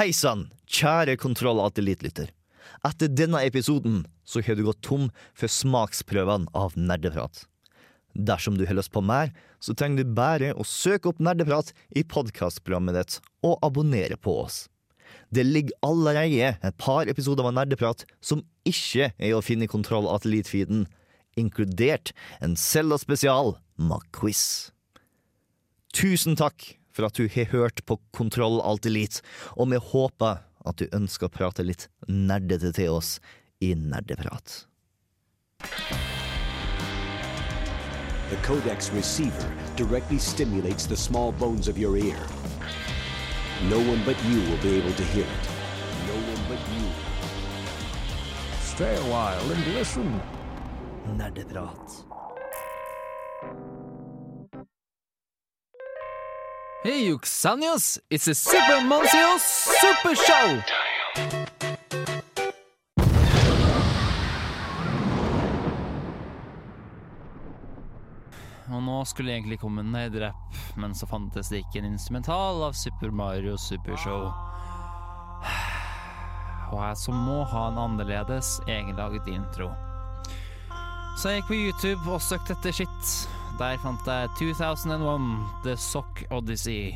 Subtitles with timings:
[0.00, 2.30] Hei sann, kjære Kontroll Alt Elite-lytter.
[2.88, 7.42] Etter denne episoden så har du gått tom for smaksprøvene av nerdeprat.
[8.16, 12.06] Dersom du har lyst på mer, så trenger du bare å søke opp Nerdeprat i
[12.14, 14.62] podkastprogrammet ditt og abonnere på oss.
[15.28, 20.08] Det ligger allerede et par episoder av Nerdeprat som ikke er å finne i Kontroll
[20.08, 20.86] og Elite-feeden,
[21.36, 24.70] inkludert en Zelda-spesial med quiz.
[25.92, 29.22] Tusen takk for at du har hørt på Kontroll Alt Elite,
[29.56, 33.18] og vi håper at du ønsker å prate litt nerdete til oss
[33.60, 34.66] i Nerdeprat.
[38.30, 42.18] The codex receiver directly stimulates the small bones of your ear.
[43.68, 45.48] No one but you will be able to hear it.
[46.06, 46.86] No one but you.
[48.62, 50.20] Stay a while and listen.
[51.16, 52.04] Nerdeprat.
[56.82, 57.98] Hey, Yuxanios!
[58.08, 60.62] It's a Super Moncio Super Show!
[68.72, 69.92] Og nå skulle egentlig komme en
[70.80, 74.30] men så fantes det ikke en instrumental av Super Mario Super Show.
[76.70, 79.68] Og jeg som må ha en annerledes egenlaget intro.
[81.18, 83.39] Så jeg gikk på YouTube og søkte etter shit.
[83.60, 86.94] Der fant jeg 2001 The Sock Odyssey.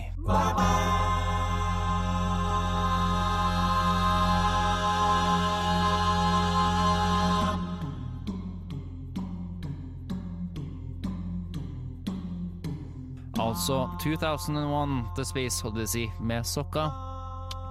[13.38, 16.86] Altså 2001 The Space Odyssey med sokka.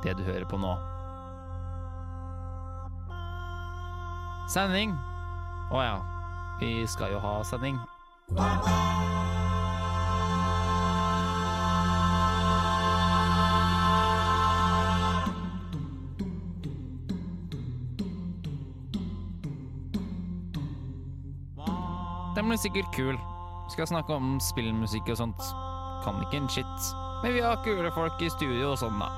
[0.04, 0.76] Det du hører på nå.
[4.54, 4.94] Sending.
[5.74, 5.98] Å ja.
[6.62, 7.82] Vi skal jo ha sending.
[22.36, 23.18] Den blir sikkert kul.
[23.70, 25.44] Skal snakke om spillmusikk og sånt.
[26.04, 26.90] Kan ikke en shit.
[27.24, 29.12] Men vi har kule folk i studio og sånn, da.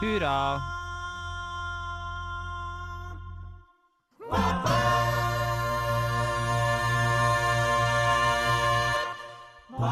[0.00, 0.73] Hurra.
[9.74, 9.82] Og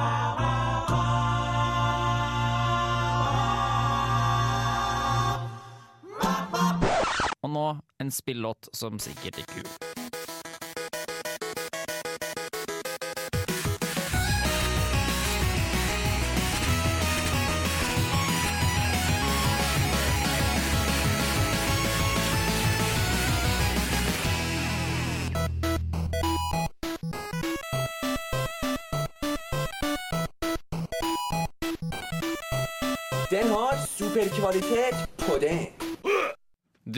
[7.50, 7.66] nå
[7.98, 10.01] en spillåt som sikkert er kul.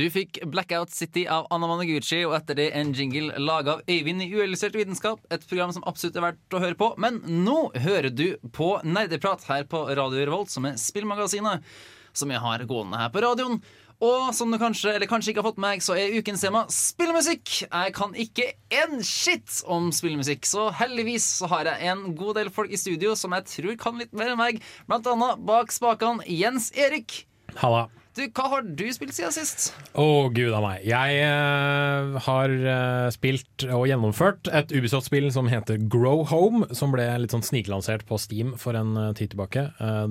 [0.04, 4.20] Du fikk Blackout City av Anna Managuchi, og etter det en jingle laga av Øyvind
[4.20, 5.22] i Uillustrert vitenskap.
[5.32, 6.90] Et program som absolutt er verdt å høre på.
[7.00, 11.64] Men nå hører du på Nerdeprat her på Radio Revolt, som er spillmagasinet
[12.12, 13.56] som jeg har gående her på radioen.
[14.04, 16.66] Og som du kanskje eller kanskje ikke har fått med deg, så er ukens tema
[16.68, 17.56] spillmusikk.
[17.64, 18.50] Jeg kan ikke
[18.84, 23.16] en shit om spillmusikk, så heldigvis så har jeg en god del folk i studio
[23.16, 24.60] som jeg tror kan litt mer enn meg.
[24.84, 27.22] Blant annet bak spakene Jens Erik.
[27.56, 27.86] Halla.
[28.14, 29.72] Du, Hva har du spilt siden sist?
[29.98, 30.84] Å, gud a meg.
[30.86, 37.08] Jeg uh, har uh, spilt og gjennomført et Ubisoft-spill som heter Grow Home, som ble
[37.18, 39.64] litt sånn sniklansert på Steam for en uh, tid tilbake.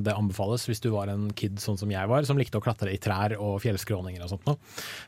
[0.04, 2.92] Det anbefales hvis du var en kid sånn som jeg var, som likte å klatre
[2.92, 4.60] i trær og fjellskråninger og sånt noe.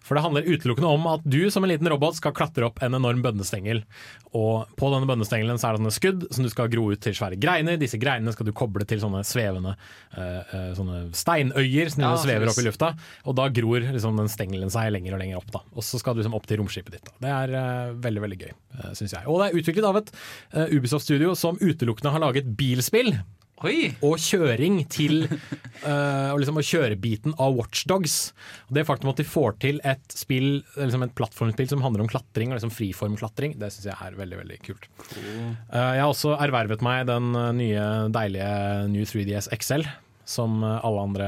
[0.05, 2.95] For det handler utelukkende om at du som en liten robot skal klatre opp en
[2.95, 3.84] enorm bønnestengel.
[4.31, 7.17] Og på denne bønnestengelen så er det sånne skudd som du skal gro ut til
[7.17, 7.75] svære greiner.
[7.81, 9.75] Disse greinene skal du koble til sånne svevende
[10.16, 12.84] sånne steinøyer som Ja, svever opp i flis.
[12.85, 13.22] Lufta.
[13.25, 15.51] Og da gror liksom den stengelen seg lenger og lenger opp.
[15.53, 17.06] da Og så skal du liksom opp til romskipet ditt.
[17.06, 18.51] da Det er uh, veldig veldig gøy,
[18.81, 19.25] uh, syns jeg.
[19.28, 20.12] Og det er utviklet av et
[20.56, 23.16] uh, Ubisoft-studio som utelukkende har laget bilspill.
[23.63, 23.94] Oi!
[24.03, 28.34] Og kjøring til uh, og liksom og kjørebiten av Watchdogs.
[28.67, 32.52] Det faktum at de får til et spill liksom et plattformspill som handler om klatring,
[32.52, 34.90] og liksom friformklatring, det syns jeg er veldig veldig kult.
[35.16, 38.52] Uh, jeg har også ervervet meg den eh, nye deilige
[38.91, 39.87] New 3DS XL.
[40.25, 41.27] Som alle andre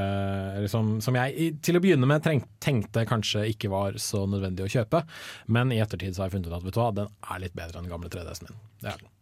[0.56, 4.72] eller som, som jeg til å begynne med tenkte kanskje ikke var så nødvendig å
[4.78, 5.04] kjøpe.
[5.46, 7.54] Men i ettertid så har jeg funnet ut at vet du hva, den er litt
[7.58, 8.60] bedre enn den gamle 3DS-en min.
[8.82, 9.14] Det er den.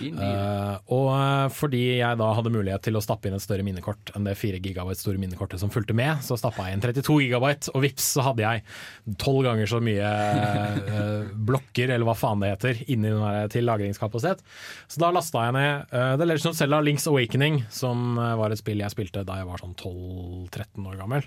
[0.00, 4.12] Eh, og eh, fordi jeg da hadde mulighet til å stappe inn et større minnekort
[4.16, 7.72] enn det 4 gigabyte store minnekortet som fulgte med, så stappa jeg inn 32 gigabyte,
[7.74, 12.52] og vips så hadde jeg tolv ganger så mye uh, blokker, eller hva faen det
[12.54, 14.44] heter, inni den der til lagringskapasitet.
[14.90, 18.60] Så da lasta jeg ned uh, The Legend of Zelda Links Awakening, som var et
[18.60, 21.26] spill jeg spilte da jeg var sånn 12-13 år gammel.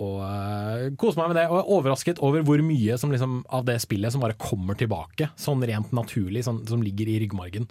[0.00, 3.66] Og uh, koste meg med det, og er overrasket over hvor mye som liksom, av
[3.68, 7.68] det spillet som bare kommer tilbake, sånn rent naturlig, sånn, som ligger i ryggmargen.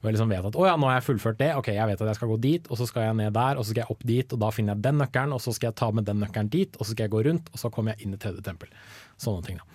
[0.00, 2.02] Hvor jeg liksom vet at å ja, nå har jeg fullført det, ok, jeg vet
[2.02, 3.94] at jeg skal gå dit, og så skal jeg ned der, og så skal jeg
[3.94, 6.18] opp dit, og da finner jeg den nøkkelen, og så skal jeg ta med den
[6.24, 8.42] nøkkelen dit, og så skal jeg gå rundt, og så kommer jeg inn i tredje
[8.46, 8.74] tempel.
[9.20, 9.66] Sånne ting, da.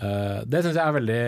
[0.00, 1.24] Uh, det syns jeg er veldig,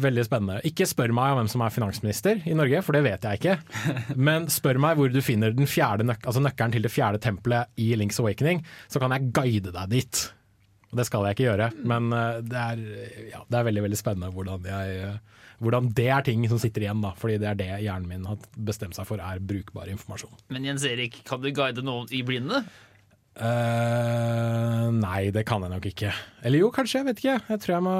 [0.00, 0.60] veldig spennende.
[0.64, 3.56] Ikke spør meg om hvem som er finansminister i Norge, for det vet jeg ikke.
[4.28, 7.68] Men spør meg hvor du finner den fjerde nøk altså nøkkelen til det fjerde tempelet
[7.84, 10.22] i Links Awakening, så kan jeg guide deg dit.
[10.90, 12.80] Det skal jeg ikke gjøre, men uh, det, er,
[13.30, 16.86] ja, det er veldig veldig spennende hvordan, jeg, uh, hvordan det er ting som sitter
[16.86, 17.02] igjen.
[17.04, 20.34] da Fordi det er det hjernen min har bestemt seg for er brukbar informasjon.
[20.50, 22.64] Men Jens Erik, kan du guide noen i blinde?
[23.38, 26.10] Uh, nei, det kan jeg nok ikke.
[26.42, 27.00] Eller jo, kanskje.
[27.00, 27.36] Jeg vet ikke.
[27.54, 27.94] Jeg tror, jeg må,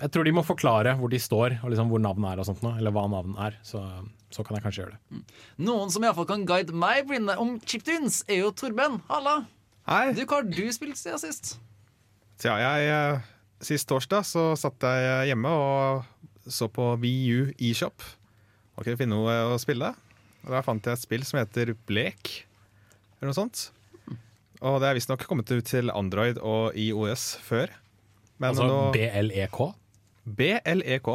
[0.00, 2.64] jeg tror de må forklare hvor de står, og liksom hvor navnet er og sånt
[2.64, 2.78] noe.
[2.80, 3.60] eller hva navnet er.
[3.66, 3.84] Så,
[4.32, 5.22] så kan jeg kanskje gjøre det.
[5.68, 9.02] Noen som iallfall kan guide meg blinde om chiptunes, er jo Torben.
[9.12, 9.42] Halla!
[9.88, 10.12] Hei.
[10.12, 11.54] Du, Hva har du spilt siden sist?
[12.38, 13.22] Tja, jeg, eh,
[13.64, 16.04] sist torsdag så satt jeg hjemme og
[16.44, 18.04] så på VU eShop.
[18.76, 19.94] Og kunne finne noe å spille.
[20.44, 22.44] Og Der fant jeg et spill som heter Blek,
[23.18, 23.70] eller noe sånt.
[24.60, 27.72] Og det er visstnok kommet ut til Android og IOS før.
[28.38, 29.58] Men Altså nå BLEK.
[30.28, 31.08] BLEK.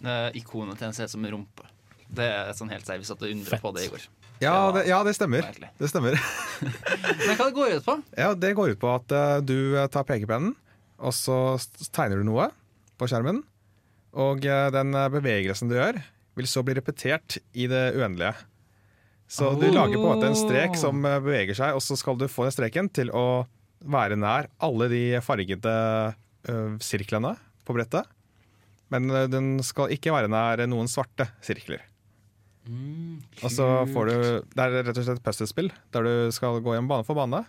[0.00, 1.68] Uh, ikonet til en ser ut som en rumpe.
[2.08, 3.62] Det er sånn helt seriøst at du undrer Fett.
[3.62, 4.08] på det i går.
[4.40, 5.44] Ja, det, ja, det stemmer.
[5.76, 6.16] Det stemmer.
[7.26, 7.96] Men hva det går ut på?
[8.16, 10.54] Ja, Det går ut på at uh, du eh, tar pekepennen,
[11.00, 11.58] og så
[11.92, 12.48] tegner du noe
[13.00, 13.42] på skjermen.
[14.16, 16.00] Og uh, den bevegelsen du gjør,
[16.40, 18.32] vil så bli repetert i det uendelige.
[19.30, 19.74] Så du Oh.
[19.76, 22.56] lager på en måte en strek som beveger seg, og så skal du få den
[22.56, 23.44] streken til å
[23.80, 25.76] være nær alle de fargede
[26.48, 27.36] uh, sirklene
[27.68, 28.08] på brettet.
[28.90, 31.84] Men den skal ikke være nær noen svarte sirkler.
[33.42, 34.14] Og så får du
[34.54, 37.44] Det er rett og slett et puzzlespill der du skal gå gjennom bane for bane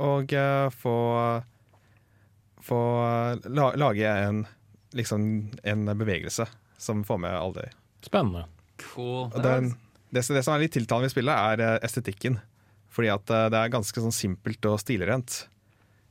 [0.00, 0.94] og uh, få
[2.60, 2.78] Få
[3.48, 4.42] la, lage en
[4.92, 5.22] liksom
[5.64, 6.44] en bevegelse
[6.80, 7.70] som får med alle de.
[8.04, 8.42] Spennende.
[8.82, 9.30] Cool.
[9.42, 9.70] Den,
[10.12, 12.36] det, som- det som er litt tiltalende ved spillet, er eh, estetikken.
[12.92, 15.46] Fordi at uh, det er ganske sånn simpelt og stilrent.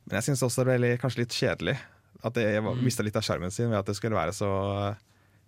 [0.08, 1.78] Men jeg syns også det ble litt- kanskje litt kjedelig.
[2.26, 2.48] At det
[2.82, 4.50] mista litt av sjarmen sin ved at det skulle være så,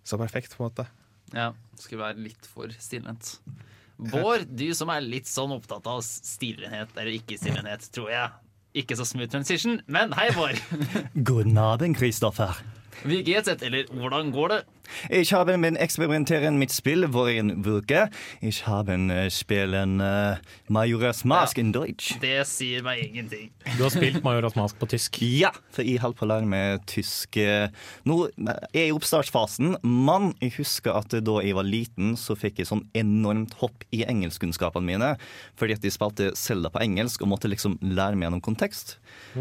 [0.06, 0.54] så perfekt.
[0.56, 0.86] på en måte
[1.32, 3.36] Ja, skulle være litt for stillent
[4.02, 8.32] Bård, du som er litt sånn opptatt av stilrenhet eller ikke stilrenhet, tror jeg.
[8.82, 10.58] Ikke så smooth transition, men hei, Bård.
[11.28, 12.56] God naben, Kristoffer.
[13.06, 14.60] Vi GZ, eller hvordan går det?
[15.10, 18.10] Ich habe mit Experimentieren mit Spiel vorhin Woche.
[18.40, 20.36] Ich habe spielen äh,
[20.68, 22.18] Majoras Mask in Deutsch.
[22.20, 23.50] Det sier meg ingenting.
[23.76, 25.18] Du har spilt Majoras Mask på tysk.
[25.22, 27.70] Ja, for jeg holder på lære meg tysk eh,
[28.08, 32.62] Nå er jeg i oppstartsfasen, men jeg husker at da jeg var liten, så fikk
[32.62, 35.12] jeg sånn enormt hopp i engelskkunnskapene mine.
[35.58, 38.96] Fordi at jeg spilte Selda på engelsk og måtte liksom lære meg gjennom kontekst.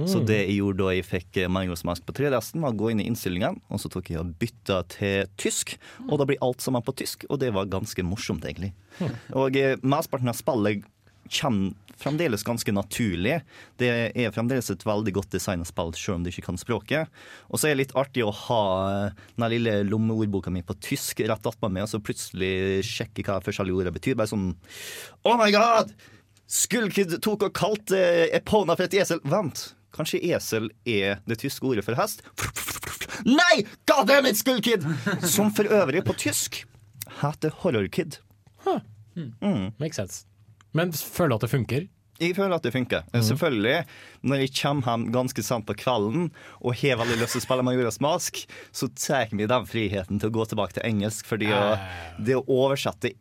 [0.07, 2.91] Så det jeg gjorde da jeg fikk eh, Majoras Mask på 3DS-en, var å gå
[2.93, 5.75] inn i innstillingene, og så tok jeg og bytta til tysk.
[6.07, 8.73] Og da blir alt sammen på tysk, og det var ganske morsomt, egentlig.
[9.37, 10.87] Og eh, mesteparten av spillet
[11.31, 13.39] kommer fremdeles ganske naturlig.
[13.79, 17.11] Det er fremdeles et veldig godt designa spill, selv om du ikke kan språket.
[17.49, 21.21] Og så er det litt artig å ha eh, den lille lommeordboka mi på tysk
[21.21, 24.17] rett attmed meg, og så plutselig sjekke hva forskjellige ord betyr.
[24.19, 24.49] Bare sånn
[25.27, 25.93] Oh my god!
[26.51, 27.99] Skullkid tok og kalte
[28.35, 29.21] Epona for et esel.
[29.23, 32.23] Vent, kanskje esel er det tyske ordet for hest?
[33.27, 33.63] Nei!
[33.89, 34.85] God damn it, Skullkid!
[35.27, 36.63] Som for øvrig på tysk
[37.21, 38.17] heter Horrorkid.
[39.81, 40.23] Makes sense.
[40.73, 41.89] Men føler du at det funker?
[42.21, 43.05] Jeg føler at det funker.
[43.25, 43.79] Selvfølgelig,
[44.29, 46.27] når jeg kommer hjem ganske sent på kvelden
[46.61, 50.21] og har veldig lyst til å spille Majoras Mask, så tar jeg meg den friheten
[50.21, 51.63] til å gå tilbake til engelsk, fordi å,
[52.21, 53.15] det å oversette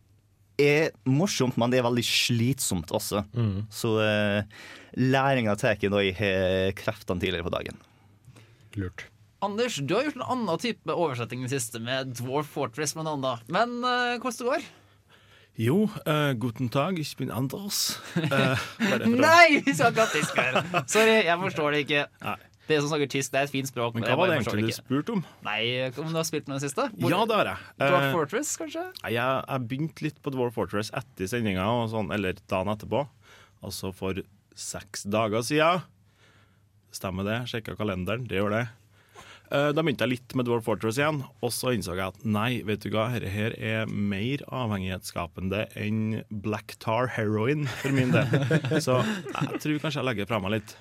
[0.62, 3.24] er morsomt, men det er veldig slitsomt også.
[3.72, 4.42] Så uh,
[5.00, 7.80] læringa tar jeg når jeg har kreftene tidligere på dagen.
[8.78, 9.06] Lurt.
[9.42, 13.08] Anders, du har gjort en annen type oversetting i det siste, med Dwarf Fortress blant
[13.14, 13.46] annet.
[13.48, 14.68] Men uh, hvordan det går?
[15.60, 17.98] Jo, uh, guten Tag, ich bin Anders.
[18.20, 20.60] Eh, å- Nei, vi skal ikke ha tysk her!
[20.88, 22.04] Sorry, jeg forstår det ikke.
[22.24, 22.36] Nei.
[22.70, 23.94] Det som snakker tysk, det er et fint språk.
[23.98, 25.24] Men hva var det egentlig du spurte om?
[25.46, 25.60] Nei,
[25.90, 26.86] om du har spilt med det siste?
[26.96, 27.58] Hvor- Ja, det har jeg.
[27.82, 28.84] Dwarf Eh, Fortress, kanskje?
[29.04, 29.14] jeg.
[29.18, 33.08] Jeg begynte litt på Dwarf Fortress etter sendinga, sånn, eller dagen etterpå.
[33.62, 34.14] Altså for
[34.54, 35.82] seks dager siden.
[36.92, 37.38] Stemmer det?
[37.50, 38.26] Sjekka kalenderen.
[38.26, 38.68] Det gjør det.
[39.52, 42.62] Eh, Da begynte jeg litt med Dwarf Fortress igjen, og så innså jeg at nei,
[42.62, 48.26] vet du hva, dette her er mer avhengighetsskapende enn black tar heroin for min del.
[48.86, 50.76] Så jeg tror kanskje jeg legger fra meg litt.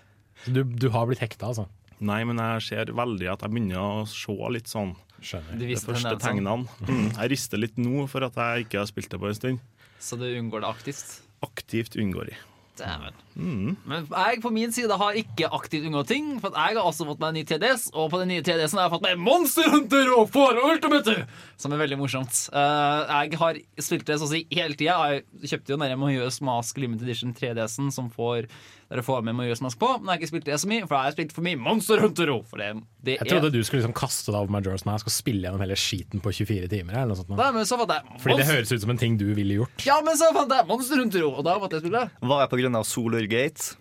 [0.45, 1.65] Du, du har blitt hekta, altså.
[1.99, 5.57] Nei, men jeg ser veldig at jeg begynner å se litt sånn Skjønner.
[5.59, 6.67] De første tegnene.
[6.87, 9.65] Mm, jeg rister litt nå for at jeg ikke har spilt det på en stund.
[9.99, 11.17] så du unngår det aktivt.
[11.43, 12.39] Aktivt unngår jeg.
[12.79, 13.15] Dæven.
[13.35, 13.75] Mm.
[13.83, 16.29] Men jeg på min side har ikke aktivt unngått ting.
[16.39, 18.79] For at jeg har også fått meg en ny TDS, og på den nye TDS-en
[18.79, 21.17] har jeg fått meg Monster Hunter og For Ultimate!
[21.59, 22.41] Som er veldig morsomt.
[22.55, 24.95] Eh, jeg har spilt det så å si hele tida.
[25.11, 28.47] Jeg kjøpte jo den Majøs Mask Limited Edition 3DS-en som får
[28.89, 29.87] dere får med Mohios Mask på.
[29.99, 31.59] Men jeg har ikke spilt det så mye, for da har jeg spilt for mye
[31.61, 32.45] Monster Hunter òg.
[32.49, 32.69] For det,
[33.05, 35.77] det Jeg trodde du skulle liksom kaste deg over Majora's Mask og spille gjennom hele
[35.77, 36.97] skiten på 24 timer.
[36.97, 37.29] Eller noe sånt.
[37.37, 39.85] Nei, men så fant jeg Fordi det høres ut som en ting du ville gjort.
[39.85, 42.01] Ja, men så fant jeg Monster Hunter Ro, og da måtte jeg spille.
[42.33, 43.75] Var jeg på grunn av Solurgate?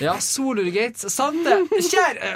[0.00, 1.12] Ja, Solurgate.
[1.12, 1.60] Sant det.
[1.92, 2.32] Kjære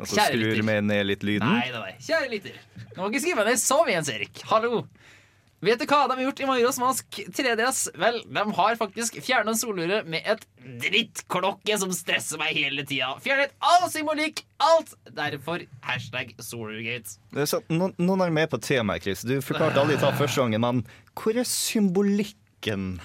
[0.00, 1.48] Og så skrur vi ned litt lyden?
[1.48, 1.96] Nei, nei, nei.
[2.00, 2.60] Kjære lytter.
[2.94, 4.44] Du må ikke skrive ned så mye, Jens Erik.
[4.48, 4.84] Hallo.
[5.60, 7.82] Vet du hva de har gjort i Majoras Mask 3DS?
[8.00, 10.46] Vel, de har faktisk fjernet soluret med et
[10.80, 13.10] drittklokke som stresser meg hele tida.
[13.20, 14.94] Fjernet all symbolikk, alt.
[15.12, 17.18] Derfor hashtag Solurgate.
[17.44, 19.26] Sant, noen, noen er med på temaet, Chris.
[19.28, 20.80] Du forklarte aldri ta første gangen, men
[21.12, 22.40] hvor er symbolikken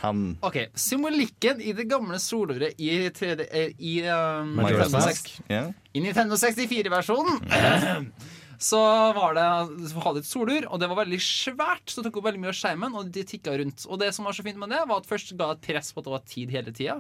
[0.02, 0.24] Han.
[0.44, 5.30] Ok, Symbolikken i det gamle soloret i, 3D, eh, i um, Nintendo Mask.
[5.40, 5.62] 6 Ja.
[5.96, 7.40] I Nintendo 64-versjonen
[8.66, 8.82] så
[9.16, 9.46] var det
[9.92, 11.86] så hadde et solur, og det var veldig svært.
[11.90, 13.86] Så det tok opp veldig mye av skjermen, og de tikka rundt.
[13.90, 16.02] Og det som var så fint med det, var at først ga et press på
[16.02, 16.98] at det var tid hele tida.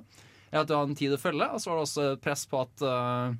[0.55, 2.85] At du hadde en tid å følge, og så var det også press på at
[2.85, 3.33] uh,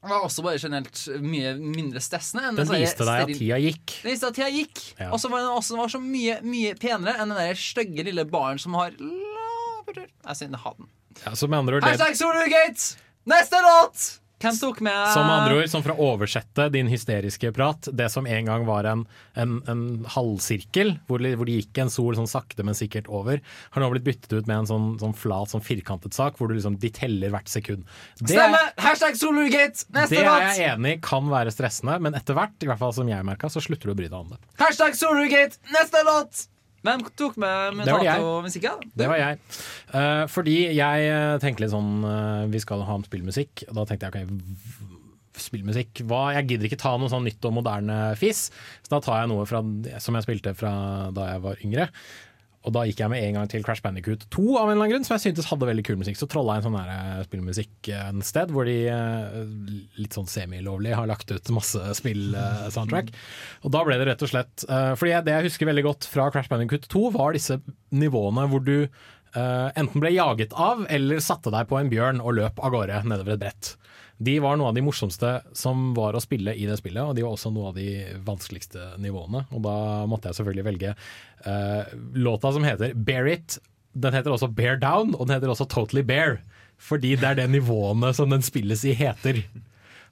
[0.00, 2.50] Det var også bare generelt mye mindre stressende.
[2.56, 3.96] Den viste deg at tida gikk.
[4.00, 4.84] den viste at tida gikk.
[4.98, 5.12] Ja.
[5.12, 8.26] Og så var den også var så mye, mye penere enn den der stygge lille
[8.30, 8.96] baren som har.
[8.96, 10.90] Jeg synes ha den.
[11.22, 13.02] Ja, så med andre ord, det, Hashtag Solurgate!
[13.26, 14.25] Neste låt!
[14.42, 18.26] Hvem tok med som andre ord, som for å oversette din hysteriske prat, det som
[18.28, 19.06] en gang var en,
[19.40, 23.40] en, en halvsirkel, hvor, det- hvor det gikk en sol sånn sakte, men sikkert over,
[23.72, 26.56] har nå blitt byttet ut med en sånn, sånn flat, sånn firkantet sak, hvor du
[26.58, 27.86] liksom, de teller hvert sekund.
[28.20, 28.60] Det, Stemme!
[28.84, 29.86] Hashtag Solurgate!
[29.96, 32.92] Neste det er jeg enig i kan være stressende, men etter hvert, i hvert fall
[32.96, 34.42] som jeg merka, så slutter du å bry deg om det.
[34.60, 35.56] Hashtag Solurgate!
[35.72, 36.44] Neste låt!
[36.86, 37.80] Hvem tok med.
[37.80, 38.86] Mutato-musikken?
[38.96, 39.40] Det var jeg.
[39.92, 44.10] Uh, fordi jeg tenkte litt sånn uh, Vi skal ha om spillmusikk, og da tenkte
[44.10, 44.36] jeg ok,
[45.40, 46.22] spillmusikk Hva?
[46.36, 48.48] Jeg gidder ikke ta noe sånn nytt og moderne fiss,
[48.86, 49.62] så da tar jeg noe fra,
[50.02, 50.72] som jeg spilte fra
[51.16, 51.88] da jeg var yngre.
[52.66, 54.92] Og da gikk jeg med en gang til Crash Bandicoot 2 av en eller annen
[54.96, 56.18] grunn, som jeg syntes hadde veldig kul musikk.
[56.18, 59.36] Så trolla jeg en sånn eh, spillmusikk eh, en sted hvor de eh,
[60.00, 63.12] litt sånn semilovlig har lagt ut masse spill-soundtrack.
[63.62, 66.50] Og da ble det rett og slett Fordi det jeg husker veldig godt fra Crash
[66.50, 67.60] Bandicoot 2, var disse
[67.94, 68.88] nivåene hvor du
[69.36, 73.34] enten ble jaget av eller satte deg på en bjørn og løp av gårde nedover
[73.34, 73.72] et brett.
[74.16, 77.24] De var noe av de morsomste som var å spille i det spillet, og de
[77.26, 79.44] var også noe av de vanskeligste nivåene.
[79.52, 79.76] Og da
[80.08, 80.94] måtte jeg selvfølgelig velge
[81.44, 83.58] uh, låta som heter Bear It.
[83.92, 86.40] Den heter også Bear Down, og den heter også Totally Bear.
[86.80, 89.44] Fordi det er det nivåene som den spilles i heter.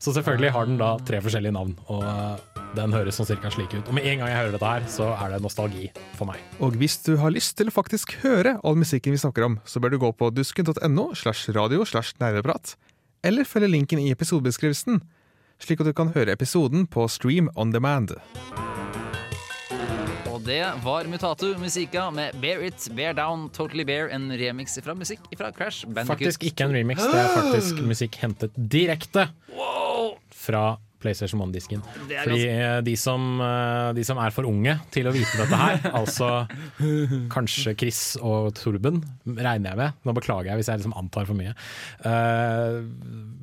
[0.05, 3.73] Så selvfølgelig har den da tre forskjellige navn, og eh, den høres sånn cirka slik
[3.73, 3.87] ut.
[3.89, 5.87] Og med en gang jeg hører dette her, så er det nostalgi
[6.19, 6.43] for meg.
[6.65, 9.81] Og hvis du har lyst til å faktisk høre all musikken vi snakker om, så
[9.81, 12.75] bør du gå på dusken.no slash radio slash nerdeprat,
[13.25, 15.01] eller følge linken i episodebeskrivelsen,
[15.63, 18.13] slik at du kan høre episoden på Stream on demand.
[20.29, 24.97] Og det var Mutatu Musica med Bear It, Bear Down, Totally Bear, en remix fra
[24.99, 26.19] musikk fra Crash Bandicoot.
[26.19, 29.29] Faktisk ikke en remix, det er faktisk musikk hentet direkte
[30.35, 31.83] fra PlayStation 1-disken.
[32.09, 35.61] Er Fordi eh, de som, eh, de som er for unge til å vite dette
[35.61, 36.31] her, altså
[37.33, 39.99] kanskje Chris og Torben, regner jeg med.
[40.07, 41.55] Nå beklager jeg hvis jeg liksom antar for mye.
[42.05, 42.85] Uh,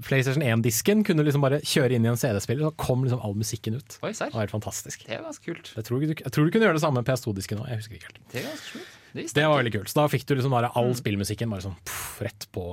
[0.05, 3.37] PlayStation 1-disken kunne liksom bare kjøre inn i en CD-spiller, og så kom liksom all
[3.37, 3.99] musikken ut.
[4.01, 4.13] Oi.
[4.13, 5.05] Det var helt fantastisk.
[5.07, 5.73] Det er ganske kult.
[5.77, 7.99] Jeg tror, du, jeg tror du kunne gjøre det samme med PS2-disken òg, jeg husker
[7.99, 8.25] ikke helt.
[8.33, 8.97] Det er ganske kult.
[9.13, 9.91] Det var veldig kult.
[9.91, 12.63] Så da fikk du liksom bare all spillmusikken bare sånn pff, rett på,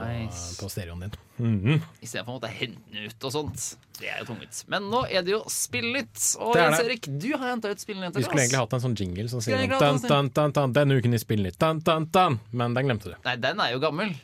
[0.00, 0.54] nice.
[0.56, 1.16] på, på stereoen din.
[1.36, 1.80] Mhm.
[2.00, 3.64] I stedet for å måtte hente den ut og sånt.
[3.98, 4.60] Det er jo tungt.
[4.70, 6.20] Men nå er det jo Spillnytt.
[6.42, 6.84] Og er Jens.
[6.84, 8.16] Erik, du har henta ut Spillnytt.
[8.16, 11.16] Vi skulle egentlig hatt en sånn jingle som sier dun, dun, dun, dun, denne uken
[11.16, 12.38] i Spillnytt, dun, dun, dun.
[12.52, 13.18] Men den glemte du.
[13.26, 14.14] Nei, den er jo gammel.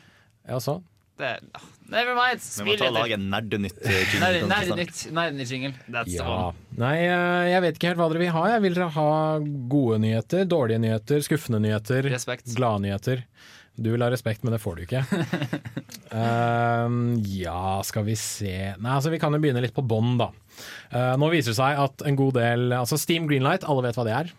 [0.47, 0.79] Ja, så.
[1.21, 2.41] Det ah, never mind.
[2.41, 3.77] Vi må ta og lage en nerdenytt.
[3.83, 4.19] Nerdenytt-jingle.
[4.23, 4.81] Nei, ganske nei, snart.
[4.81, 5.01] nytt.
[5.17, 5.73] Nei, nytt jingle.
[5.91, 6.35] That's Ja.
[6.81, 8.43] Nei, eh, jeg vet ikke helt hva dere vil ha.
[8.55, 9.09] Jeg vil dere ha
[9.75, 12.53] gode nyheter, dårlige nyheter, skuffende nyheter, Respekt.
[12.55, 13.25] glade nyheter.
[13.81, 14.99] Du vil ha respekt, men det får du ikke.
[16.11, 16.91] uh,
[17.41, 20.27] ja, skal vi se Nei, altså Vi kan jo begynne litt på bånn, da.
[20.91, 24.05] Uh, nå viser det seg at en god del Altså Steam Greenlight, alle vet hva
[24.07, 24.33] det er?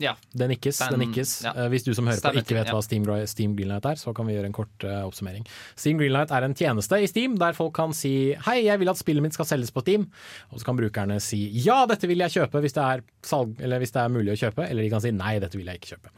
[0.00, 0.14] Ja.
[0.32, 0.78] Det nikkes.
[0.78, 1.42] Den- den nikkes.
[1.44, 1.52] ja.
[1.56, 2.72] Eh, Hvis du som hører på ikke vet ja.
[2.72, 5.46] hva Steam, Steam Greenlight er, så kan vi gjøre en kort uh, oppsummering.
[5.76, 8.96] Steam Greenlight er en tjeneste i Steam der folk kan si hei, jeg vil at
[8.96, 10.08] spillet mitt skal selges på Steam.
[10.50, 13.78] Og så kan brukerne si ja, dette vil jeg kjøpe hvis det er, salg, eller
[13.78, 15.94] hvis det er mulig å kjøpe, eller de kan si nei, dette vil jeg ikke
[15.96, 16.12] kjøpe.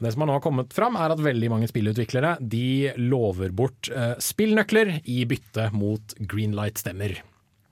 [0.00, 4.14] Det som har nå kommet fram, er at veldig mange spillutviklere de lover bort uh,
[4.18, 7.20] spillnøkler i bytte mot Greenlight-stemmer.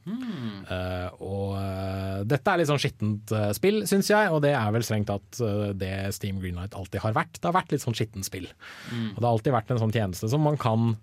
[0.08, 4.72] Eh, og uh, dette er litt sånn skittent uh, spill, syns jeg, og det er
[4.74, 5.40] vel strengt tatt
[5.78, 7.38] det Steam Greenlight alltid har vært.
[7.38, 8.48] Det har vært litt sånn skittent spill.
[8.48, 10.94] Og det har alltid vært en sånn tjeneste som man kan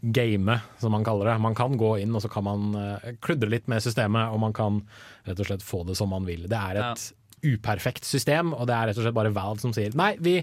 [0.00, 1.34] game, som man kaller det.
[1.44, 2.70] Man kan gå inn og så kan man
[3.20, 4.78] kludre litt med systemet, og man kan
[5.26, 6.46] rett og slett få det som man vil.
[6.48, 7.10] Det er et
[7.42, 10.34] uperfekt system, og det er rett og slett bare Valve som sier nei, vi,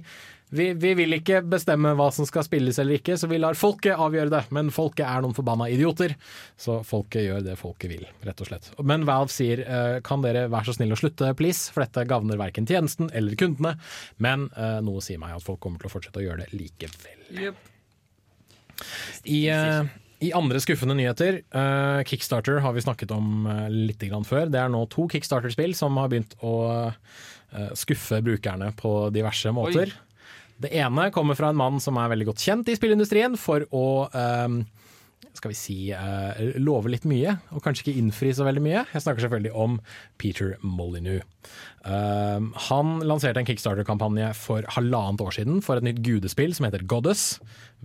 [0.56, 4.00] vi, vi vil ikke bestemme hva som skal spilles eller ikke, så vi lar folket
[4.00, 4.42] avgjøre det.
[4.56, 6.16] Men folket er noen forbanna idioter,
[6.60, 8.72] så folket gjør det folket vil, rett og slett.
[8.82, 12.42] Men Valve sier eh, kan dere være så snill å slutte, please, for dette gagner
[12.42, 13.78] verken tjenesten eller kundene.
[14.18, 17.50] Men eh, noe sier meg at folk kommer til å fortsette å gjøre det likevel.
[19.28, 19.84] I, eh,
[20.20, 24.50] I andre skuffende nyheter, uh, Kickstarter har vi snakket om uh, litt grann før.
[24.52, 26.56] Det er nå to Kickstarter-spill som har begynt å
[26.92, 29.96] uh, skuffe brukerne på diverse måter.
[30.60, 33.86] Det ene kommer fra en mann som er veldig godt kjent i spillindustrien for å
[34.12, 34.58] eh,
[35.38, 38.84] skal vi si uh, love litt mye, og kanskje ikke innfri så veldig mye.
[38.94, 39.78] Jeg snakker selvfølgelig om
[40.22, 41.24] Peter Molyneux.
[41.86, 46.86] Uh, han lanserte en Kickstarter-kampanje for halvannet år siden for et nytt gudespill som heter
[46.90, 47.38] Goddess.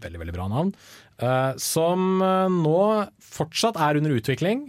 [0.02, 0.74] Veldig, veldig bra navn.
[1.22, 2.80] Uh, som nå
[3.22, 4.66] fortsatt er under utvikling,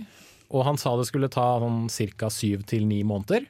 [0.54, 1.88] og han sa det skulle ta sånn
[2.20, 2.30] ca.
[2.30, 3.48] syv til ni måneder.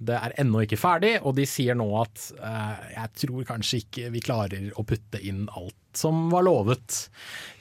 [0.00, 4.22] Det er ennå ikke ferdig, og de sier nå at jeg tror kanskje ikke vi
[4.24, 7.02] klarer å putte inn alt som var lovet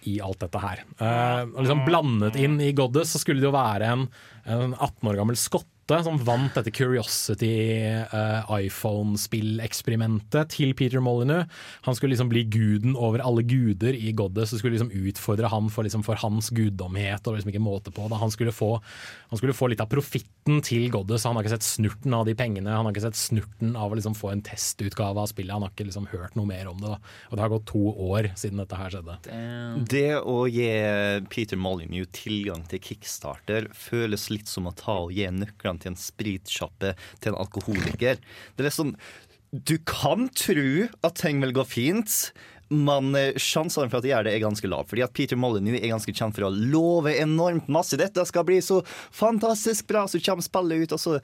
[0.09, 0.83] i alt dette her.
[1.00, 4.07] Eh, og liksom Blandet inn i Goddess så skulle det jo være en,
[4.45, 7.81] en 18 år gammel skotte som vant dette Curiosity
[8.13, 11.50] uh, iPhone-spilleksperimentet til Peter Molyneux.
[11.88, 15.69] Han skulle liksom bli guden over alle guder i Goddess og skulle liksom utfordre han
[15.74, 17.25] for, liksom, for hans guddomhet.
[17.25, 18.08] og liksom ikke måte på.
[18.12, 18.15] Da.
[18.22, 18.81] Han, skulle få,
[19.31, 21.25] han skulle få litt av profitten til Goddess.
[21.25, 22.69] Han har ikke sett snurten av de pengene.
[22.69, 25.53] Han har ikke sett snurten av å liksom få en testutgave av spillet.
[25.55, 26.89] Han har ikke liksom hørt noe mer om det.
[26.93, 27.00] Da.
[27.29, 29.15] Og det har gått to år siden dette her skjedde.
[29.89, 30.69] Det å gi
[31.34, 36.00] Peter Molyneux tilgang til Kickstarter føles litt som å ta og gi nøklene til en
[36.00, 38.21] spritsjappe til en alkoholiker.
[38.55, 38.95] Det er liksom
[39.50, 42.31] Du kan tro at ting vil gå fint.
[42.69, 44.86] Men eh, sjansene for at de gjør det er ganske lav.
[44.86, 47.97] Fordi at Peter Molyneux er ganske kjent for å love enormt masse.
[47.97, 51.15] Dette skal bli så fantastisk bra, så kommer spillet ut, og så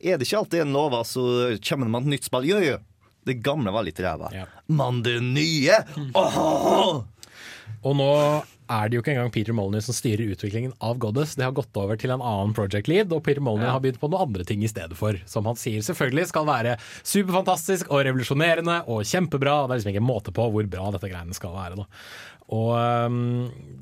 [0.00, 1.24] er det ikke alltid en lover, så
[1.64, 2.48] kommer det med et nytt spill.
[2.48, 2.76] Jo, jo.
[3.24, 4.30] Det gamle var litt ræva.
[4.32, 4.46] Ja.
[4.72, 5.80] Men det nye
[6.16, 7.02] åh!
[7.80, 8.12] Og nå
[8.70, 11.34] er det jo ikke engang Peter Molyneux som styrer utviklingen av Goddess.
[11.38, 14.10] Det har gått over til en annen project lead, og Peter Molyneux har begynt på
[14.10, 15.18] noen andre ting i stedet for.
[15.30, 19.62] Som han sier selvfølgelig skal være superfantastisk og revolusjonerende og kjempebra.
[19.62, 21.82] og Det er liksom ikke måte på hvor bra dette greiene skal være.
[21.82, 21.88] Da.
[22.56, 23.80] Og um,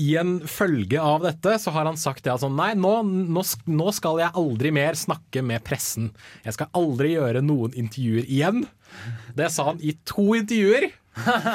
[0.00, 3.92] i en følge av dette så har han sagt det altså nei, nå, nå, nå
[3.92, 6.10] skal jeg aldri mer snakke med pressen.
[6.46, 8.64] Jeg skal aldri gjøre noen intervjuer igjen.
[9.36, 10.90] Det sa han i to intervjuer.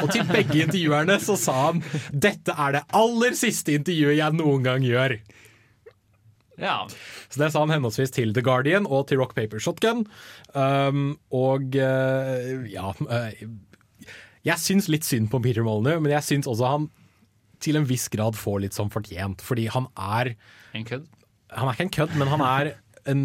[0.03, 1.81] Og til begge intervjuerne så sa han
[2.13, 5.17] dette er det aller siste intervjuet jeg noen gang gjør.
[6.57, 6.87] Ja.
[7.29, 10.05] Så det sa han henholdsvis til The Guardian og til Rock Paper Shotgun.
[10.53, 13.27] Um, og uh, ja uh,
[14.45, 16.89] Jeg syns litt synd på Peter Molyneux, men jeg syns også han
[17.61, 19.41] til en viss grad får litt som fortjent.
[19.45, 20.33] Fordi han er
[20.77, 21.07] En kødd?
[21.53, 22.73] Han er ikke en kødd, men han er
[23.07, 23.21] en,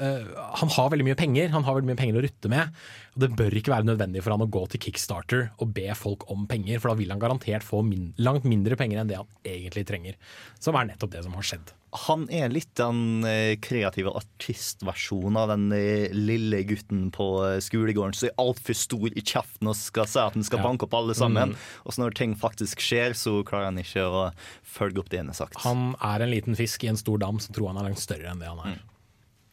[0.00, 0.26] uh,
[0.60, 2.74] han har veldig mye penger Han har veldig mye penger å rutte med.
[3.16, 6.26] Og Det bør ikke være nødvendig for han å gå til Kickstarter og be folk
[6.32, 9.28] om penger, for da vil han garantert få min, langt mindre penger enn det han
[9.48, 10.18] egentlig trenger.
[10.60, 11.72] Som er nettopp det som har skjedd.
[12.06, 17.28] Han er litt den eh, kreative artistversjonen av den eh, lille gutten på
[17.64, 20.66] skolegården som er altfor stor i kjeften og skal si at han skal Ja.
[20.66, 21.54] banke opp alle sammen.
[21.86, 24.26] Og så når ting faktisk skjer, så klarer han ikke å
[24.62, 25.56] følge opp det han har sagt.
[25.64, 28.28] Han er en liten fisk i en stor dam som tror han er langt større
[28.28, 28.76] enn det han er.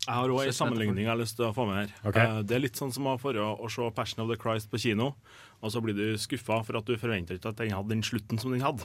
[0.03, 1.91] Jeg har òg en sammenligning jeg har lyst til å få med her.
[2.09, 2.17] Ok.
[2.19, 3.13] Eh, Det er litt sånn som å
[3.55, 5.13] å se Passion of the Christ på kino,
[5.61, 8.39] og så blir du skuffa for at du forventer ikke at den hadde den slutten
[8.41, 8.83] som den hadde.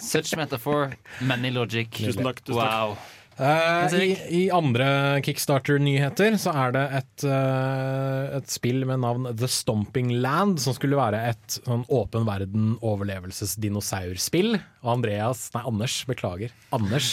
[0.00, 1.90] Such metaphor, many logic.
[1.92, 2.72] Tusen takk, tusen takk.
[2.72, 2.96] Wow.
[3.36, 9.44] Eh, i, I andre Kickstarter-nyheter så er det et, uh, et spill med navn The
[9.50, 14.56] Stomping Land, som skulle være et sånn åpen verden-overlevelses-dinosaurspill.
[14.86, 16.50] Og Andreas, nei Anders, beklager.
[16.76, 17.08] Anders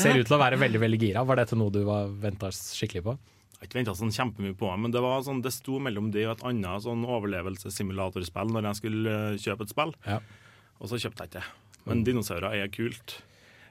[0.00, 1.22] ser ut til å være veldig veldig gira.
[1.28, 3.12] Var dette noe du var venta skikkelig på?
[3.60, 6.06] Jeg har ikke venta sånn kjempemye på meg, men det, var sånn, det sto mellom
[6.14, 9.92] det og et annet sånn overlevelsessimulatorspill når jeg skulle eh, kjøpe et spill.
[10.08, 10.18] Ja.
[10.80, 11.48] Og så kjøpte jeg ikke det.
[11.84, 13.08] Men dinosaurer er kult.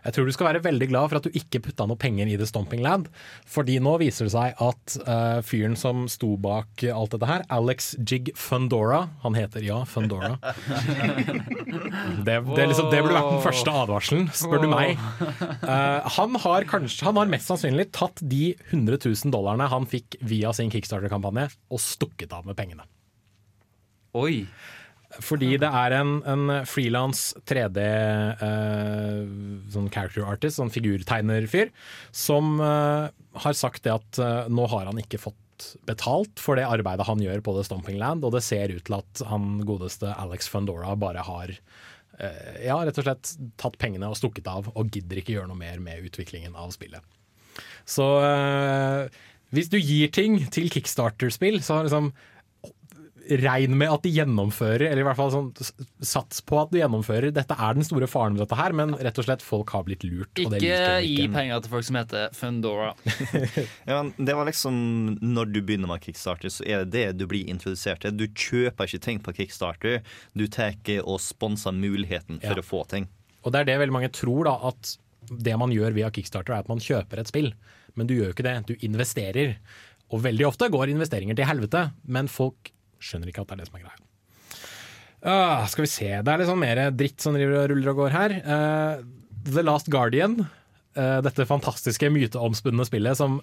[0.05, 2.37] Jeg tror du skal være veldig glad for at du ikke putta noe penger i
[2.39, 3.09] The Stomping Land.
[3.49, 7.91] Fordi nå viser det seg at uh, fyren som sto bak alt dette her, Alex
[7.99, 10.37] Jig Fundora Han heter ja, Fundora.
[12.19, 14.99] Det, det, liksom, det burde vært den første advarselen, spør du meg.
[15.63, 20.17] Uh, han, har kanskje, han har mest sannsynlig tatt de 100 000 dollarene han fikk
[20.25, 22.85] via sin Kickstarter-kampanje, og stukket av med pengene.
[24.17, 24.43] Oi.
[25.17, 29.21] Fordi det er en, en frilans 3D eh,
[29.73, 31.71] sånn character artist, sånn figurtegnerfyr,
[32.13, 33.09] som eh,
[33.43, 37.21] har sagt det at eh, nå har han ikke fått betalt for det arbeidet han
[37.23, 40.93] gjør på The Stomping Land, og det ser ut til at han godeste Alex Fundora
[40.99, 45.35] bare har eh, ja, rett og slett tatt pengene og stukket av, og gidder ikke
[45.39, 47.01] gjøre noe mer med utviklingen av spillet.
[47.89, 49.21] Så eh,
[49.55, 52.13] hvis du gir ting til Kickstarter-spill, så har liksom
[53.27, 55.49] regn med at de gjennomfører, eller i hvert fall sånn,
[56.05, 57.33] sats på at de gjennomfører.
[57.35, 60.05] Dette er den store faren med dette her, men rett og slett folk har blitt
[60.07, 60.31] lurt.
[60.43, 62.93] og det Ikke gi penger til folk som heter Fundora.
[63.89, 67.27] Ja, men det var liksom Når du begynner med Kickstarter, så er det det du
[67.29, 68.15] blir introdusert til.
[68.17, 70.01] Du kjøper ikke ting på Kickstarter,
[70.37, 72.61] du tar og sponser muligheten for Ja.
[72.61, 73.07] å få ting.
[73.43, 74.97] Og det er det veldig mange tror, da, at
[75.29, 77.53] det man gjør via Kickstarter er at man kjøper et spill.
[77.95, 79.57] Men du gjør ikke det, du investerer.
[80.09, 82.71] Og veldig ofte går investeringer til helvete, men folk
[83.03, 84.05] skjønner ikke at det er det som er greia.
[85.19, 88.15] Uh, skal vi se, det er sånn mer dritt som driver og ruller og går
[88.15, 88.37] her.
[88.45, 90.45] Uh, The Last Guardian,
[90.97, 93.39] Uh, dette fantastiske myteomspunne spillet som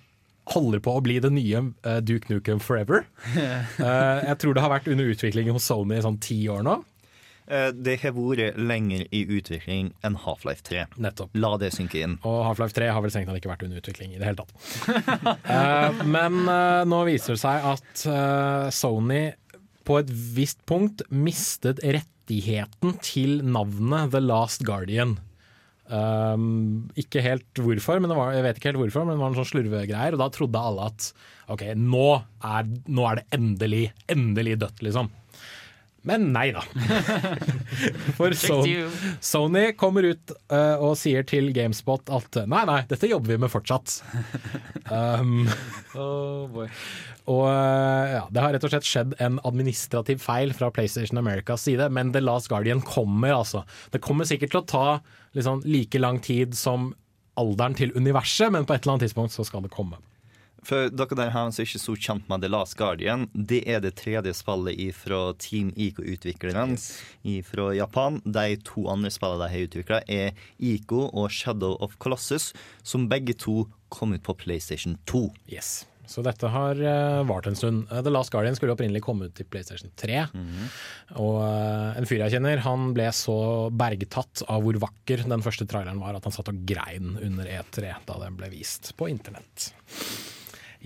[0.51, 3.09] holder på å bli det nye eh, Duke Nukem Forever.
[3.83, 6.77] Jeg tror det har vært under utvikling hos Sony i sånn ti år nå.
[7.47, 10.85] Det har vært lenger i utvikling enn Half-Life 3.
[11.03, 11.35] Nettopp.
[11.35, 12.15] La det synke inn.
[12.23, 14.55] Og Half-Life 3 har vel strengt tatt ikke vært under utvikling i det hele tatt.
[16.15, 16.39] Men
[16.95, 18.07] nå viser det seg at
[18.75, 19.25] Sony
[19.87, 25.17] på et visst punkt mistet rettigheten til navnet The Last Guardian.
[25.87, 29.31] Um, ikke helt hvorfor, men det var, jeg vet ikke helt hvorfor, men det var
[29.31, 30.17] en sånn slurvegreier.
[30.17, 31.11] Og da trodde alle at
[31.55, 32.09] ok, nå
[32.43, 35.13] er, nå er det endelig, endelig dødt, liksom.
[36.07, 36.63] Men nei da.
[38.19, 38.77] For Sony.
[39.25, 43.53] Sony kommer ut uh, og sier til GameSpot at nei, nei, dette jobber vi med
[43.53, 43.99] fortsatt.
[44.87, 45.49] Um,
[45.99, 46.69] Oh boy.
[47.27, 51.65] og eh, ja, Det har rett og slett skjedd en administrativ feil fra PlayStation Americas
[51.67, 53.65] side, men The Last Guardian kommer, altså.
[53.91, 54.85] Det kommer sikkert til å ta
[55.35, 56.93] liksom, like lang tid som
[57.35, 59.99] alderen til universet, men på et eller annet tidspunkt så skal det komme.
[60.67, 63.95] For dere der som ikke er så kjent med The Last Guardian, det er det
[64.01, 66.75] tredje spillet fra Team Ico-utvikleren
[67.47, 68.19] fra Japan.
[68.25, 72.51] De to andre spillene de har utvikla, er Ico og Shadow of Colossus,
[72.83, 75.29] som begge to kom ut på PlayStation 2.
[75.55, 75.87] Yes.
[76.07, 77.87] Så dette har uh, vart en stund.
[77.91, 80.21] Eh, The Last Guardian skulle opprinnelig komme ut til PlayStation 3.
[81.23, 83.37] Og uh, en fyr jeg kjenner, han ble så
[83.75, 87.99] bergtatt av hvor vakker den første traileren var, at han satt og grein under E3
[88.07, 89.71] da den ble vist på internett.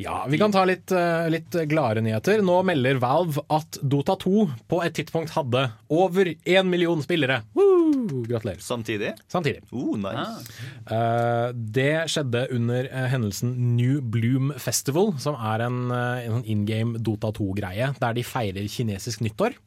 [0.00, 2.40] Ja, vi kan ta litt, eh, litt gladere nyheter.
[2.44, 7.42] Nå melder Valve at Dota 2 på et tidspunkt hadde over én million spillere.
[7.54, 8.24] Woo!
[8.24, 8.62] Gratulerer.
[8.64, 9.12] Samtidig.
[9.28, 9.62] Samtidig.
[9.72, 10.48] Oh, nice.
[10.88, 11.52] Ah.
[11.52, 16.64] det skjedde under eh, hendelsen New Bloom Festival, som er en, eh, en sånn in
[16.68, 19.58] game Dota 2-greie, der de feirer kinesisk nyttår.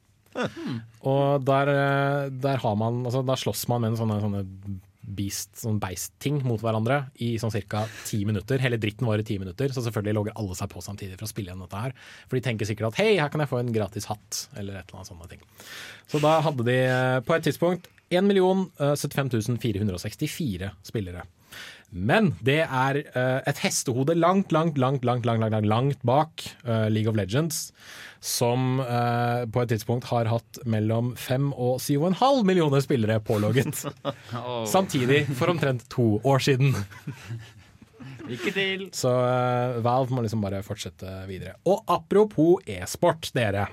[1.04, 4.44] Og der, eh, der har man altså, Der slåss man med en sånne, sånne
[5.16, 7.86] beast, sånn beist-ting mot hverandre i sånn ca.
[8.08, 8.62] ti minutter.
[8.64, 11.32] Hele dritten var i ti minutter, så selvfølgelig logger alle seg på samtidig for å
[11.32, 11.96] spille igjen dette her.
[12.28, 14.88] For de tenker sikkert at hei, her kan jeg få en gratis hatt, eller et
[14.88, 15.46] eller annet sånne ting.
[16.12, 21.24] Så da hadde de eh, på et tidspunkt 1 075 464 spillere.
[21.94, 26.88] Men det er eh, et hestehode langt, langt, langt, langt, langt, langt, langt bak eh,
[26.90, 27.68] League of Legends,
[28.20, 33.86] som eh, på et tidspunkt har hatt mellom fem og 7,5 millioner spillere pålogget.
[34.34, 34.64] Oh.
[34.66, 36.74] Samtidig for omtrent to år siden.
[38.26, 38.88] Lykke til.
[38.96, 39.12] Så
[39.86, 41.54] Valve må liksom bare fortsette videre.
[41.70, 43.68] Og apropos e-sport, dere.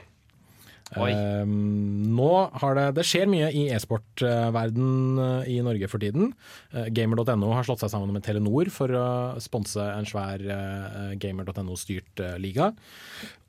[0.91, 2.31] Eh, nå
[2.63, 6.33] har det Det skjer mye i e-sportverden eh, i Norge for tiden.
[6.75, 9.11] Eh, Gamer.no har slått seg sammen med Telenor for å
[9.43, 12.73] sponse en svær eh, Gamer.no-styrt liga.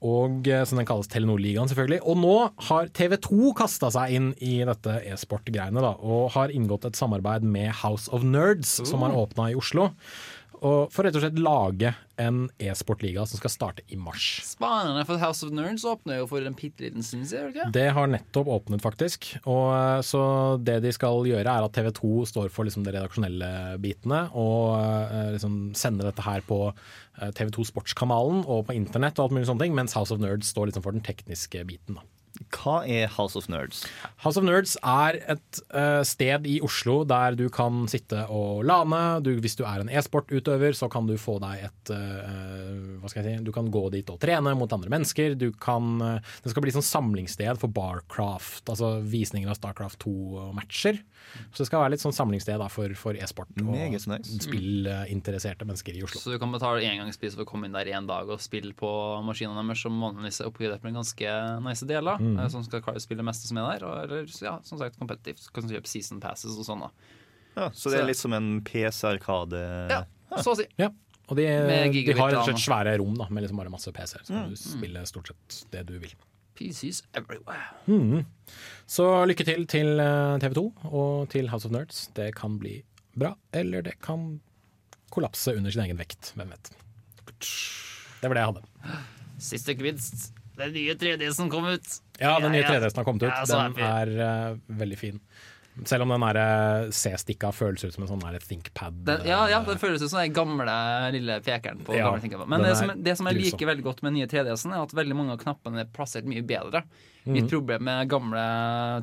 [0.01, 2.01] Og Som den kalles Telenor-ligaen, selvfølgelig.
[2.09, 2.35] Og nå
[2.69, 7.69] har TV2 kasta seg inn i dette e-sport-greiene da, og har inngått et samarbeid med
[7.83, 9.91] House of Nerds, som har åpna i Oslo.
[10.61, 11.89] Og for rett og slett lage
[12.21, 14.27] en e-sportliga som skal starte i mars.
[14.45, 17.55] Spennende, for House of Nerds åpner jo for en bitte liten stund siden.
[17.55, 17.65] det?
[17.73, 19.31] Det har nettopp åpnet, faktisk.
[19.49, 20.21] Og eh, Så
[20.61, 25.33] det de skal gjøre, er at TV2 står for liksom de redaksjonelle bitene, og eh,
[25.37, 29.65] liksom sender dette her på eh, TV2 Sportskanalen og på internett og alt mulig sånne
[29.65, 31.97] ting, mens House of Nerds står liksom for den tekniske biten.
[31.97, 32.05] da.
[32.49, 33.83] Hva er House of Nerds?
[34.23, 39.01] House of Nerds er et uh, sted i Oslo der du kan sitte og lane.
[39.25, 43.23] Du, hvis du er en e-sportutøver, så kan du få deg et uh, Hva skal
[43.25, 45.37] jeg si Du kan gå dit og trene mot andre mennesker.
[45.39, 51.01] Du kan, uh, det skal bli sånn samlingssted for Barcraft, altså visninger av Starcraft 2-matcher.
[51.51, 54.19] Så det skal være litt sånn samlingssted da, for, for e-sport og nice.
[54.45, 56.21] spillinteresserte mennesker i Oslo.
[56.21, 58.89] Så du kan betale engangspris for å komme inn der én dag og spille på
[59.27, 62.21] maskinene deres som vanligvis er oppgradert med ganske nice deler.
[62.21, 62.30] Mm.
[62.39, 63.85] Eh, Som skal klare å spille det meste som er der.
[63.87, 65.49] Og, eller ja, som sagt kompetitivt.
[65.55, 66.85] Kan du kjøpe season passes og sånn.
[66.85, 66.91] da
[67.57, 69.61] Ja, så det er litt som en PC-arkade?
[69.91, 70.03] Ja,
[70.39, 70.67] så å si.
[70.79, 70.91] Ja.
[71.31, 74.25] Og de, de har rett og slett svære rom da, med liksom bare masse PC-er.
[74.27, 76.11] Så kan du spille stort sett det du vil.
[76.59, 78.23] PCs everywhere.
[78.89, 82.03] Så lykke til til eh, TV 2 og til House of Nerds.
[82.17, 82.81] Det kan bli
[83.15, 84.41] bra, eller det kan
[85.11, 86.33] kollapse under sin egen vekt.
[86.35, 86.71] Hvem vet.
[88.21, 88.99] Det var det jeg hadde.
[89.41, 90.11] Siste quiz.
[90.57, 91.87] Den nye 3D-sen kom ut.
[92.19, 92.79] Ja, den nye Ja, ja.
[92.79, 93.49] 3DS-en har kommet ut.
[93.49, 95.23] Den er uh, veldig fin.
[95.85, 98.97] Selv om den eh, C-stikka føles ut som en sånn ThinkPad.
[99.07, 100.73] Den, ja, ja, det føles ut som den gamle
[101.15, 102.49] lille pekeren på Ja, gamle ThinkPad.
[102.51, 104.93] Men det som, det som jeg liker veldig godt med den nye 3DS-en, er at
[104.99, 106.83] veldig mange av knappene er plassert mye bedre.
[107.21, 107.33] Mhm.
[107.35, 108.43] Mitt problem med gamle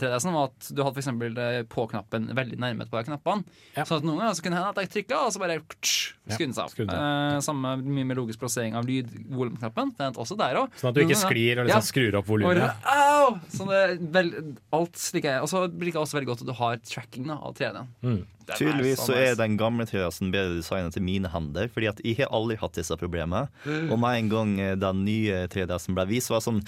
[0.03, 3.45] 3DS-en var at du hadde eksempel eh, på-knappen veldig nærmet på knappene.
[3.77, 3.85] Ja.
[3.87, 6.55] Så at noen ganger så kunne det hende at jeg trykka, og så bare den
[6.57, 6.75] seg av.
[6.79, 9.95] Ja, Eh, samme mye med logisk plassering av lydvolumknappen.
[9.97, 10.73] Det hendte også der òg.
[10.81, 12.89] Sånn at du ikke sklir og liksom skrur opp volumet.
[12.89, 13.39] Au!
[13.53, 14.33] Så det vel,
[14.75, 15.45] alt liker jeg.
[15.45, 17.95] Og så liker jeg også veldig godt at du har tracking da, av 3D-en.
[18.03, 18.21] Mm.
[18.57, 22.33] Tydeligvis så er den gamle 3DS-en bedre designet til mine hender, fordi at jeg har
[22.35, 23.47] aldri hatt disse problemene.
[23.91, 26.63] Og med en gang eh, den nye 3DS-en ble vist, var jeg sånn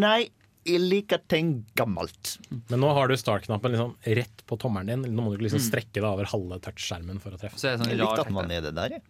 [0.00, 0.30] Nei,
[0.68, 2.34] jeg liker ting gammelt.
[2.68, 5.16] Men nå har du start-knappen liksom rett på tommelen din.
[5.16, 7.60] Nå må du liksom strekke deg over halve touchskjermen for å treffe.
[7.60, 8.98] Så er det Jeg sånn likte at den var nede der.
[8.98, 9.02] jeg.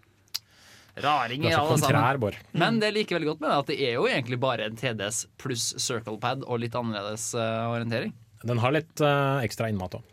[1.01, 2.39] Raringer, er alle sammen.
[2.53, 4.67] Men det jeg liker veldig godt med det, er at det er jo egentlig bare
[4.69, 8.15] en TDS pluss circlepad og litt annerledes uh, orientering.
[8.43, 10.07] Den har litt uh, ekstra innmat òg.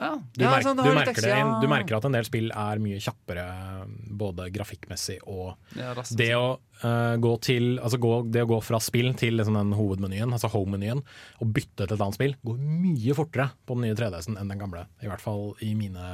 [0.00, 2.78] Ja, Du, ja, merker- sånn, du, merker det, du merker at en del spill er
[2.80, 3.44] mye kjappere,
[4.20, 6.46] både grafikkmessig og Ja, det å,
[6.82, 10.48] uh, gå til, altså gå, det å gå fra spill til liksom den hovedmenyen, altså
[10.54, 11.02] home-menyen,
[11.40, 14.58] og bytte til et annet spill, går mye fortere på den nye 3DS-en enn den
[14.62, 14.86] gamle.
[15.04, 16.06] I hvert fall i mine,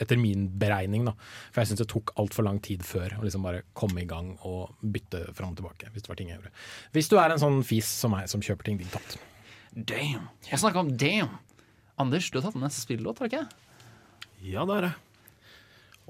[0.00, 1.04] etter min beregning.
[1.06, 1.14] Da.
[1.52, 4.32] For jeg syns det tok altfor lang tid før å liksom bare komme i gang
[4.48, 5.92] og bytte fram og tilbake.
[5.94, 6.50] Hvis det var ting jeg gjorde.
[6.96, 9.18] Hvis du er en sånn fis som meg, som kjøper ting digitalt.
[9.70, 10.26] Damn.
[10.50, 11.36] Jeg snakker om damn.
[12.00, 13.46] Anders, du har tatt med neste spillåt, har du ikke?
[14.48, 14.98] Ja, det har jeg.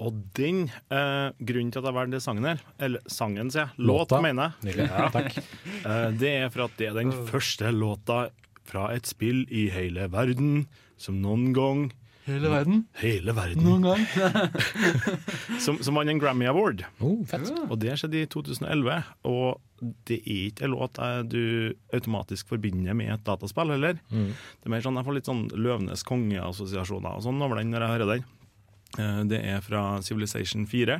[0.01, 4.07] Og den eh, grunnen til at jeg valgte sangen her, eller sangen, sier jeg, låt,
[4.09, 4.21] Låta.
[4.23, 4.87] mener jeg, Nydelig.
[4.89, 5.41] Ja, takk.
[5.91, 8.21] eh, det er for at det er den første låta
[8.71, 10.63] fra et spill i hele verden
[11.01, 11.83] som noen gang
[12.27, 12.83] Hele verden.
[13.01, 13.63] Hele verden.
[13.65, 14.03] Noen gang.
[15.63, 16.83] Som, som vant en Grammy Award.
[17.01, 17.49] Oh, fett.
[17.67, 18.99] Og det skjedde i 2011.
[19.29, 23.97] Og det er ikke en låt du automatisk forbinder med et dataspill heller.
[24.11, 27.85] Det er mer sånn, Jeg får litt sånn Løvenes konge-assosiasjoner og sånn over den når
[27.87, 28.25] jeg hører den.
[29.01, 30.99] Eh, Det er fra Civilization 4.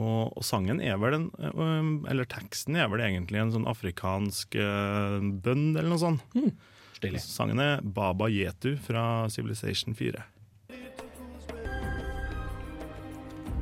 [0.00, 4.54] Og, og sangen er vel en eh, Eller teksten er vel egentlig en sånn afrikansk
[4.54, 6.24] eh, bønn eller noe sånt.
[7.00, 7.22] Stilig.
[7.24, 10.20] Sangen er Baba Yetu fra Civilization 4.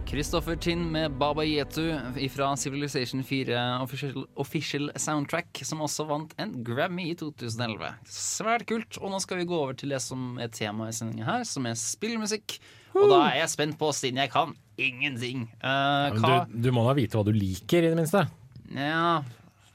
[0.09, 1.93] Kristoffer Tinn med Baba Yetu
[2.33, 7.93] fra Civilization 4 official, official Soundtrack, som også vant en Grammy i 2011.
[8.11, 8.99] Svært kult.
[8.99, 11.69] Og nå skal vi gå over til det som er temaet i sendingen her, som
[11.71, 12.59] er spillmusikk.
[12.97, 15.47] Og da er jeg spent på, siden jeg kan ingenting.
[15.63, 18.27] Uh, hva du, du må da vite hva du liker, i det minste.
[18.75, 19.21] Ja,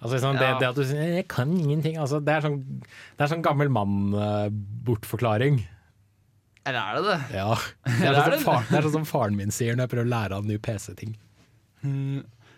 [0.04, 0.52] Altså, sånn, Ja.
[0.54, 2.58] det, det at du sier 'jeg kan ingenting', altså, det, er sånn,
[3.18, 5.64] det er sånn gammel mann-bortforklaring.
[6.66, 7.36] eller er det det?
[7.38, 7.56] ja.
[7.86, 9.88] Det er, er sånn det som far, det er sånn som faren min sier når
[9.88, 11.16] jeg prøver å lære han ny PC-ting.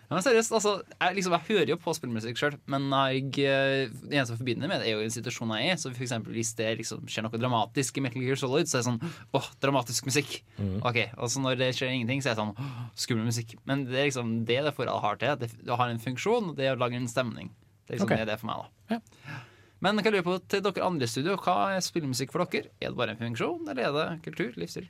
[0.06, 4.14] Ja, seriøst, altså, jeg, liksom, jeg hører jo på spillmusikk sjøl, men jeg, eh, det
[4.14, 5.80] eneste jeg forbinder med det, er jo institusjonen jeg er i.
[5.82, 8.84] Så for eksempel, hvis det liksom skjer noe dramatisk i Metal Gear Solid, så er
[8.84, 10.38] det sånn åh, dramatisk musikk.
[10.86, 13.56] Ok, Og når det skjer ingenting, så er det sånn åh, skummel musikk.
[13.66, 15.36] Men det er liksom det det forholdet har til.
[15.42, 17.50] Det, det har en funksjon, og det er å lage en stemning.
[17.82, 18.22] Det er liksom okay.
[18.22, 18.96] det det er for meg, da.
[18.96, 19.42] Ja.
[19.82, 22.70] Men jeg kan lure på til dere andre i studio, hva er spillmusikk for dere?
[22.78, 24.54] Er det bare en funksjon, eller er det kultur?
[24.54, 24.86] Livsstil?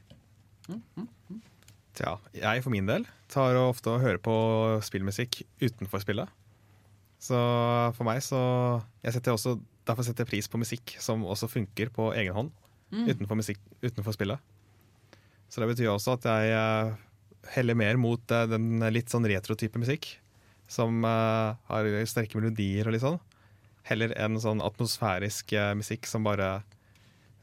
[1.96, 4.34] Tja, jeg for min del tar ofte og hører på
[4.84, 6.28] spillmusikk utenfor spillet.
[7.22, 7.38] Så
[7.96, 8.40] for meg så
[9.04, 9.56] jeg setter også,
[9.86, 12.48] Derfor setter jeg pris på musikk som også funker på egen hånd
[12.90, 14.42] utenfor, musikk, utenfor spillet.
[15.46, 16.96] Så det betyr også at jeg eh,
[17.54, 20.08] heller mer mot eh, den litt sånn retro-type musikk.
[20.66, 23.20] Som eh, har sterke melodier og litt sånn.
[23.86, 26.64] Heller enn sånn atmosfærisk musikk som bare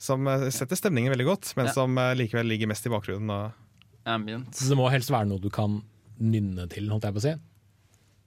[0.03, 1.77] Som setter stemningen veldig godt, men Ja.
[1.79, 3.31] som likevel ligger mest i bakgrunnen.
[3.31, 3.62] og
[4.05, 4.51] Ambient.
[4.55, 5.81] Så det må helst være noe du kan
[6.19, 7.33] nynne til, holdt jeg på å si.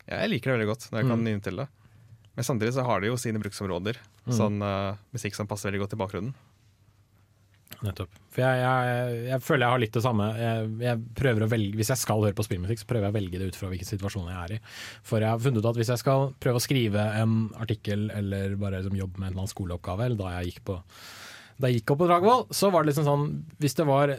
[0.07, 1.25] Ja, jeg liker det veldig godt når jeg kan Mm.
[1.29, 1.69] nynne til det.
[2.37, 3.97] Men samtidig så har de jo sine bruksområder.
[4.27, 4.33] Mm.
[4.37, 6.35] Sånn uh, musikk som passer veldig godt i bakgrunnen.
[7.85, 8.13] Nettopp.
[8.33, 10.27] For jeg, jeg, jeg føler jeg har litt det samme.
[10.39, 13.17] Jeg, jeg prøver å velge, Hvis jeg skal høre på spillmusikk, så prøver jeg å
[13.19, 14.59] velge det ut fra hvilken situasjon jeg er i.
[15.05, 18.55] For jeg har funnet ut at hvis jeg skal prøve å skrive en artikkel eller
[18.61, 20.79] bare liksom jobbe med en eller annen skoleoppgave, eller da jeg gikk på
[21.57, 23.29] da jeg gikk opp på Dragvoll, så var det liksom sånn
[23.63, 24.13] Hvis det var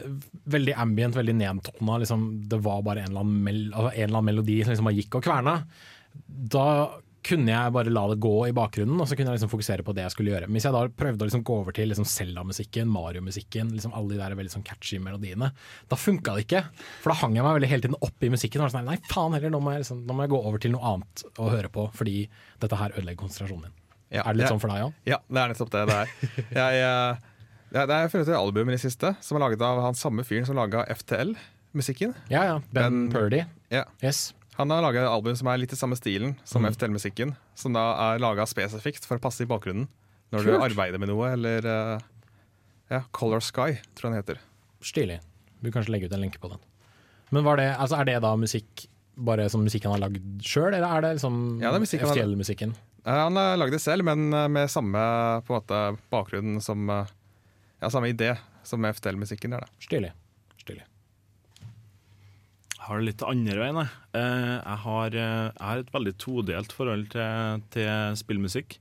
[0.50, 4.16] veldig ambient, veldig nedtona, liksom, det var bare en eller annen, mel altså en eller
[4.16, 5.54] annen melodi som liksom bare gikk og kverna,
[6.26, 6.66] da
[7.28, 9.92] kunne jeg bare la det gå i bakgrunnen, og så kunne jeg liksom fokusere på
[9.96, 10.48] det jeg skulle gjøre.
[10.48, 14.14] Men hvis jeg da prøvde å liksom gå over til liksom Zelda-musikken, Mario-musikken, liksom alle
[14.14, 15.50] de der veldig sånn catchy melodiene,
[15.90, 16.62] da funka det ikke.
[17.02, 18.62] For da hang jeg meg veldig hele tiden opp i musikken.
[18.62, 20.64] Og var sånn, nei, faen heller, nå må, jeg liksom, nå må jeg gå over
[20.64, 22.16] til noe annet å høre på, fordi
[22.62, 23.77] dette her ødelegger konsentrasjonen min.
[24.10, 24.94] Ja, er det litt sånn for deg òg?
[25.08, 26.12] Ja, det er nettopp det det er.
[26.60, 27.18] Jeg, jeg,
[27.68, 30.24] det er, jeg funnet et album i det siste som er laget av han samme
[30.24, 32.14] fyren som laga FTL-musikken.
[32.32, 32.54] Ja ja.
[32.72, 33.42] Ben, Ben- Purdy.
[33.70, 33.84] Ja.
[34.02, 34.32] Yes.
[34.56, 36.72] Han har laga album som er litt i samme stilen som Mm.
[36.72, 37.34] FTL-musikken.
[37.54, 39.86] Som da er laga spesifikt for å passe i bakgrunnen
[40.32, 42.00] når du arbeider med noe, eller eh,
[42.90, 44.40] ja, Color Sky, tror jeg den heter.
[44.84, 45.20] Stilig.
[45.62, 46.58] Burde kanskje legge ut en lenke på den.
[47.30, 50.72] Men var det, altså er det da musikk bare som musikk han har lagd sjøl,
[50.72, 52.74] eller er det liksom Ja, FTL-musikken?
[53.08, 55.00] Eh, Han har lagd det selv, men eh, med samme
[55.46, 55.80] på en måte,
[56.12, 57.14] bakgrunn som eh,
[57.80, 58.34] Ja, samme idé
[58.66, 59.54] som FTL-musikken.
[59.56, 59.68] gjør.
[59.80, 60.10] Stilig.
[60.60, 60.84] Stilig.
[62.78, 63.78] Jeg har det litt andre veien.
[63.82, 63.90] Jeg.
[64.18, 68.78] Eh, Jeg har, eh, jeg har et veldig todelt forhold til, til spillmusikk.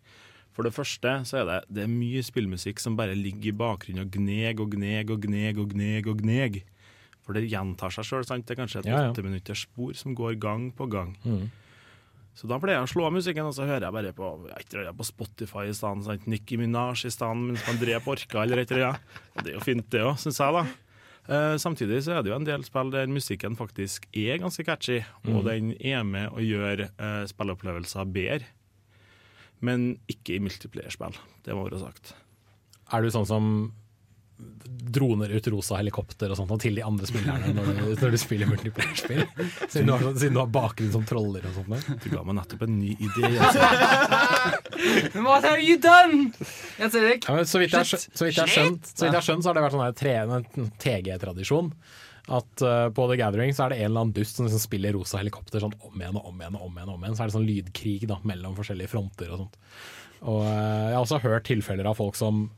[0.57, 4.07] For det første så er det, det er mye spillmusikk som bare ligger i bakgrunnen
[4.07, 6.07] og gneg og gneg og gneg og gneg.
[6.09, 6.63] og gneg.
[7.21, 8.25] For det gjentar seg sjøl.
[8.25, 9.53] Det er kanskje et Ja, ja.
[9.53, 11.15] spor som går gang på gang.
[11.25, 11.51] Mm.
[12.37, 14.97] Så da pleier jeg å slå av musikken, og så hører jeg bare på jeg
[14.99, 16.05] på Spotify i stedet.
[16.05, 16.27] sant?
[16.29, 19.15] Nicki Minaj i stedet, mens man dreper orker eller et eller annet.
[19.33, 20.67] Og det er jo fint, det òg, syns jeg, da.
[21.27, 25.01] Eh, samtidig så er det jo en del spill der musikken faktisk er ganske catchy,
[25.27, 28.53] og den er med å gjøre uh, spilleopplevelser bedre.
[29.65, 32.13] Men ikke i multiplayer-spill, det må være sagt.
[32.93, 33.51] Er du sånn som
[34.37, 38.17] droner ut rosa helikopter og sånt og til de andre spillerne når du, når du
[38.21, 39.23] spiller multiplayer-spill?
[39.73, 41.89] Siden, siden du har bakgrunn som troller og sånt?
[42.03, 43.31] Du ga meg nettopp en ny idé.
[45.25, 46.31] What have you done?
[46.77, 47.27] Jens Erik.
[47.27, 49.27] Ja, så vidt jeg har skjønt, så, vidt jeg har skjønt, så, vidt jeg har
[49.29, 49.87] skjønt så har det vært sånn
[50.37, 51.73] en TG-tradisjon.
[52.27, 54.95] At uh, på The Gathering så er det en eller annen dust som liksom spiller
[54.97, 56.57] rosa helikopter sånn om igjen og om igjen.
[56.59, 59.45] og om igjen om igjen Så er det sånn lydkrig da, mellom forskjellige fronter og
[59.45, 59.59] sånt.
[60.27, 62.49] Og uh, Jeg har også hørt tilfeller av folk som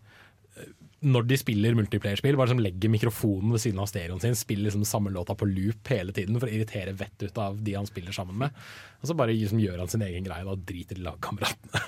[1.00, 4.84] når de spiller multiplayerspill, bare liksom legger mikrofonen ved siden av stereoen sin, spiller liksom
[4.88, 8.16] samme låta på loop hele tiden for å irritere vettet ut av de han spiller
[8.16, 8.58] sammen med.
[9.00, 11.84] Og så bare liksom gjør han sin egen greie og driter i lagkameratene.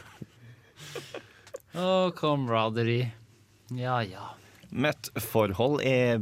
[1.72, 3.12] Å, camaraderie.
[3.76, 4.32] Ja, ja.
[4.72, 6.22] Mitt forhold er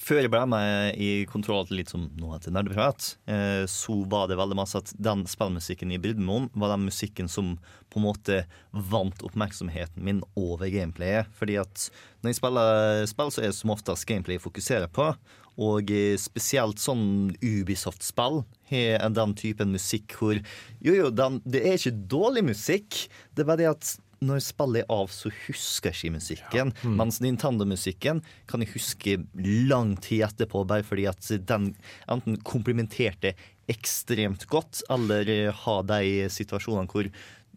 [0.00, 4.38] Før jeg ble med i kontroll litt som nå etter nerdeprat, eh, så var det
[4.40, 7.58] veldig masse at den spillmusikken jeg brydde meg om, var den musikken som
[7.92, 8.38] på en måte
[8.72, 11.28] vant oppmerksomheten min over gameplayet.
[11.36, 11.90] Fordi at
[12.22, 15.10] når jeg spiller spill, så er det som oftest gameplay jeg fokuserer på.
[15.60, 20.38] Og eh, spesielt sånn Ubisoft-spill har den typen musikk hvor
[20.80, 23.04] Jo, jo, den, det er ikke dårlig musikk.
[23.34, 26.72] Det er bare det at når spillet er av, så husker jeg ikke musikken.
[26.98, 29.16] Mens Nintendo-musikken kan jeg huske
[29.70, 31.72] lang tid etterpå, bare fordi at den
[32.10, 33.34] enten komplimenterte
[33.70, 37.06] ekstremt godt, eller eh, har de situasjonene hvor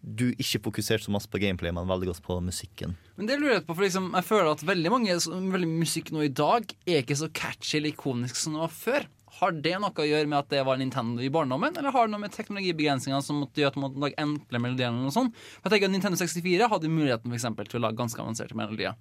[0.04, 2.97] du ikke fokuserte så masse på gameplay, men veldig godt på musikken.
[3.15, 5.17] Men det lurer jeg på, for liksom, jeg føler at veldig mange
[5.56, 9.08] veldig musikk nå i dag er ikke så catchy eller ikonisk som det var før.
[9.43, 12.15] Har det noe å gjøre med at det var Nintendo i barndommen, eller har det
[12.15, 14.88] noe med teknologibegrensninger som måtte gjøre at man måtte lage enkle melodier?
[14.89, 15.36] eller noe sånt?
[15.60, 18.58] For jeg tenker at Nintendo 64 hadde muligheten for eksempel, til å lage ganske avanserte
[18.58, 18.95] melodier.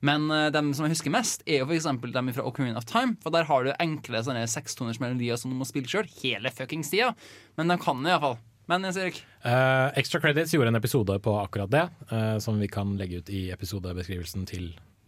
[0.00, 3.16] Men uh, dem som jeg husker mest, er jo eksempel dem fra Ocarina of Time.
[3.24, 6.92] For der har du enkle sånne sekstoners melodier som du må spille sjøl hele fuckings
[6.92, 7.12] tida.
[7.60, 8.38] Men de kan det iallfall.
[8.70, 12.66] Men Jens Erik, Uh, Extra Credits gjorde en episode på akkurat det, uh, som vi
[12.68, 14.66] kan legge ut i episodebeskrivelsen til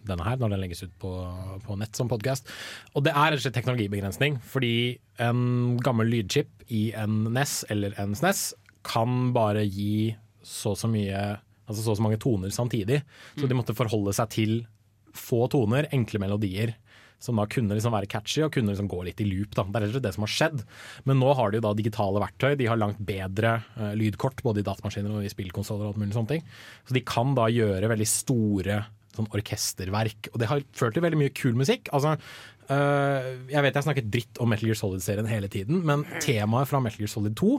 [0.09, 1.12] denne her, når den legges ut på,
[1.67, 2.51] på nett som podkast.
[2.97, 4.75] Og det er rett og slett teknologibegrensning, fordi
[5.23, 8.51] en gammel lydchip i en NES eller en SNES
[8.87, 10.12] kan bare gi
[10.43, 11.23] så og så mye
[11.71, 12.99] Altså så og så mange toner samtidig.
[13.38, 14.51] Så de måtte forholde seg til
[15.15, 16.73] få toner, enkle melodier
[17.23, 19.55] som da kunne liksom være catchy og kunne liksom gå litt i loop.
[19.55, 19.65] Da.
[19.65, 20.65] Det er rett og slett det som har skjedd.
[21.09, 22.57] Men nå har de jo da digitale verktøy.
[22.59, 25.87] De har langt bedre uh, lydkort både i datamaskiner og i spillkonsoller.
[25.87, 26.45] og alt mulig sånne ting.
[26.88, 28.81] Så de kan da gjøre veldig store
[29.16, 30.31] sånn orkesterverk.
[30.33, 31.90] Og det har ført til veldig mye kul musikk.
[31.96, 32.16] Altså,
[32.72, 36.81] øh, jeg vet jeg snakker dritt om Metal Gear Solid-serien hele tiden, men temaet fra
[36.83, 37.55] Metal Gear Solid 2,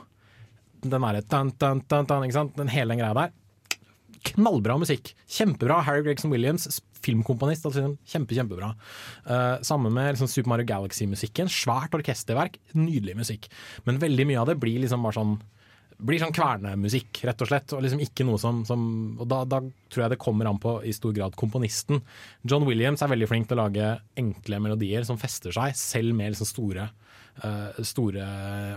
[0.84, 1.24] den derre?
[1.24, 3.32] Den hele den greia der,
[4.24, 5.13] knallbra musikk.
[5.28, 5.82] Kjempebra.
[5.84, 6.68] Harry Gregson Williams,
[7.04, 7.66] filmkomponist.
[7.68, 8.74] Altså, kjempe, kjempebra.
[9.28, 11.52] Uh, sammen med liksom, Super Mario Galaxy-musikken.
[11.52, 12.60] Svært orkesterverk.
[12.78, 13.50] Nydelig musikk.
[13.88, 15.36] Men veldig mye av det blir liksom bare sånn
[16.04, 17.74] blir sånn kvernemusikk, rett og slett.
[17.76, 18.84] Og liksom ikke noe som, som
[19.22, 22.01] Og da, da tror jeg det kommer an på i stor grad komponisten.
[22.43, 26.34] John Williams er veldig flink til å lage enkle melodier som fester seg, selv med
[26.34, 26.89] liksom store
[27.84, 28.26] store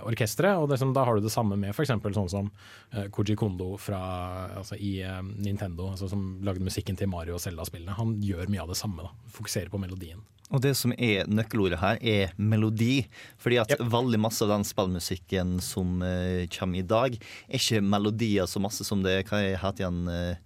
[0.06, 0.54] orkestre.
[0.56, 1.92] Og det, som, da har du det samme med f.eks.
[1.92, 2.50] sånn som
[2.92, 4.00] eh, Koji Kondo fra,
[4.62, 7.96] altså, i eh, Nintendo, altså, som lagde musikken til Mario og Zelda-spillene.
[7.98, 9.04] Han gjør mye av det samme.
[9.06, 10.24] da, Fokuserer på melodien.
[10.54, 13.06] Og det som er nøkkelordet her, er melodi.
[13.42, 17.16] Fordi at veldig masse av den spillmusikken som uh, kommer i dag,
[17.48, 20.45] er ikke melodier så masse som det Hva heter igjen eh,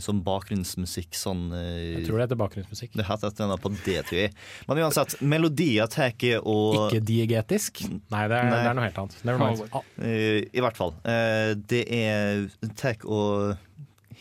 [0.00, 2.94] Som bakgrunnsmusikk, sånn eh, Jeg tror det heter bakgrunnsmusikk.
[2.96, 4.32] Det heter et på det, tror jeg.
[4.68, 7.82] Men uansett, melodier tar og Ikke diegetisk?
[8.12, 8.62] Nei, det er, Nei.
[8.62, 9.18] Det er noe helt annet.
[9.28, 9.76] Never mind.
[9.98, 10.94] Eh, I hvert fall.
[11.08, 13.22] Eh, det er tek å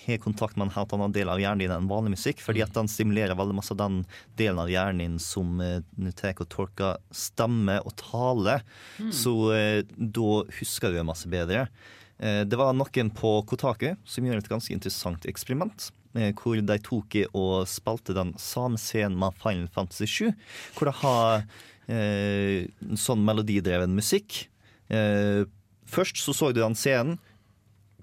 [0.06, 2.74] har kontakt med en helt annen del av hjernen din enn vanlig musikk, fordi at
[2.76, 4.02] den stimulerer veldig masse den
[4.40, 5.82] delen av hjernen din som uh,
[6.18, 8.62] tek og tolker stemme og tale.
[9.14, 11.68] Så eh, da husker du masse bedre.
[12.22, 15.90] Eh, det var noen på Kotaku som gjorde et ganske interessant eksperiment.
[16.16, 20.32] eh, Hvor de tok i og spilte den samme scenen med Final Fantasy 7.
[20.78, 21.44] Hvor de har
[21.90, 24.46] eh, sånn melodidreven musikk.
[24.90, 25.44] Eh,
[25.88, 27.18] først så så du den scenen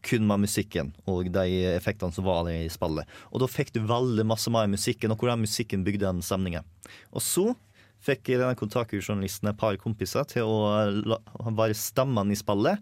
[0.03, 3.07] kun med musikken og de effektene som var i spillet.
[3.33, 6.62] Og da fikk du veldig masse mer musikken, og hvordan musikken bygde den stemningen.
[7.11, 7.51] Og så
[7.99, 12.79] fikk denne Kotaku-journalisten et par kompiser til å være stemmene i spillet.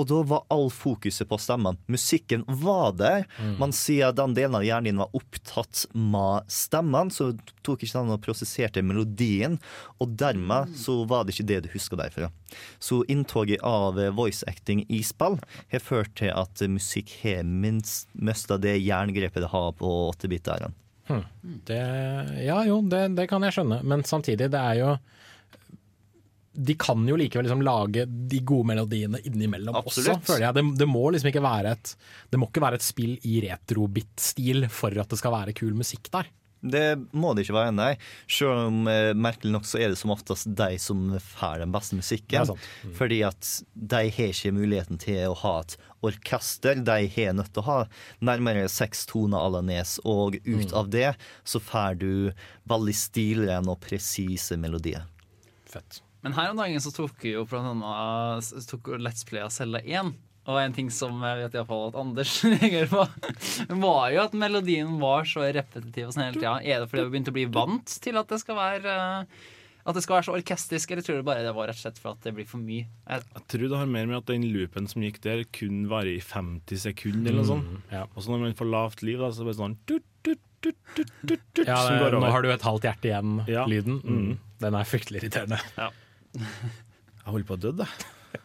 [0.00, 1.78] Og da var all fokuset på stemmen.
[1.90, 3.26] Musikken var der,
[3.74, 7.32] sier at den delen av hjernen din var opptatt med stemmen, så
[7.66, 9.58] tok ikke den og prosesserte melodien,
[10.02, 12.30] og dermed så var det ikke det du huska derfra.
[12.82, 15.38] Så inntoget av voice acting i spill
[15.72, 20.74] har ført til at musikk har minst mista det jerngrepet det har på 8-bit-æren.
[21.04, 21.24] Hmm.
[21.68, 24.94] ja jo, det, det kan jeg skjønne, men samtidig, det er jo
[26.54, 30.20] de kan jo likevel liksom lage de gode melodiene innimellom Absolutt.
[30.20, 30.56] også, føler jeg.
[30.58, 31.92] Det, det må liksom ikke være et
[32.30, 36.10] Det må ikke være et spill i retrobit-stil for at det skal være kul musikk
[36.14, 36.30] der.
[36.64, 37.90] Det må det ikke være, nei.
[38.30, 41.98] Selv om eh, merkelig nok så er det som oftest de som får den beste
[41.98, 42.54] musikken.
[42.54, 42.94] Mm.
[42.96, 46.80] Fordi at de har ikke muligheten til å ha et orkester.
[46.80, 47.78] De har nødt til å ha
[48.24, 51.10] nærmere seks toner à la Nes, og ut av det
[51.44, 52.10] så får du
[52.70, 55.04] veldig stilrene og presise melodier.
[55.68, 56.03] Fett.
[56.24, 59.82] Men her om dagen så tok vi jo blant annet tok Let's Play av Selda
[59.84, 60.14] 1.
[60.44, 63.04] Og en ting som jeg vet i hvert fall at Anders reagerer på,
[63.80, 66.54] var jo at melodien var så repetitiv og sånn hele tida.
[66.60, 69.46] Er det fordi vi begynte å bli vant til at det skal være eh,
[69.84, 72.00] At det skal være så orkestisk, eller tror du bare det var rett og slett
[72.00, 72.84] for at det blir for mye?
[72.84, 76.12] Jeg, Jeg tror det har mer med at den loopen som gikk der, kun varer
[76.12, 77.90] i 50 sekunder eller noe sånt.
[77.92, 78.06] Ja.
[78.12, 80.80] Og så når man får lavt liv, da, så er det sånn tut, tut, tut,
[80.92, 84.00] tut, tut, tut, Ja, det, nå har du et halvt hjerte igjen-lyden.
[84.04, 84.16] Ja.
[84.16, 84.32] Mm.
[84.64, 85.60] Den er fryktelig irriterende.
[86.34, 87.88] Jeg holder på å dø, da.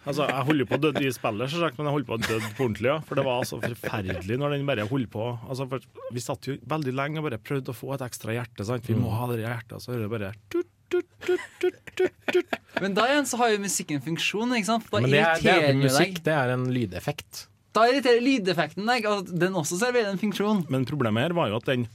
[0.06, 2.38] Altså, jeg holder på å dø i spillet, selvsagt, men jeg holder på å dø
[2.56, 2.90] på ordentlig.
[2.92, 2.98] Ja.
[3.08, 5.26] For det var altså forferdelig når den bare holdt på.
[5.50, 8.68] Altså, for vi satt jo veldig lenge og bare prøvde å få et ekstra hjerte.
[8.68, 8.86] Sant?
[8.88, 12.20] Vi må ha det hjertet, og så hører det bare tut, tut, tut, tut, tut,
[12.32, 12.58] tut.
[12.84, 14.90] men da igjen så har jo musikken funksjon, ikke sant?
[14.94, 16.26] Da Men det er, det er ikke musikk, deg.
[16.30, 17.46] det er en lydeffekt.
[17.76, 20.64] Da irriterer lydeffekten deg, og den også serverer en funksjon.
[20.74, 21.86] Men problemet her var jo at den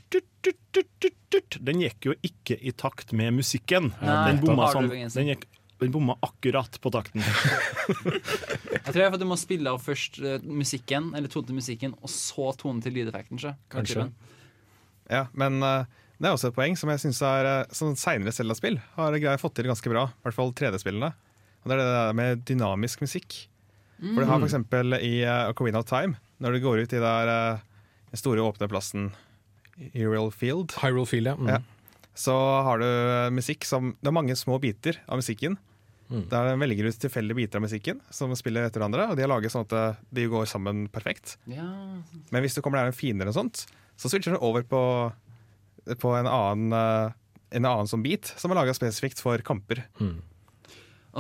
[1.65, 3.91] Den gikk jo ikke i takt med musikken.
[4.03, 4.91] Nei, den bomma sånn.
[4.93, 5.47] Den, gikk,
[5.81, 7.25] den bomma akkurat på takten.
[8.85, 11.57] Jeg tror jeg for at du må spille av først eh, musikken, eller tone til
[11.57, 13.41] musikken, og så tone til lydeffekten.
[13.41, 13.55] Så.
[13.73, 14.05] Kanskje.
[15.09, 15.89] Ja, men uh,
[16.21, 19.57] det er også et poeng som jeg syns er uh, sånn seinere Selda-spill har fått
[19.57, 20.05] til ganske bra.
[20.13, 21.11] I hvert fall 3D-spillene.
[21.65, 23.39] Og det er det der med dynamisk musikk.
[24.03, 27.01] For du har for eksempel i uh, Ocarina of Time, når du går ut i
[27.01, 27.63] der uh,
[28.13, 29.09] den store åpne plassen
[29.95, 31.39] Hyrule Field, Hyrule Field, ja.
[31.41, 31.49] Mm.
[31.51, 31.61] Ja.
[32.15, 32.35] Så
[32.67, 35.59] har du uh, musikk som Det er mange små biter av musikken.
[36.31, 39.09] Der de velger ut tilfeldige biter av musikken som spiller etter hverandre.
[39.11, 41.39] Og de har laget sånn at uh, de går sammen perfekt.
[41.51, 41.67] Ja.
[42.31, 43.65] Men hvis du kommer der en finere og sånt,
[43.99, 44.83] så switcher du over på,
[46.03, 47.15] på en annen eh,
[47.55, 49.85] en annen sånn bit som er laga spesifikt for kamper.
[50.03, 50.34] Altså,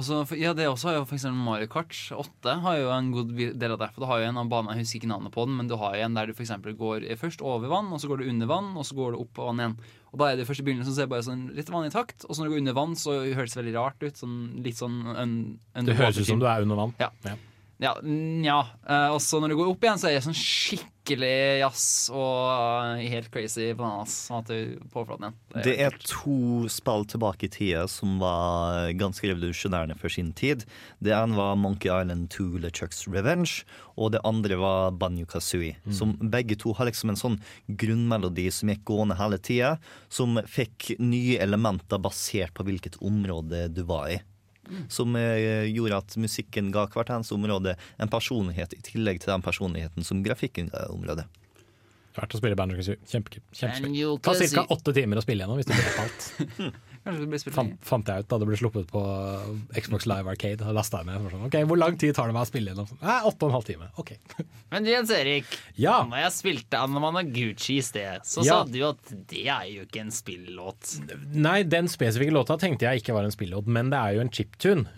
[0.02, 3.30] for, ja, det også har jo for eksempel Mario Kart 8 har jo en god
[3.30, 3.90] del av det.
[3.94, 5.76] For du har jo en av banene, jeg husker ikke navnet på den, men du
[5.78, 8.50] har jo en der du eksempel går først over vann, og så går du under
[8.50, 9.76] vann, og så går du opp på vann igjen.
[10.10, 12.26] Og da er det først i begynnelsen så er det bare sånn litt i takt,
[12.26, 14.18] og så når du går under vann, så høres det veldig rart ut.
[14.18, 15.34] Sånn, litt sånn un,
[15.74, 16.94] Det høres ut som du er under vann.
[16.98, 17.12] Ja.
[17.26, 17.38] Ja,
[17.80, 18.58] nja.
[18.88, 22.98] Eh, og så når du går opp igjen, så er det sånn skikkelig jazz og
[23.00, 24.14] eh, helt crazy bananas.
[24.28, 25.36] Sånn at du på igjen.
[25.66, 30.64] Det er to spill tilbake i tida som var ganske revolusjonærende for sin tid.
[31.02, 33.64] Det ene var Monkey Island 2 LeChucks Revenge,
[33.98, 35.76] og det andre var Banjo Kazooie.
[35.94, 39.76] Som begge to har liksom en sånn grunnmelodi som gikk gående hele tida,
[40.08, 44.20] som fikk nye elementer basert på hvilket område du var i.
[44.92, 49.44] som eh, gjorde at musikken ga hvert eneste område en personlighet, i tillegg til den
[49.44, 51.26] personligheten som grafikken ga området.
[52.14, 53.00] Verdt å spille Banjo Kazooie.
[53.10, 54.18] Kjempe, kjempespill.
[54.22, 54.66] Ta ca.
[54.70, 56.28] åtte timer å spille gjennom hvis du vet alt.
[57.04, 59.00] Fant, fant jeg ut da det ble sluppet på
[59.76, 60.64] Xbox Live Arcade.
[60.64, 62.88] Og lastet jeg det Sånn, ok, Hvor lang tid tar det meg å spille gjennom?
[63.02, 63.88] Nei, åtte og en halv time.
[64.00, 64.14] Ok.
[64.72, 65.44] Men Jens Erik,
[65.76, 65.98] Ja.
[66.08, 68.62] når jeg spilte Anamanaguchi i sted, så Ja.
[68.64, 70.94] sa du at det er jo ikke en spillåt.
[71.34, 74.30] Nei, den spesifikke låta tenkte jeg ikke var en spillåt, men det er jo en
[74.32, 74.88] chiptune.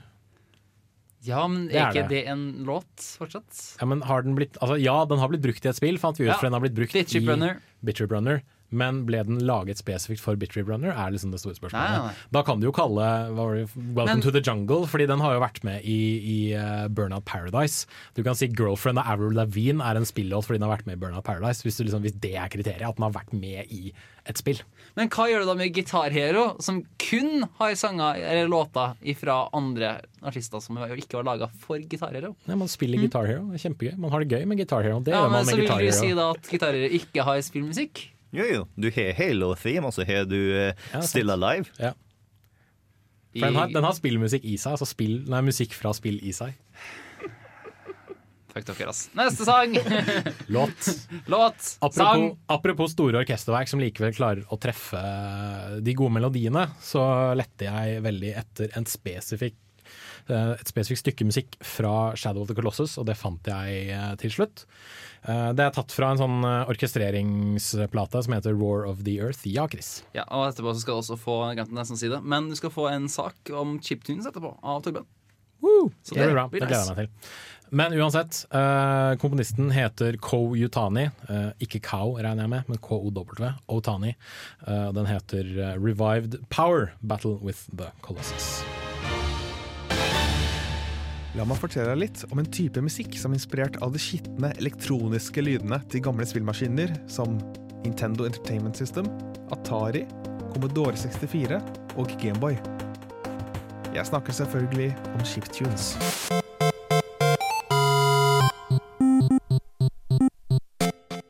[1.27, 2.23] Ja, men er er ikke det.
[2.23, 3.51] det en låt fortsatt?
[3.81, 6.19] Ja, men har den blitt Altså, ja, den har blitt brukt i et spill, fant
[6.21, 6.37] vi ut, Ja.
[6.39, 7.57] for den har blitt brukt Bitchip i.
[7.85, 8.43] Bitchip Runner.
[8.71, 11.93] Men ble den laget spesifikt for Bittery Runner, er liksom det store spørsmålet.
[11.93, 12.15] Nei, nei.
[12.35, 15.41] Da kan du jo kalle det, Welcome Men- to the Jungle, fordi den har jo
[15.41, 17.87] vært med i, i uh, Burnout Paradise.
[18.15, 20.97] Du kan si Girlfriend av Avril Lavigne er en spillåt fordi den har vært med
[20.99, 23.71] i Burnout Paradise, hvis, du liksom, hvis det er kriteriet, at den har vært med
[23.71, 23.93] i
[24.27, 24.59] et spill.
[24.97, 29.49] Men hva gjør du da med Guitar Hero, som kun har sanger eller låter fra
[29.55, 32.35] andre artister som ikke var laga for Guitar Hero?
[32.49, 33.95] Ja, man spiller Guitar Hero, det er kjempegøy.
[34.03, 34.99] Man har det gøy med Guitar Hero.
[35.01, 35.17] Det Mm.
[35.17, 35.93] Ja, gjør man med Gitarhero.
[35.95, 38.03] Så vil du si da at Guitar Hero ikke har spillmusikk?
[38.37, 38.67] Jo, jo.
[38.77, 41.11] Du har Halo Theme, og så har du eh, Ja, sant.
[41.11, 41.73] Still Alive.
[41.81, 41.95] Ja.
[43.37, 46.33] For den har, den har spillmusikk i seg, altså spill, nei, musikk fra spill i
[46.37, 46.55] seg.
[48.57, 49.03] Fuck dere, ass.
[49.13, 49.75] Neste sang!
[50.57, 50.87] Låt.
[51.29, 51.67] Låt!
[51.85, 52.23] Apropos, Sang!
[52.49, 57.05] apropos store orkesterverk som likevel klarer å treffe eh, de gode melodiene, så
[57.37, 59.59] lette jeg veldig etter en spesifikk
[60.35, 64.31] et spesifikt stykke musikk fra Shadow of the Colossus, og det fant jeg eh, til
[64.31, 64.65] slutt.
[65.29, 69.47] Eh, Det er tatt fra en sånn eh, orkestreringsplate som heter Roar of the Earth.
[69.47, 70.03] Ja, Chris.
[70.15, 72.57] Ja, og etterpå skal du også få jeg glemte nesten å si det, men du
[72.59, 75.07] skal få en sak om chiptunes etterpå av Torben.
[76.05, 76.49] Så Det blir bra.
[76.53, 77.31] Det gleder jeg meg til.
[77.75, 81.09] Men uansett, eh, komponisten heter Ko Yutani.
[81.29, 83.51] eh, ikke Kao, regner jeg med, men K-O-W.
[83.69, 84.15] Otani.
[84.69, 88.63] Eh, den heter eh, Revived Power Battle with the Colossus.
[91.37, 94.55] La meg fortelle deg litt om en type musikk som er inspirert av de skitne
[94.57, 97.35] elektroniske lydene til gamle spillmaskiner som
[97.83, 99.11] Nintendo Entertainment System,
[99.53, 100.07] Atari,
[100.55, 101.61] Commodore 64
[102.01, 102.57] og Gameboy.
[103.93, 105.91] Jeg snakker selvfølgelig om chiptunes.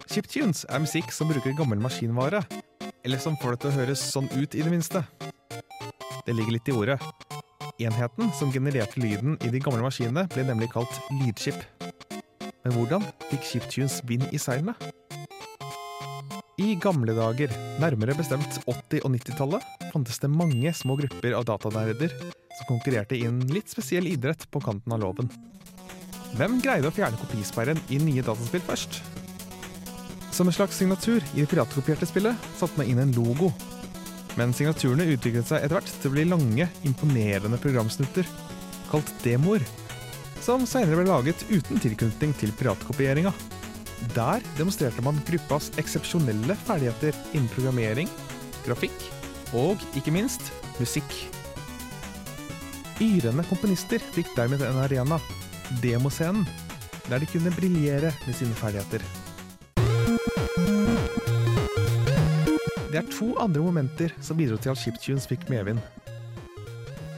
[0.07, 2.47] Chiptunes er musikk som bruker gammel maskinvare,
[3.03, 5.03] eller som får det til å høres sånn ut i det minste.
[6.23, 7.03] Det ligger litt i ordet.
[7.77, 11.59] Enheten som genererte lyden i de gamle maskinene, ble nemlig kalt lydskip.
[12.65, 14.73] Men hvordan fikk chiptunes vind i seilene?
[16.57, 17.53] I gamle dager,
[17.83, 22.17] nærmere bestemt 80- og 90-tallet, fantes det mange små grupper av datanerder
[22.57, 25.29] som konkurrerte i en litt spesiell idrett på kanten av loven.
[26.37, 29.03] Hvem greide å fjerne kopisperren i nye dataspill først?
[30.33, 33.53] Som en slags signatur i det piratkopierte spillet satte man inn en logo
[34.37, 38.29] men signaturene utviklet seg etter hvert til å bli lange, imponerende programsnutter,
[38.91, 39.65] kalt demoer,
[40.45, 43.33] som senere ble laget uten tilknytning til piratkopieringa.
[44.15, 48.13] Der demonstrerte man gruppas eksepsjonelle ferdigheter innen programmering,
[48.67, 49.09] grafikk
[49.57, 51.17] og, ikke minst, musikk.
[53.03, 55.21] Yrende komponister fikk dermed en arena,
[55.83, 56.47] demoscenen,
[57.09, 59.05] der de kunne briljere med sine ferdigheter.
[62.97, 65.83] Det er to andre momenter som bidro til at chiptunes fikk medvind.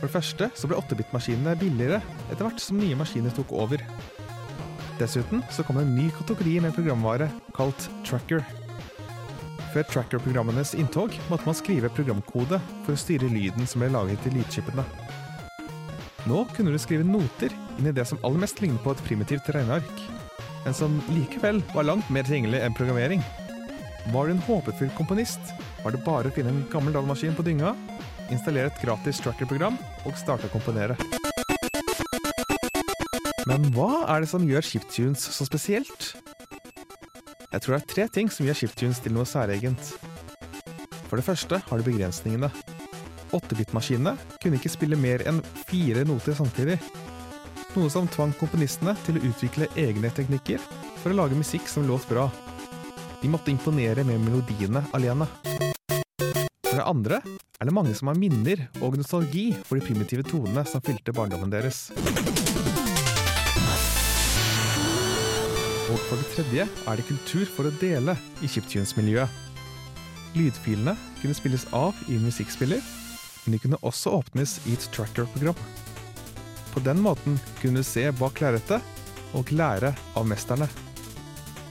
[0.00, 3.84] For det første så ble 8-bit-maskinene billigere etter hvert som nye maskiner tok over.
[4.98, 8.42] Dessuten så kom det en ny kategori med programvare kalt tracker.
[9.70, 14.34] Før tracker-programmenes inntog måtte man skrive programkode for å styre lyden som ble laget til
[14.34, 14.82] lydchipene.
[16.26, 19.54] Nå kunne du skrive noter inn i det som aller mest ligner på et primitivt
[19.54, 20.06] regneark,
[20.66, 23.22] men som likevel var langt mer tilgjengelig enn programmering.
[24.10, 27.74] Var du en håpefull komponist, var det bare å finne en gammel datamaskin på dynga,
[28.32, 30.98] installere et gratis tracker-program og starte å komponere.
[33.48, 36.12] Men hva er det som gjør chiptunes så spesielt?
[37.48, 39.94] Jeg tror det er tre ting som gjør chiptunes til noe særegent.
[41.08, 42.50] For det første har du begrensningene.
[43.32, 46.76] 8-bit-maskinene kunne ikke spille mer enn fire noter samtidig.
[47.76, 50.60] Noe som tvang komponistene til å utvikle egne teknikker
[51.00, 52.28] for å lage musikk som låt bra.
[53.22, 55.28] De måtte imponere med melodiene alene.
[56.88, 57.18] Andre
[57.60, 61.50] er det mange som har minner og nostalgi for de primitive tonene som fylte barndommen
[61.52, 61.90] deres.
[65.88, 69.28] Og for det tredje er det kultur for å dele i chiptunes-miljøet.
[70.38, 72.80] Lydfilene kunne spilles av i musikkspiller,
[73.44, 75.60] men de kunne også åpnes i et tracker-program.
[76.72, 80.68] På den måten kunne du se bak lerretet og lære av mesterne.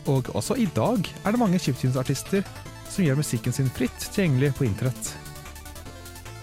[0.05, 2.45] Og også i dag er det mange chiptunes-artister
[2.89, 5.13] som gjør musikken sin fritt tilgjengelig på internett.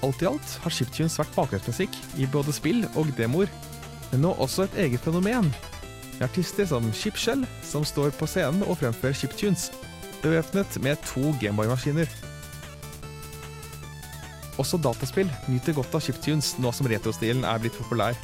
[0.04, 3.48] Alt i alt har chiptunes vært bakgrunnsmusikk i både spill og demoer,
[4.10, 5.48] men nå også et eget fenomen.
[6.18, 9.70] Med artister som Chipshell, som står på scenen og fremfører chiptunes,
[10.22, 12.10] bevæpnet med to Gameboy-maskiner.
[14.60, 18.14] Også dataspill nyter godt av chiptunes nå som retrostilen er blitt populær,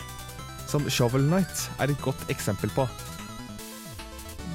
[0.71, 2.87] som Shovel Knight er et godt eksempel på.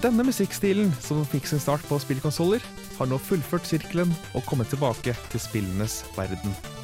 [0.03, 2.63] Denne musikkstilen, som fikk sin start på spillkonsoller,
[2.99, 6.74] har nå fullført sirkelen og kommet tilbake til spillenes verden.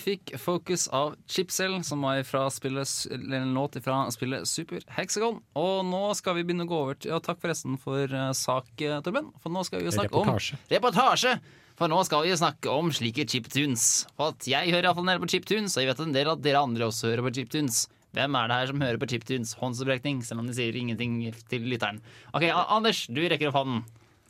[0.00, 5.40] Fikk Focus av Chipcell, som var fra spillet, eller en låt fra spillet Super Hexagon.
[5.60, 8.72] Og nå skal vi begynne å gå over til ja, Takk forresten for uh, sak,
[8.80, 9.30] eh, Torben.
[9.44, 10.58] For nå skal vi jo snakke Reportasje.
[10.58, 11.34] om Reportasje!
[11.80, 13.86] For nå skal vi jo snakke om slike chiptunes.
[14.18, 16.60] For at jeg hører iallfall nede på chiptunes, og jeg vet en del at dere
[16.66, 17.86] andre også hører på chiptunes.
[18.16, 19.54] Hvem er det her som hører på chiptunes?
[19.60, 22.02] Håndsopprekning, selv om de sier ingenting til lytteren.
[22.34, 23.84] Ok, Anders, du rekker opp hånden.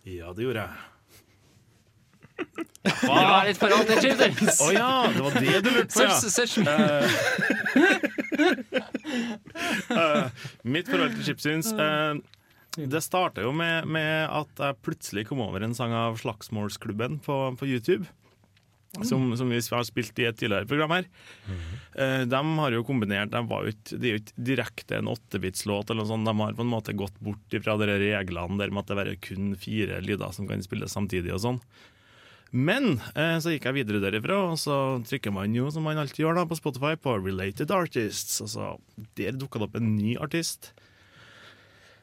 [0.04, 0.86] Ja, det gjorde jeg.
[2.80, 4.60] Hva er ditt forhold til chiptunes?
[4.64, 6.14] Å ja, det var det du lurte på, ja.
[6.16, 6.60] Search, search.
[9.90, 10.30] Uh,
[10.64, 12.16] mitt forhold til chipsyns uh,
[12.78, 17.36] Det starta jo med, med at jeg plutselig kom over en sang av Slagsmålsklubben på,
[17.60, 18.08] på YouTube.
[19.06, 21.04] Som, som vi har spilt i et tidligere program her.
[21.94, 25.10] Eh, de har jo kombinert de var jo ikke, Det er jo ikke direkte en
[25.12, 26.26] åttebitslåt, eller noe sånt.
[26.26, 29.22] De har på en måte gått bort fra de reglene der med at det er
[29.22, 31.30] kun fire lyder som kan spilles samtidig.
[31.36, 31.62] og sånn
[32.50, 34.74] men eh, så gikk jeg videre derifra, og så
[35.06, 38.40] trykker man jo, som man alltid gjør da, på Spotify, på Related Artists.
[38.42, 38.70] Og så
[39.18, 40.72] Der dukka det opp en ny artist.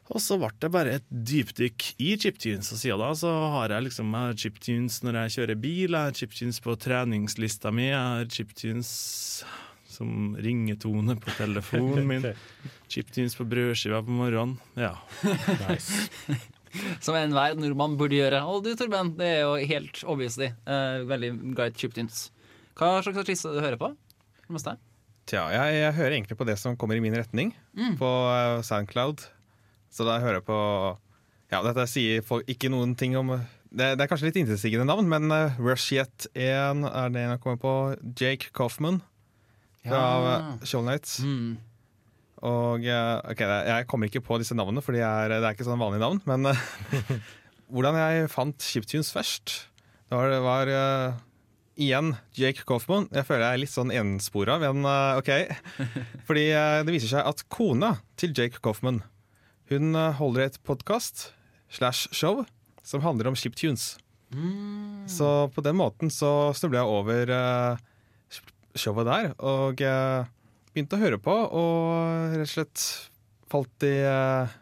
[0.08, 2.72] Og så ble det bare et dypdykk i chiptunes.
[2.72, 6.08] Og siden da så har jeg liksom jeg har chiptunes når jeg kjører bil, jeg
[6.08, 8.92] har chiptunes på treningslista mi, jeg har chiptunes
[9.98, 12.26] som ringetone på telefonen min.
[12.92, 14.56] Chiptunes på brødskiva på morgenen.
[14.78, 14.94] Ja.
[17.04, 18.42] Som enhver nordmann burde gjøre.
[18.48, 22.28] Og du, Torben, det er jo helt obviously uh, veldig glad i chiptunes.
[22.78, 23.92] Hva slags artister du hører på?
[25.28, 27.50] Tja, jeg, jeg hører egentlig på det som kommer i min retning,
[28.00, 29.26] på eh, Soundcloud.
[29.92, 30.60] Så da hører jeg på
[31.52, 35.08] Ja, dette sier folk ikke noen ting om Det, det er kanskje litt intetsigende navn,
[35.10, 37.72] men uh, Rushiet 1 er det jeg kommer på.
[38.16, 39.02] Jake Coffman
[39.84, 40.38] fra Ja.
[40.64, 41.18] Show Nights.
[41.20, 41.58] Mm.
[42.46, 45.66] Og eh, ok, jeg kommer ikke på disse navnene, for det er, det er ikke
[45.66, 46.20] sånn vanlige navn.
[46.28, 46.60] Men eh,
[47.74, 49.54] hvordan jeg fant chiptunes først,
[50.08, 51.16] det var, det var uh,
[51.76, 53.10] igjen Jake Coffman.
[53.12, 55.32] Jeg føler jeg er litt sånn enspora, men uh, OK.
[56.28, 59.02] Fordi uh, det viser seg at kona til Jake Coffman
[59.68, 61.26] hun holder et podkast
[61.76, 62.38] slash show
[62.80, 63.98] som handler om chiptunes.
[65.12, 67.32] Så på den måten så snubla jeg over
[68.80, 69.84] showet der, og
[70.78, 72.86] begynte å høre på, og rett og slett
[73.50, 74.56] falt i eh,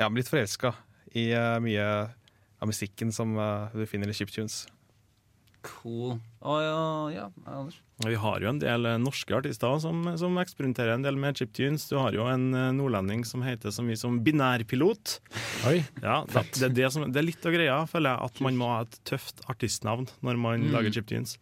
[0.00, 0.74] Ja, blitt forelska
[1.14, 1.84] i eh, mye
[2.58, 4.64] av musikken som eh, du finner i chiptunes.
[5.64, 6.18] Cool.
[6.44, 6.80] Å ja,
[7.14, 7.78] ja, Anders.
[8.04, 11.86] Vi har jo en del norske artister som, som eksperimenterer en del med chiptunes.
[11.88, 15.20] Du har jo en nordlending som heter så mye som Binærpilot.
[15.70, 15.78] Oi.
[16.02, 18.58] Ja, det, det, er det, som, det er litt av greia, føler jeg, at man
[18.60, 21.38] må ha et tøft artistnavn når man lager chiptunes.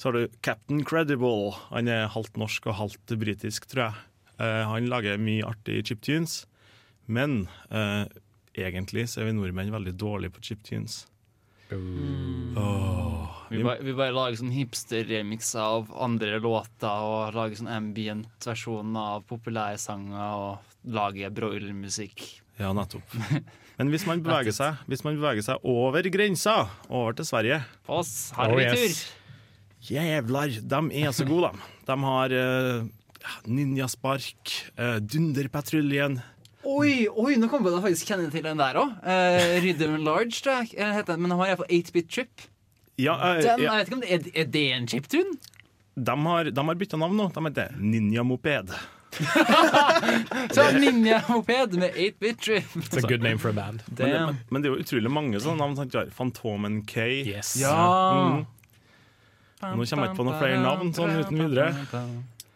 [0.00, 1.52] Så har du Captain Credible.
[1.68, 4.06] Han er halvt norsk og halvt britisk, tror jeg.
[4.40, 6.46] Uh, han lager mye artig chiptunes,
[7.04, 8.08] men uh,
[8.56, 11.02] egentlig så er vi nordmenn veldig dårlige på chiptunes.
[11.70, 19.14] Vi bare, vi bare lager sånn hipster remixer av andre låter og lager sånn ambient-versjoner
[19.18, 22.24] av populære sanger og lager broilermusikk.
[22.56, 23.04] Ja, nettopp.
[23.78, 28.30] Men hvis man beveger seg, hvis man beveger seg over grensa, over til Sverige oss
[28.36, 29.19] har Oh, yes.
[29.90, 31.70] Jævlar, de er så gode, de.
[31.88, 32.84] De har uh,
[33.50, 36.20] Ninjaspark, uh, Dunderpatruljen.
[36.64, 38.92] Oi, oi, nå kommer jeg faktisk kjenne til den der òg.
[39.02, 40.74] Uh, Rhythm Large, tror jeg.
[40.76, 42.46] eh, heter den, Men den har iallfall 8-bit Trip.
[43.00, 45.38] Ja, uh, Den, ja, Jeg vet ikke om det er, er det en chiptune?
[46.00, 47.28] de har, de har bytta navn nå.
[47.34, 48.70] De heter Ninja Moped.
[50.54, 52.64] Så Ninja Moped med 8-bit Trip.
[52.76, 53.82] It's a good name for a band.
[53.88, 56.10] Men det, men det er jo utrolig mange sånne navn.
[56.14, 57.08] Fantomen K.
[57.26, 57.56] Yes.
[57.60, 57.74] Ja.
[58.14, 58.46] Mm.
[59.60, 61.70] Nå kommer jeg ikke på noen flere navn sånn uten videre.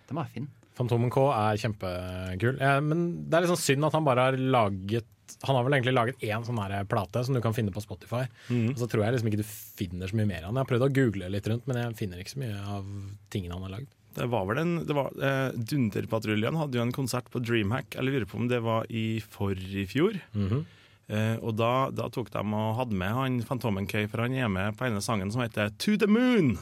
[0.09, 0.47] Den var fin.
[0.75, 2.57] Fantomen K er kjempekul.
[2.59, 5.05] Ja, men det er litt sånn synd at han bare har laget
[5.47, 8.25] Han har vel egentlig laget én sånn her plate som du kan finne på Spotify.
[8.51, 10.59] Og så tror jeg liksom ikke du finner så mye mer av han.
[10.59, 12.85] Jeg har prøvd å google litt rundt, men jeg finner ikke så mye av
[13.33, 13.89] tingene han har lagd.
[14.15, 17.97] Det var vel en det var, eh, Dunderpatruljen hadde jo en konsert på Dreamhack.
[17.97, 20.21] Jeg lurer på om det var i forrige fjor.
[20.37, 20.65] Mhm.
[21.09, 24.49] Eh, og da, da tok de og hadde med han Fantomen K, for han er
[24.49, 26.55] med på denne sangen som heter To the Moon.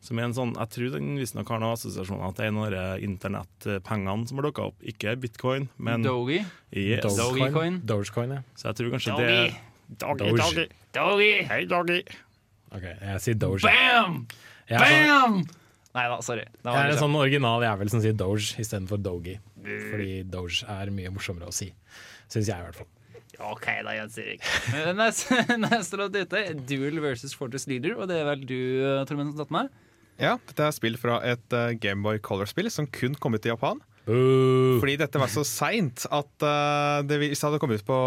[0.00, 2.84] Som er en sånn, Jeg tror den visstnok har noen assosiasjoner til en av de
[3.04, 4.78] internettpengene som har dukka opp.
[4.88, 6.38] Ikke bitcoin, men Dogi.
[6.72, 7.02] yes.
[7.18, 7.80] Dogecoin.
[7.84, 8.42] Dogecoin, ja.
[8.56, 9.36] Så jeg tror kanskje det
[9.98, 10.38] Doggy, Doge.
[10.38, 10.66] doggy.
[10.94, 11.30] Dogi.
[11.48, 12.00] Hei, doggy.
[12.72, 13.64] Ok, jeg sier Doge.
[13.64, 14.26] Bam!
[14.68, 15.38] Jeg er, sånn, Bam!
[15.96, 16.44] Nei da, sorry.
[16.44, 19.38] Det jeg er en sånn original jævel som sier Doge istedenfor Dogi.
[19.64, 21.70] Fordi Doge er mye morsommere å si.
[22.28, 22.90] Syns jeg, i hvert fall.
[23.38, 24.46] OK, da, Jens Erik.
[24.74, 29.04] Eh, Neste, neste låt ute Duel versus Fortress Leader, og det er vel du, eh,
[29.06, 29.70] Tormund, som tatt med?
[30.18, 33.78] Ja, Dette er spill fra et uh, Gameboy Color-spill som kun kom ut i Japan.
[34.08, 34.80] Uh.
[34.80, 37.98] Fordi dette var så seint at uh, det, hvis det hadde kommet ut på,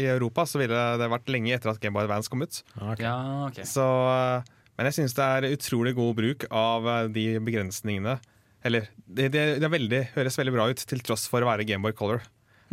[0.00, 2.62] i Europa, så ville det vært lenge etter at Gameboy Advance kom ut.
[2.80, 3.04] Okay.
[3.04, 3.14] Ja,
[3.46, 3.68] okay.
[3.68, 8.16] Så, eh, men jeg syns det er utrolig god bruk av eh, de begrensningene.
[8.66, 11.68] Eller det, det, det er veldig, høres veldig bra ut, til tross for å være
[11.68, 12.24] Gameboy Color.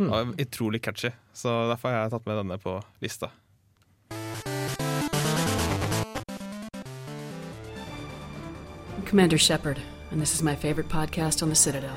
[0.06, 1.10] Og utrolig catchy.
[1.34, 3.32] Så derfor har jeg tatt med denne på lista.
[9.08, 9.80] Commander Shepard,
[10.12, 11.96] and this is my favorite podcast on the Citadel.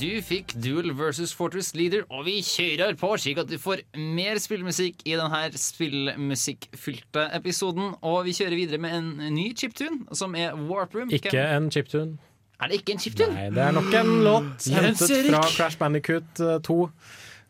[0.00, 4.38] Du fikk Duel versus Fortress Leader, og vi kjører på slik at du får mer
[4.40, 7.92] spillmusikk i denne spillmusikkfylte episoden.
[8.00, 11.12] Og vi kjører videre med en ny chiptune, som er Warp Room.
[11.12, 12.16] Ikke en chiptune.
[12.60, 13.32] Er det ikke en chiptune?
[13.34, 15.30] Nei, det er nok en låt hentet Erik.
[15.32, 16.78] fra Crash Bandicoot eh, 2.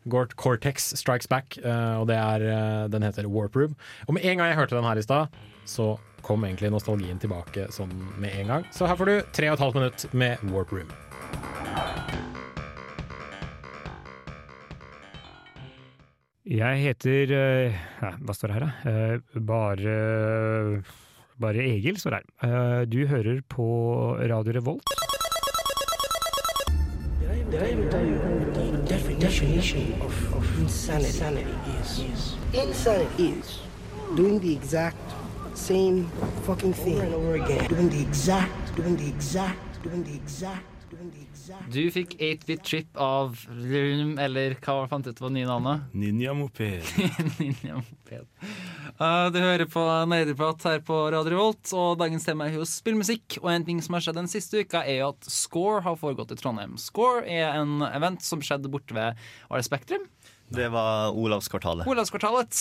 [0.09, 3.75] Gort- Cortex Strikes Back, eh, og det er, eh, den heter Warp Room.
[4.07, 5.27] Og med en gang jeg hørte den her i stad,
[5.69, 5.91] så
[6.25, 7.91] kom egentlig nostalgien tilbake sånn
[8.21, 8.65] med en gang.
[8.73, 10.89] Så her får du tre og et halvt minutt med Warp Room.
[16.51, 18.91] Jeg heter eh, ja, Hva står det her, da?
[18.91, 19.95] Eh, bare
[21.41, 22.25] Bare Egil står her.
[22.45, 23.65] Eh, du hører på
[24.19, 24.83] Radio Revolt.
[37.69, 40.65] Doing the exact, doing the exact, doing the exact.
[41.71, 45.87] Du fikk 8-bit trip av Room, eller hva fant du ut var nye navnet?
[45.97, 46.85] Ninja Moped.
[47.39, 48.27] Ninja Moped.
[48.99, 53.39] Uh, du hører på Nerdeprat her på Radio Revolt, og dagens tema er jo spillmusikk.
[53.41, 56.35] Og en ting som har skjedd den siste uka, er jo at Score har foregått
[56.35, 56.77] i Trondheim.
[56.81, 59.19] Score er en event som skjedde borte ved
[59.49, 60.07] Var det Spektrum?
[60.51, 61.87] Det var Olavskvartalet.
[61.87, 62.57] Olavskvartalet.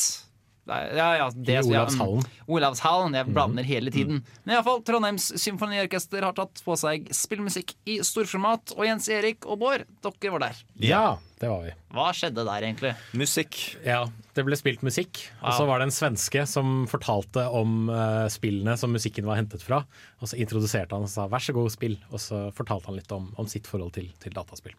[0.69, 2.23] Ja, ja, det, I ja, Olavshallen.
[2.23, 3.15] mm, Olavshallen.
[3.19, 4.21] Jeg blander hele tiden.
[4.45, 8.77] Men iallfall, Trondheims symfoniorkester har tatt på seg spillmusikk i storformat.
[8.77, 10.63] Og Jens Erik og Bård, dere var der.
[10.85, 11.05] Ja,
[11.41, 11.71] det var vi.
[11.97, 12.91] Hva skjedde der, egentlig?
[13.17, 13.57] Musikk.
[13.81, 14.03] Ja,
[14.37, 15.23] det ble spilt musikk.
[15.41, 19.65] Og så var det en svenske som fortalte om uh, spillene som musikken var hentet
[19.65, 19.79] fra.
[20.21, 23.15] Og så introduserte han og sa 'vær så god, spill', og så fortalte han litt
[23.17, 24.77] om, om sitt forhold til, til dataspill.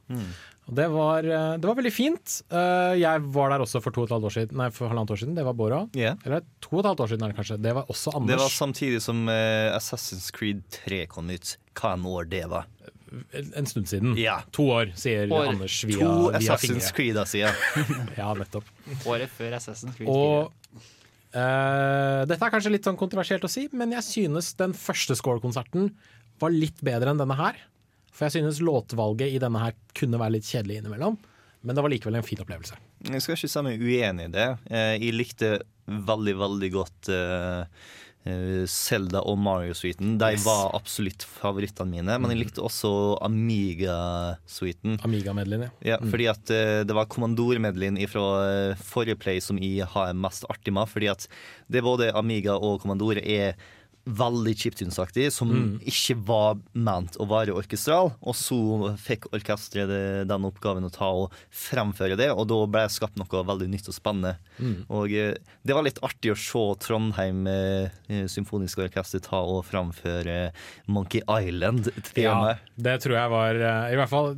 [0.70, 2.38] Og det var, eh, det var veldig fint.
[2.54, 4.58] Uh, jeg var der også for to og et halvt år siden.
[4.62, 5.36] Nei, for halvannet år siden.
[5.36, 5.82] Det var Bora.
[5.98, 6.22] Yeah.
[6.26, 7.58] Eller to og et halvt år siden er det kanskje.
[7.58, 8.36] Det var også Anders.
[8.36, 11.58] Det var samtidig som uh, Assassin's Creed 3 kom ut.
[11.74, 12.70] Hva når år det var.
[13.58, 14.14] En stund siden.
[14.20, 14.40] Ja.
[14.56, 15.50] To år, sier År.
[15.54, 16.92] Anders via, To via Assassin's.
[16.96, 17.56] Creed siden.
[18.20, 18.68] Ja, nettopp.
[19.06, 20.52] Året før Assassin's Creed Og
[21.36, 25.92] uh, dette er kanskje litt sånn kontroversielt å si, men jeg synes den første Score-konserten
[26.42, 27.60] var litt bedre enn denne her.
[28.12, 31.20] For jeg synes låtvalget i denne her kunne være litt kjedelig innimellom.
[31.62, 32.78] Men det var likevel en fin opplevelse.
[33.06, 34.48] Jeg skal ikke si meg uenig i det.
[34.74, 35.52] Eh, Jeg likte
[35.86, 37.66] veldig, veldig godt eh,
[38.26, 40.18] eh, Zelda og Mario-suiten.
[40.22, 40.46] De Yes.
[40.46, 42.20] var absolutt favorittene mine.
[42.22, 45.00] Men jeg likte også Amiga-suiten.
[45.06, 45.72] Amiga-medleyen, ja.
[45.94, 48.26] Ja, fordi at eh, det var kommandormedleyen fra
[48.72, 50.90] eh, forrige play som jeg har mest artig med.
[50.92, 51.28] Fordi at
[51.72, 53.56] det både Amiga og kommandor er
[54.06, 55.52] veldig chiptunesaktig, som
[55.88, 58.12] ikke var ment å være orkestral.
[58.22, 58.58] Og så
[59.02, 63.44] fikk orkesteret den oppgaven å ta og fremføre det, og da ble det skapt noe
[63.52, 64.36] veldig nytt og spennende.
[64.90, 70.52] Og eh, det var litt artig å se Trondheim eh, symfoniske orkester ta og fremføre
[70.92, 72.62] Monkey Island-temaet.
[72.76, 74.34] det tror jeg var eh, I hvert fall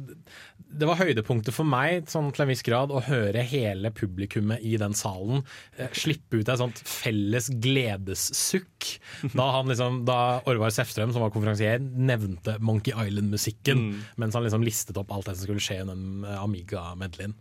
[0.73, 4.75] det var høydepunktet for meg sånn til en viss grad å høre hele publikummet i
[4.81, 5.43] den salen
[5.77, 8.95] eh, slippe ut et sånt felles gledessukk.
[9.33, 10.17] Da, han liksom, da
[10.49, 13.85] Orvar Sefstrøm, som var konferansier, nevnte Monkey Island-musikken
[14.21, 17.37] mens han liksom listet opp alt det som skulle skje i den eh, Amiga-medleyen.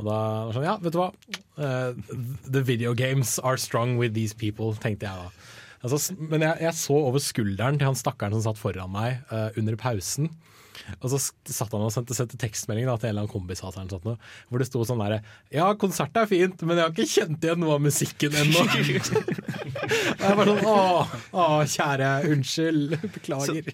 [0.00, 1.10] Og da var sånn, ja, vet du hva.
[1.58, 1.92] Uh,
[2.48, 5.50] the video games are strong with these people, tenkte jeg da.
[5.82, 9.50] Altså, men jeg, jeg så over skulderen til han stakkaren som satt foran meg uh,
[9.58, 10.30] under pausen.
[11.00, 14.16] Og så satt han og sendte, sendte tekstmelding da, til en eller annen kompis noe,
[14.48, 15.20] hvor det sto sånn derre
[15.54, 18.66] Ja, konsertet er fint, men jeg har ikke kjent igjen noe av musikken ennå.
[20.22, 20.76] Jeg var sånn Å,
[21.34, 22.94] å, kjære, unnskyld.
[23.16, 23.72] Beklager.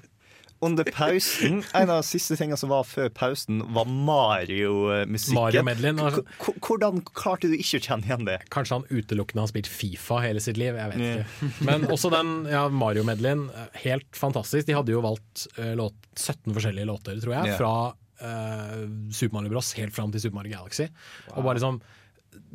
[0.65, 5.37] Under pausen En av de siste tingene som var før pausen, var Mario-musikken.
[5.39, 6.23] Mario-medleyen, altså.
[6.39, 8.39] K- k- Hvordan klarte du ikke å kjenne igjen det?
[8.55, 11.51] Kanskje han utelukkende har spilt Fifa hele sitt liv, jeg vet ikke.
[11.69, 13.47] Men også den ja, Mario-medleyen,
[13.85, 14.67] helt fantastisk.
[14.69, 18.83] De hadde jo valgt uh, låt, 17 forskjellige låter, tror jeg, fra uh,
[19.15, 20.89] Super Mario Bros helt fram til Super Mario Galaxy.
[21.37, 21.81] Og bare liksom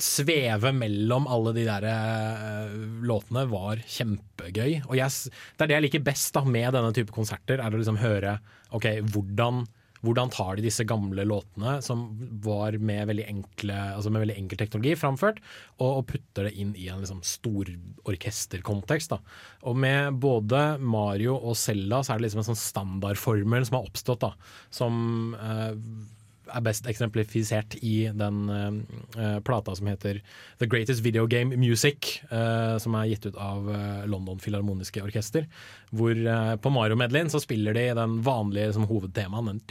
[0.01, 2.74] sveve mellom alle de der eh,
[3.05, 4.84] låtene var kjempegøy.
[4.88, 7.80] Og jeg, det er det jeg liker best da med denne type konserter, er å
[7.80, 8.38] liksom høre
[8.74, 9.63] ok, hvordan
[10.03, 12.01] hvordan tar de disse gamle låtene, som
[12.43, 15.39] var med veldig, enkle, altså med veldig enkel teknologi framført,
[15.78, 17.71] og, og putter det inn i en liksom stor
[18.11, 19.15] orkesterkontekst.
[19.15, 19.21] Da.
[19.69, 23.88] Og med både Mario og Selda så er det liksom en sånn standardformel som har
[23.88, 24.34] oppstått, da,
[24.76, 25.71] som eh,
[26.54, 30.22] er best eksemplifisert i den uh, plata som heter
[30.62, 35.47] The Greatest Video Game Music, uh, som er gitt ut av eh, London Filharmoniske Orkester.
[35.93, 36.18] Hvor
[36.62, 39.62] på Mario-medleyen så spiller de den vanlige som hovedtemaen, den.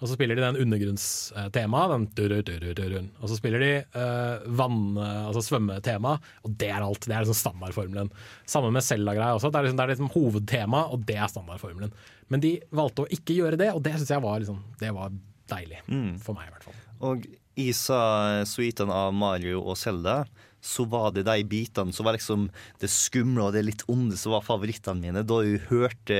[0.00, 3.08] Og så spiller de den undergrunnstemaet, den.
[3.20, 7.04] Og så spiller de uh, vann, altså svømmetema, og det er alt.
[7.04, 8.08] Det er liksom standardformelen.
[8.48, 9.52] Samme med Zelda-greia også.
[9.52, 11.92] Det er liksom, det er liksom hovedtema, og det er standardformelen.
[12.32, 15.12] Men de valgte å ikke gjøre det, og det syns jeg var, liksom, det var
[15.52, 15.82] deilig.
[16.24, 16.80] For meg, i hvert fall.
[17.10, 17.28] Og
[17.60, 18.00] i sa
[18.48, 20.22] suiten av Mario og Zelda,
[20.60, 22.48] så var det de bitene som var liksom
[22.82, 25.22] det skumle og det litt onde som var favorittene mine.
[25.26, 26.18] Da jeg hørte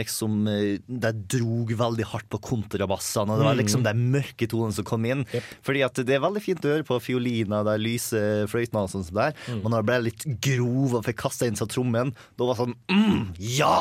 [0.00, 4.76] liksom eh, De drog veldig hardt på kontrabassene, og det var liksom de mørke tonene
[4.76, 5.24] som kom inn.
[5.64, 9.06] Fordi at det er veldig fint å høre på fiolina, de lyse fløytene og sånn
[9.08, 12.48] som der, men når det ble litt grov og fikk kasta inn seg trommen, da
[12.48, 13.22] var det sånn mm,
[13.58, 13.76] Ja!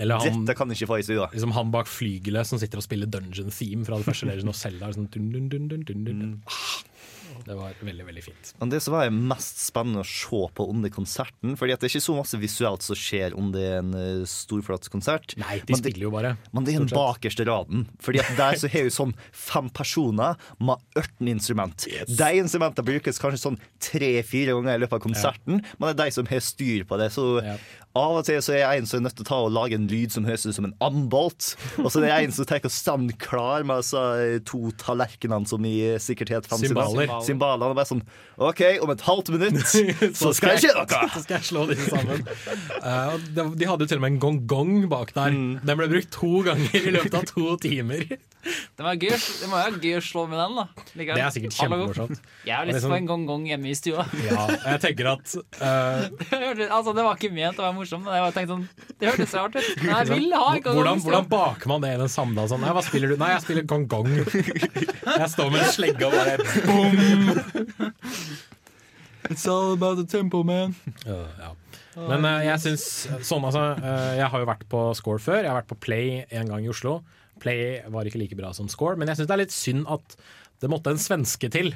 [0.00, 1.26] Eller han- Dette kan ikke få i stua.
[1.34, 4.56] Liksom han bak flygelet som sitter og spiller Dungeon Theme fra det første Legend of
[4.56, 4.88] Zelda.
[4.96, 6.30] Sånn dun, dun, dun, dun, dun, dun.
[6.48, 6.78] Ah,
[7.46, 8.52] Det var veldig, veldig fint.
[8.60, 11.94] Men det som var mest spennende å se på under konserten Fordi at det er
[11.94, 15.34] ikke så masse visuelt som skjer under en uh, storflott konsert.
[15.40, 16.36] Nei, de Men det- spiller jo bare.
[16.52, 17.86] Men det er den bakerste raden.
[18.00, 21.86] Fordi at der så har jo sånn fem personer med 18 instrument.
[22.06, 26.10] De instrumentene brukes kanskje sånn tre-fire ganger i løpet av konserten, men det er de
[26.16, 27.10] som har styr på det.
[27.14, 27.56] Så Ja.
[27.96, 29.74] av og til så er jeg en som er nødt til å ta og lage
[29.74, 31.56] en lyd som høres ut som en ambolt.
[31.78, 35.64] Og så er det en som tenker å stand klar med altså, to tallerkenene som
[35.64, 37.08] i sikkert het fem Cymbaler.
[37.30, 37.70] Cymbalene.
[37.70, 38.02] Og bare sånn
[38.40, 39.60] OK, om et halvt minutt
[40.20, 40.86] så skal jeg skje noe!
[41.14, 42.22] Så skal jeg slå disse sammen.
[42.80, 45.34] Uh, de, de hadde jo til og med en gong-gong bak der.
[45.34, 45.60] Mm.
[45.66, 48.06] Den ble brukt to ganger i løpet av to timer.
[48.40, 50.62] Det, var gøy, det må være gøy å slå med den, da.
[50.96, 52.22] Like, Det er sikkert kjempemorsomt.
[52.48, 54.06] Jeg har lyst liksom- på en gong-gong hjemme i stua.
[54.24, 56.06] Ja, jeg tenker at uh,
[56.54, 58.64] Det altså, det var ikke ment å være morsomt, men jeg bare tenkte sånn
[58.96, 59.68] Det hørtes rart ut.
[59.90, 62.64] Jeg vil ha en gong-gong hvordan, hvordan baker man det i en samla sånn?
[62.64, 63.20] Nei, hva spiller du?
[63.20, 64.08] Nei, jeg spiller gong-gong.
[64.16, 67.19] Jeg står med en slegge og bare boom!
[69.30, 70.72] It's all about the tempo, man.
[71.06, 71.50] Uh, ja.
[71.94, 72.84] Men uh, jeg syns
[73.26, 75.42] sånn, altså Uh, Jeg har jo vært på Score før.
[75.44, 77.00] Jeg har vært på Play en gang i Oslo.
[77.42, 80.16] Play var ikke like bra som Score, men jeg syns det er litt synd at
[80.60, 81.72] det måtte en svenske til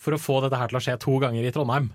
[0.00, 1.88] for å få dette her til å skje to ganger i Trondheim.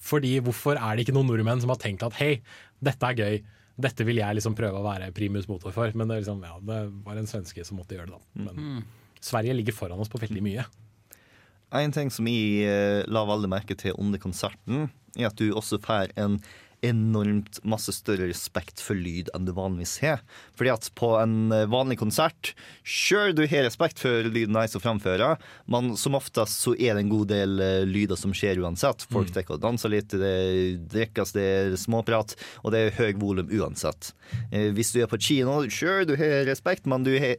[0.00, 2.38] Fordi hvorfor er det ikke noen nordmenn som har tenkt at hei,
[2.80, 3.34] dette er gøy,
[3.80, 5.92] dette vil jeg liksom prøve å være primus motor for.
[5.96, 8.46] Men det, liksom, ja, det var en svenske som måtte gjøre det, da.
[8.48, 8.56] Men
[9.20, 10.64] Sverige ligger foran oss på veldig mye.
[11.70, 15.78] En ting som jeg eh, la veldig merke til under konserten, er at du også
[15.82, 16.40] får en
[16.86, 20.22] enormt masse større respekt for lyd enn du vanligvis har.
[20.56, 22.54] Fordi at på en eh, vanlig konsert,
[22.84, 25.40] sure du har respekt for lyden jeg som framfører,
[25.70, 29.04] men som oftest så er det en god del eh, lyder som skjer uansett.
[29.12, 33.52] Folk drikker og danser litt, det drikkes, det er småprat, og det er høy volum
[33.60, 34.12] uansett.
[34.50, 37.36] Hvis du er på kino, sure du har respekt, men du er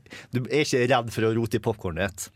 [0.62, 2.32] ikke redd for å rote i popkornet ditt.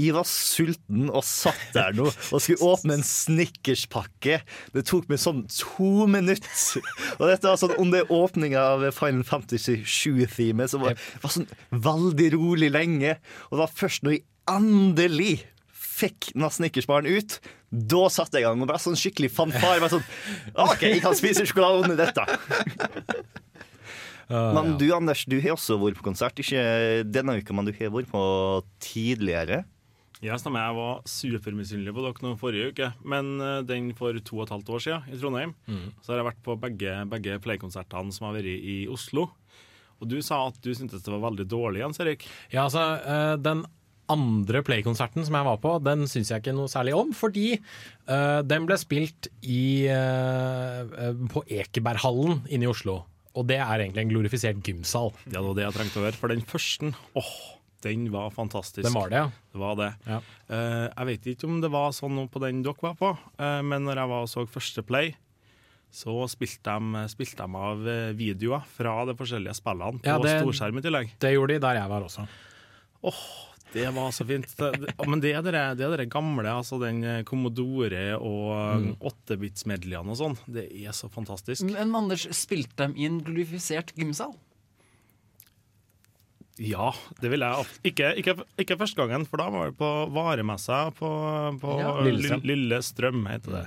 [0.00, 4.40] Jeg var sulten og satt der nå og skulle åpne en Snickers-pakke.
[4.72, 6.80] Det tok meg sånn to minutter.
[7.18, 12.30] Og dette var sånn under åpninga av Final Fantasy 7-teamet, som var, var sånn veldig
[12.38, 13.16] rolig lenge.
[13.50, 15.34] Og det var først når jeg endelig
[16.00, 17.36] fikk Snickers-baren ut,
[17.70, 18.62] da satte jeg i gang.
[18.62, 19.90] Og bare sånn skikkelig fanfare.
[19.92, 20.06] Sånn
[20.56, 22.24] OK, jeg kan spise sjokolade under dette.
[24.30, 26.38] Men du Anders, du har også vært på konsert.
[26.40, 28.22] Ikke denne uka, men du har vært på
[28.82, 29.64] tidligere.
[30.20, 30.66] Ja, stemmer.
[30.68, 34.54] Jeg var supermisunnelig på dere nå forrige uke, men eh, den for to og et
[34.54, 35.54] halvt år siden i Trondheim.
[36.04, 39.30] Så har jeg vært på begge, begge playkonsertene som har vært i Oslo.
[40.00, 42.24] Og du sa at du syntes det var veldig dårlig, Jens Erik.
[42.52, 43.64] Ja, altså, eh, den
[44.10, 47.52] andre Play-konserten som jeg var på, den syns jeg ikke noe særlig om, fordi
[48.10, 53.04] uh, den ble spilt i, eh, på Ekeberghallen inne i Oslo.
[53.38, 55.12] Og det er egentlig en glorifisert gymsal.
[55.28, 56.18] Ja, det var det jeg trengte å høre.
[56.18, 57.36] For den første, åh,
[57.82, 58.84] den var fantastisk.
[58.84, 59.30] Den var det, ja.
[59.52, 59.90] Det var det.
[60.06, 60.18] Ja.
[60.50, 63.10] Uh, jeg vet ikke om det var sånn på den dere var på,
[63.40, 65.14] uh, men når jeg var og så første play,
[65.90, 70.36] så spilte de, spilte de av eh, videoer fra de forskjellige spillene Ja, på det-
[70.38, 71.08] storskjerm i tillegg.
[71.18, 72.26] Det gjorde de der jeg var også.
[73.10, 73.22] Åh,
[73.72, 74.46] det var så fint.
[74.54, 78.52] Det, det, men det er det er dere gamle, altså den Commodore og
[78.84, 78.92] Mm.
[79.02, 80.38] 8-bits-medleyene og sånn.
[80.46, 81.66] Det er så fantastisk.
[81.66, 84.36] Men Anders, spilte de i en glorifisert gymsal?
[86.58, 86.90] Ja,
[87.22, 87.66] det vil jeg.
[87.92, 91.10] Ikke, ikke, ikke første gangen, for da var det på varemessa på,
[91.62, 91.92] på Ja.
[92.04, 92.42] Lillestrøm.
[92.50, 93.62] Lillestrøm, heter det.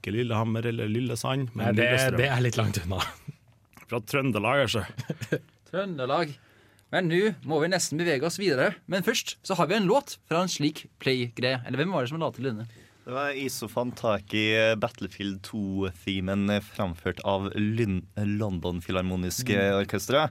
[0.00, 2.18] Ikke Lillehammer eller Lillesand, men Nei, det, Lillestrøm.
[2.20, 3.00] det er litt langt unna.
[3.88, 4.82] Fra Trøndelag, altså.
[5.70, 6.34] Trøndelag.
[6.94, 8.74] Men nå må vi nesten bevege oss videre.
[8.90, 11.62] Men først så har vi en låt fra en slik play-greie.
[11.66, 12.66] Eller hvem var det som la til denne?
[13.06, 19.76] Det var Isofan tak i eh, Battlefield 2-themen framført av London Filharmoniske Mm.
[19.78, 20.24] Orkestra,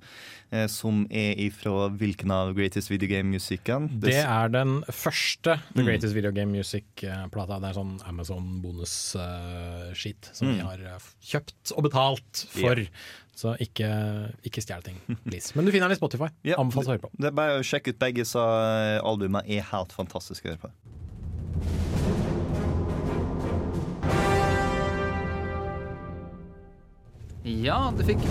[0.52, 3.88] eh, som er ifra hvilken av Greatest Video Game-musikken?
[4.04, 5.86] Det er den første The Mm.
[5.88, 7.62] Greatest Video Game Music-plata.
[7.64, 10.60] Det er sånn Amazon bonus-skit som Mm.
[10.68, 12.76] har eh, kjøpt og betalt for.
[12.76, 12.88] Yeah.
[13.36, 13.88] Så ikke,
[14.44, 15.56] ikke stjel ting, please.
[15.56, 16.28] Men du finner den i Spotify.
[16.44, 17.12] Ja, Anbefales å høre på.
[17.20, 20.68] Det er bare å sjekke ut begge så eh, albumene er helt fantastiske å høre
[20.68, 20.72] på.
[27.46, 28.24] Ja, du fikk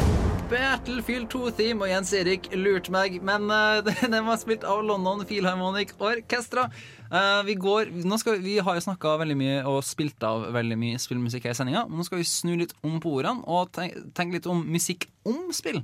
[0.51, 3.21] Battlefield 2-theme, og Jens Erik lurte meg.
[3.23, 6.65] Men uh, den var spilt av London Philharmonic Orchestra.
[7.12, 10.99] Uh, vi går, skal, vi har jo snakka veldig mye og spilt av veldig mye
[10.99, 11.85] spillmusikk her i sendinga.
[11.87, 15.47] Nå skal vi snu litt om på ordene og tenke, tenk litt om musikk om
[15.55, 15.79] spill.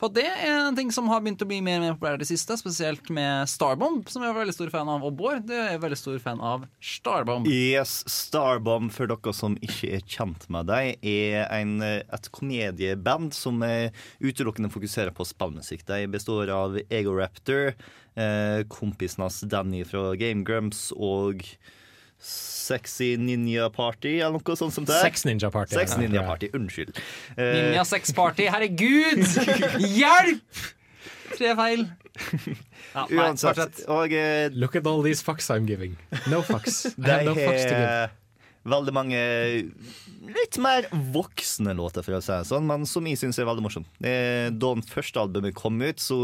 [0.00, 2.24] For det er en ting som har begynt å bli mer og mer populært i
[2.24, 5.04] det siste, spesielt med Starbomb, som jeg er veldig stor fan av.
[5.06, 7.46] Og Bård det er veldig stor fan av Starbomb.
[7.50, 13.32] Yes, Starbomb, for dere som ikke er kjent med dem, er en, eh, et komedieband
[13.36, 15.86] som eh, utelukkende fokuserer på spillmusikk.
[15.86, 17.72] De består av Ego Raptor,
[18.18, 21.46] eh, kompisen hans Danny fra Game Grumps og
[22.24, 24.96] Sexy Ninja Party, eller noe sånt som det.
[25.04, 25.76] Sex Ninja Party.
[25.76, 26.22] Sex Ja, Ninja.
[26.24, 26.96] Party, unnskyld.
[27.36, 29.20] Eh, Ninja Sex Party, herregud!
[29.98, 30.64] Hjelp!
[31.36, 31.86] Tre feil.
[32.94, 33.80] Ja, nei, Uansett.
[33.90, 35.96] Og uh, Look at all these fucks I'm giving.
[36.30, 36.84] No fucks.
[36.94, 38.23] I have no fucks to give.
[38.64, 39.18] Veldig mange
[40.34, 43.64] litt mer voksne låter, for å si det sånn, men som jeg syns er veldig
[43.66, 43.88] morsomt.
[44.00, 46.18] Eh, Da den første albumet kom ut, så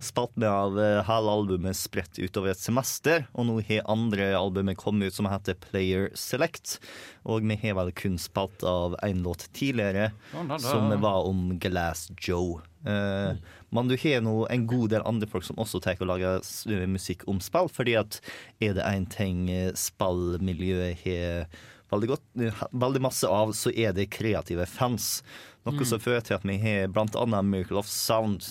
[0.00, 4.76] spalte vi av eh, hele albumet spredt utover et semester, og nå har andre albumet
[4.80, 6.78] kommet ut som heter Player Select,
[7.24, 10.58] og vi har vel kun spalt av én låt tidligere, Da, da, da.
[10.58, 12.60] som var om Glass Joe.
[12.86, 13.34] Eh,
[13.70, 16.40] Men du har nå en god del andre folk som også tar og lager
[16.88, 18.20] musikk om spill, fordi at
[18.64, 21.48] er det én ting eh, spillmiljøet har
[21.92, 22.24] veldig, godt,
[22.72, 25.22] veldig masse av, så er det kreative fans.
[25.68, 26.88] Noe som fører til at vi har
[27.20, 28.46] annet Miracle of Sound,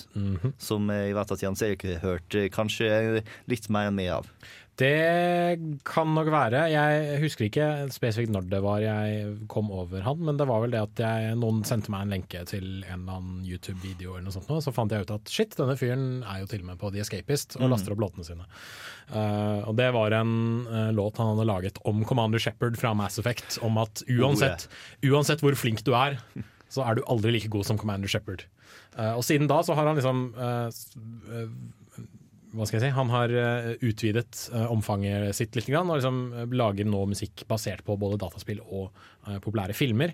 [0.61, 4.29] som eh, jeg vet at Jens Erik har hørt kanskje litt mer enn meg av.
[4.77, 5.57] Det
[5.87, 6.59] kan nok være.
[6.69, 10.75] Jeg husker ikke spesifikt når det var jeg kom over han, men det var vel
[10.75, 14.35] det at jeg, noen sendte meg en lenke til en eller annen YouTube-video, eller noe
[14.35, 16.81] sånt, nå, så fant jeg ut at shit, denne fyren er jo til og med
[16.83, 17.71] på The Escapist og Mm.
[17.73, 18.45] laster opp låtene sine.
[19.09, 20.35] Uh, og det var en
[20.69, 24.67] uh, låt han hadde laget om Commander Shepherd fra Mass Effect, om at uansett,
[25.09, 26.19] uansett hvor flink du er,
[26.69, 28.45] så er du aldri like god som Commander Shepherd.
[28.93, 31.49] Uh, og siden da så har han liksom uh, eh,
[32.57, 36.57] hva skal jeg si, Han har eh, utvidet eh, omfanget sitt litt, og liksom eh,
[36.57, 38.91] lager nå musikk basert på både dataspill og
[39.43, 40.13] populære filmer.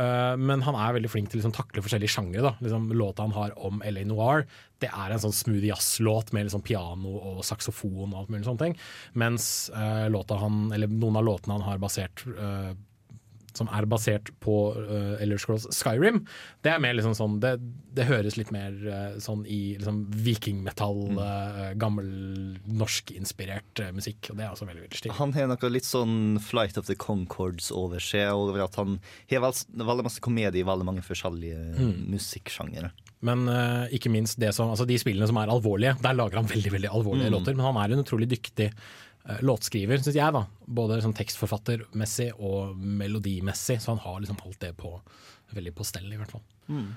[0.00, 2.42] Men han er veldig flink til å liksom, takle forskjellige sjangre.
[2.44, 2.52] da.
[2.62, 4.44] Liksom, låta han har om LA Noir,
[4.80, 8.62] det er en sånn smooth jazz-låt med liksom, piano og saksofon og alt mulig sånne
[8.62, 8.76] ting.
[9.20, 9.48] Mens
[10.12, 12.70] låta han, noen av låtene han har basert eh,
[13.60, 16.22] som er basert på uh, Elder Scrolls Skyrim.
[16.64, 17.54] Det er mer liksom sånn Det,
[17.94, 22.08] det høres litt mer uh, sånn i liksom vikingmetall, uh, gammel
[22.80, 24.30] norskinspirert uh, musikk.
[24.32, 25.16] Og det er også veldig veldig stilig.
[25.20, 28.98] Han har noe litt sånn Flight of the Concords over seg, over at han
[29.30, 32.06] har veldig masse komedie i veldig mange forskjellige Mm.
[32.14, 32.90] musikksjangere.
[33.26, 36.48] Men uh, ikke minst det som, altså de spillene som er alvorlige, der lager han
[36.48, 37.34] veldig veldig alvorlige Mm.
[37.36, 37.54] låter.
[37.56, 38.78] Men han er en utrolig dyktig eh,
[39.44, 40.32] låtskriver, syns jeg.
[40.34, 43.80] da Både sånn tekstforfattermessig og melodimessig.
[43.82, 44.96] Så han har liksom alt det på
[45.54, 46.44] veldig på stell, i hvert fall.
[46.70, 46.90] Mm.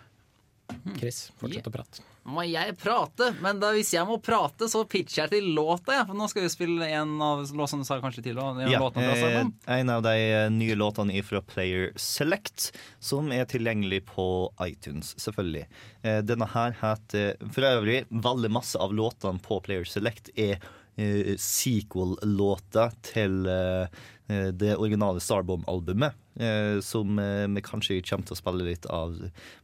[0.98, 2.04] Chris, fortsett å prate.
[2.24, 3.28] Må jeg prate?
[3.44, 5.98] Men da, hvis jeg må prate, så pitcher jeg til låta.
[5.98, 6.06] Ja.
[6.08, 8.40] For nå skal vi spille en av låtene du sa kanskje til.
[8.40, 12.72] En, Ja, låtene eh, en av de eh, nye låtene fra Player Select,
[13.04, 14.28] som er tilgjengelig på
[14.64, 15.66] iTunes, selvfølgelig.
[16.04, 20.64] Eh, Denne her heter For øvrig, veldig masse av låtene på Player Select er
[20.98, 23.88] eh, sequel-låta til eh,
[24.30, 26.14] eh, det originale Starbomb-albumet.
[26.40, 29.18] eh, som eh, vi kanskje kommer til å spille litt av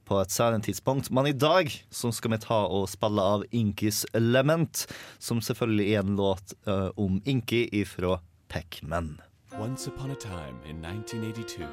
[0.06, 1.10] på et særlig tidspunkt.
[1.12, 4.86] Men i dag så skal vi ta og spille av Inkys Element,
[5.20, 8.20] som selvfølgelig er en låt eh, om Inky ifra
[8.50, 9.20] Pac-Man.
[9.60, 11.66] Once upon a time in 1982.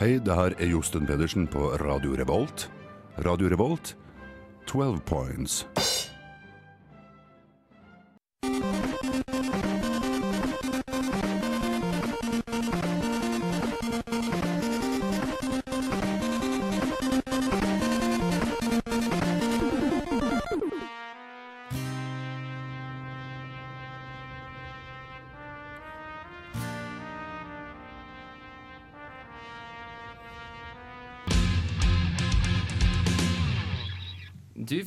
[0.00, 2.66] Hei, det her er Josten Pedersen på Radio Revolt.
[3.24, 3.94] Radio Revolt,
[4.66, 5.64] 12 points.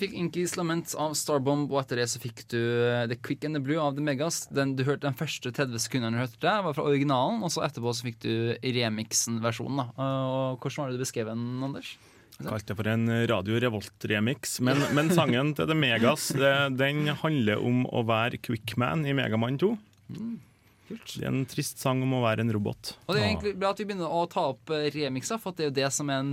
[0.01, 3.57] Fikk Inky's Lament av Starbomb, og etter det så fikk du eh, The Quick and
[3.57, 4.45] the Blue av The Megas.
[4.53, 7.65] Den, du hørte den første 30 sekundene du hørte det, var fra originalen, og så
[7.67, 8.33] etterpå så fikk du
[8.63, 9.81] remixen-versjonen.
[9.83, 9.87] da.
[9.97, 11.95] Og Hvordan var det du beskrev den, Anders?
[12.37, 14.59] Kalte det for en Radio Revolt-remix.
[14.65, 16.29] Men, men sangen til The Megas
[16.77, 19.71] den handler om å være Quickman i Megaman 2.
[20.88, 22.93] Det er en trist sang om å være en robot.
[23.07, 25.65] Og det er egentlig bra at vi begynner å ta opp eh, remixer, for det
[25.65, 26.23] er jo det som er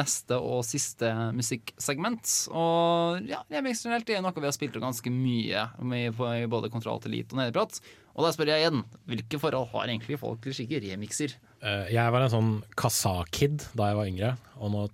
[0.00, 2.32] neste og siste musikksegment.
[2.50, 6.70] Og ja, remix generelt er noe vi har spilt opp ganske mye med i både
[6.72, 7.80] Kontroll til Elite og Nederprat.
[8.16, 11.36] Og da spør jeg igjen, hvilke forhold har egentlig folk til slike remixer?
[11.62, 14.86] Eh, Jeg var en sånn kassa-kid da jeg var yngre, og nå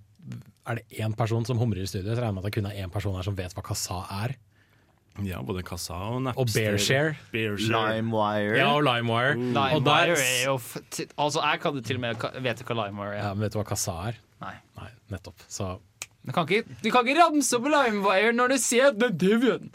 [0.67, 2.11] er det én person som humrer i studio.
[2.13, 4.01] Så regner jeg med at det kun er én person her som vet hva kassa
[4.21, 4.35] er.
[5.25, 7.15] Ja, både Kassa og Og Bearshare.
[7.33, 7.95] Bearshare.
[7.97, 8.57] LimeWire.
[8.59, 9.33] Ja, og LimeWire.
[9.73, 10.75] Og der, LimeWire er jo f
[11.17, 13.23] Altså, jeg kan til og med vet hva LimeWire er.
[13.23, 14.19] ja, men vet du hva Kassa er?
[14.43, 14.53] Nei.
[14.77, 15.41] Nei, nettopp.
[15.49, 15.79] Så
[16.27, 19.69] Du kan ikke, du kan ikke ramse opp LimeWire når du ser er Devian.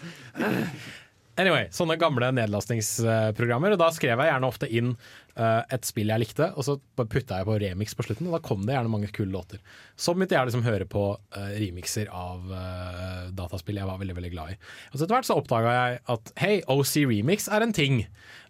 [1.40, 3.72] Anyway, sånne gamle nedlastningsprogrammer.
[3.72, 4.90] Og da skrev jeg gjerne ofte inn
[5.32, 8.66] et spill jeg likte, og så putta jeg på remix på slutten, og da kom
[8.66, 9.62] det gjerne mange kule låter.
[9.96, 14.16] Så begynte jeg å liksom høre på uh, remixer av uh, dataspill jeg var veldig
[14.18, 14.58] veldig glad i.
[14.90, 18.02] Og så etter hvert så oppdaga jeg at hei, OC Remix er en ting.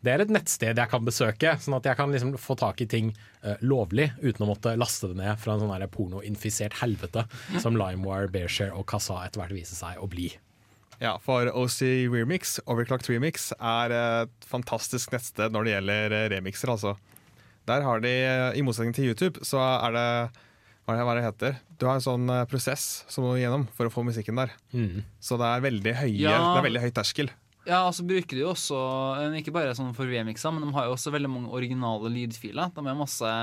[0.03, 2.89] Det er et nettsted jeg kan besøke, sånn at jeg kan liksom få tak i
[2.91, 3.13] ting
[3.45, 7.27] uh, lovlig uten å måtte laste det ned fra en sånn pornoinfisert helvete
[7.65, 10.33] som LimeWire, Bearshare og Kazaa etter hvert viser seg å bli.
[11.03, 11.81] Ja, for OC
[12.13, 16.95] Remix, Overclocked Remix, er et fantastisk nettsted når det gjelder eh, remixer, altså.
[17.67, 20.07] Der har de, eh, i motsetning til YouTube, så er det
[20.83, 21.59] hva er det, er det heter?
[21.79, 24.51] Du har en sånn eh, prosess som du må gjennom for å få musikken der.
[24.75, 25.05] Mm.
[25.23, 26.37] Så det er veldig høye, Ja.
[26.55, 27.31] det er veldig høy terskel.
[27.63, 28.75] Ja, og så bruker de jo også
[29.23, 32.73] eh, Ikke bare sånn for remixer, men de har jo også veldig mange originale lydfiler.
[32.75, 33.35] De har masse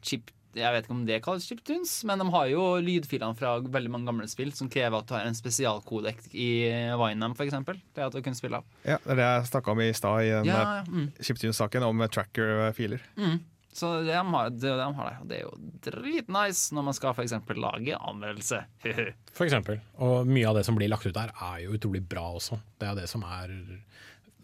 [0.00, 3.92] chip Jeg vet ikke om det kalles chiptunes, men de har jo lydfilene fra veldig
[3.94, 6.50] mange gamle spill som krever at du har en spesialkodek i
[6.98, 7.54] Winam, f.eks.
[7.94, 8.66] Det at du kunne spille av.
[8.82, 11.08] Ja, Det er det jeg snakka om i stad i den Ja, ja, mm.
[11.20, 13.06] chiptunes-saken, om tracker-filer.
[13.20, 13.38] Mm.
[13.72, 15.28] Så det de har, det, de har det.
[15.30, 15.52] Det er jo
[15.86, 18.64] dritnice når man skal for eksempel lage anmeldelse.
[19.36, 19.78] For eksempel.
[20.02, 22.58] Og mye av det som blir lagt ut der, er jo utrolig bra også.
[22.80, 23.54] Det er det som er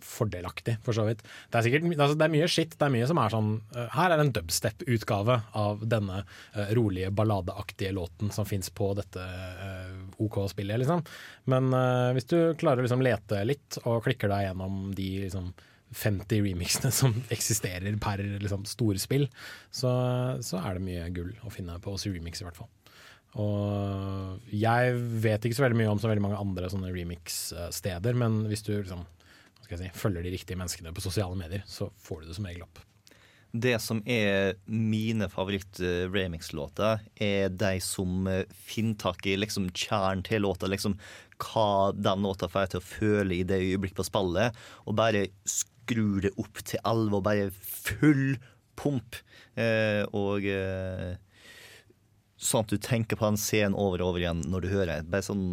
[0.07, 1.23] fordelaktig, for så vidt.
[1.51, 2.77] Det er, sikkert, altså det er mye skitt.
[2.79, 7.13] Det er mye som er sånn eh, Her er en dubstep-utgave av denne eh, rolige,
[7.17, 11.05] balladeaktige låten som fins på dette eh, OK-spillet, liksom.
[11.53, 11.71] Men
[12.17, 15.51] hvis du klarer å liksom lete litt, og klikker deg gjennom de liksom
[15.95, 19.29] 50 remixene som eksisterer per liksom, storspill,
[19.71, 19.93] så,
[20.43, 22.73] så er det mye gull å finne på OC Remix, i hvert fall.
[23.37, 28.45] Og jeg vet ikke så veldig mye om så veldig mange andre sånne remix-steder, men
[28.51, 29.05] hvis du liksom,
[29.69, 32.83] si, følger de riktige menneskene på sosiale medier, så får du det som regel opp.
[33.57, 40.45] Det som er mine favoritt-remix-låter, er de som eh, finner tak i liksom kjernen til
[40.45, 40.69] låta.
[40.69, 40.99] Liksom
[41.41, 46.27] hva den låta får til å føle i det øyeblikket på spillet, og bare skrur
[46.27, 47.25] det opp til alvor.
[47.25, 48.37] bare full
[48.77, 49.17] pump.
[49.57, 51.17] Eh, og eh,
[52.37, 55.07] sånn at du tenker på den scenen over og over igjen når du hører.
[55.09, 55.47] Bare sånn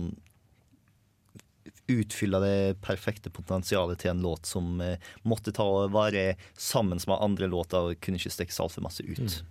[1.92, 7.20] utfylle det perfekte potensialet til en låt som eh, måtte ta og være sammen med
[7.20, 9.42] andre låter og kunne ikke stikke så altfor masse ut.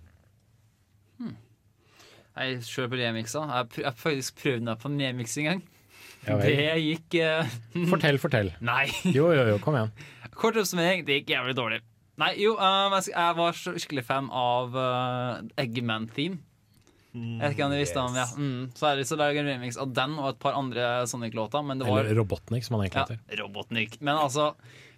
[2.33, 3.45] Jeg kjører på remixer.
[3.45, 5.63] Jeg har faktisk prøvd meg på en remix en gang.
[6.23, 7.55] Ja det gikk eh,
[7.91, 8.53] Fortell, fortell.
[8.63, 8.87] Nei.
[9.05, 9.91] Jo, jo, jo, kom igjen.
[10.33, 11.81] Kort oppsummering, det gikk jævlig dårlig.
[12.21, 16.39] Nei, jo, um, jeg jeg var skikkelig fan av uh, Eggman-theme.
[17.13, 18.23] Jeg vet ikke om de visste om ja.
[18.25, 21.61] mm, Så er det så lager en remix av den og et par andre Sonic-låter.
[21.65, 23.43] Men det var Eller Robotnik, som han egentlig ja, heter.
[23.43, 23.99] Robotnik.
[24.01, 24.53] Men altså,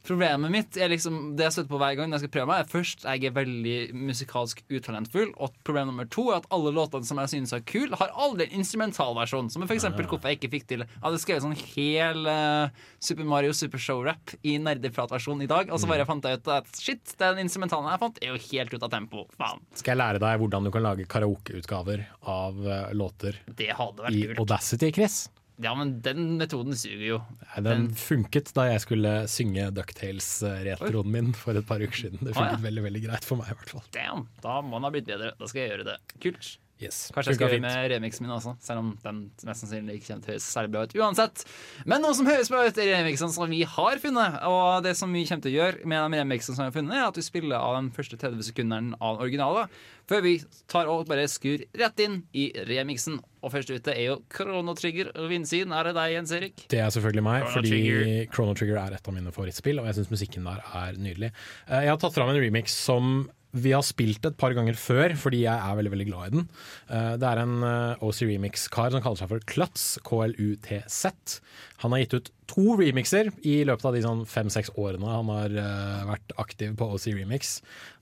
[0.08, 2.64] problemet mitt er liksom det jeg støtter på hver gang når jeg skal prøve meg,
[2.64, 7.08] er først jeg er veldig musikalsk utalentfull, og problem nummer to er at alle låtene
[7.08, 9.52] som jeg synes er kule, har aldri en instrumentalversjon.
[9.54, 13.28] Som for eksempel hvorfor jeg ikke fikk til Jeg hadde skrevet sånn hel uh, Super
[13.30, 17.16] Mario Super Show-rap i nerdepratversjon i dag, og så bare fant jeg ut at shit,
[17.22, 19.26] den instrumentalen jeg fant, er jo helt ut av tempo.
[19.40, 19.64] Faen.
[19.76, 24.28] Skal jeg lære deg hvordan du kan lage karaokeutgaver av uh, låter i.
[24.38, 25.26] Audacity, Chris?
[25.64, 27.18] Ja, men den metoden suger jo.
[27.46, 32.20] Nei, Den funket da jeg skulle synge Ducktales-retroen min for et par uker siden.
[32.20, 32.40] Det Å, ja.
[32.42, 33.86] funket veldig veldig greit for meg, i hvert fall.
[33.96, 35.32] Damn, da må den ha blitt bedre.
[35.40, 35.98] Da skal jeg gjøre det.
[36.26, 36.50] Kult.
[36.84, 37.06] Yes.
[37.16, 40.26] Kanskje jeg skal gjøre med remixen min også, selv om den mest sannsynlig ikke kommer
[40.26, 41.44] til å høres særlig bra ut uansett.
[41.88, 44.36] Men noe som høres bra ut, er remixene som vi har funnet.
[44.50, 46.98] Og det som vi kommer til å gjøre med de remixene som vi har funnet,
[47.00, 49.70] er at vi spiller av den første 30 sekundene av den originale,
[50.12, 50.34] før vi
[50.70, 53.22] tar og bare skur rett inn i remixen.
[53.46, 55.72] Og først ute er jo Chrono Trigger og Vindsiden.
[55.78, 56.66] Er det deg, Jens Erik?
[56.72, 58.30] Det er selvfølgelig meg, Chrono fordi Trigger.
[58.36, 61.32] Chrono Trigger er et av mine favorittspill, og jeg syns musikken der er nydelig.
[61.70, 64.76] Eh, Jeg har tatt fram en remix som vi har spilt det et par ganger
[64.76, 66.48] før, fordi jeg er veldig veldig glad i den.
[66.90, 71.40] Eh, Det er en eh, OC Remix-kar som kaller seg for Klutz, KLUTZ.
[71.84, 75.56] Han har gitt ut to remixer i løpet av de sånn fem-seks årene han har
[75.64, 77.56] eh, vært aktiv på OC Remix.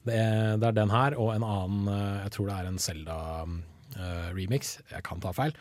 [0.07, 1.87] Det er, det er den her og en annen,
[2.25, 4.73] jeg tror det er en Zelda-remix.
[4.91, 5.53] jeg kan ta feil.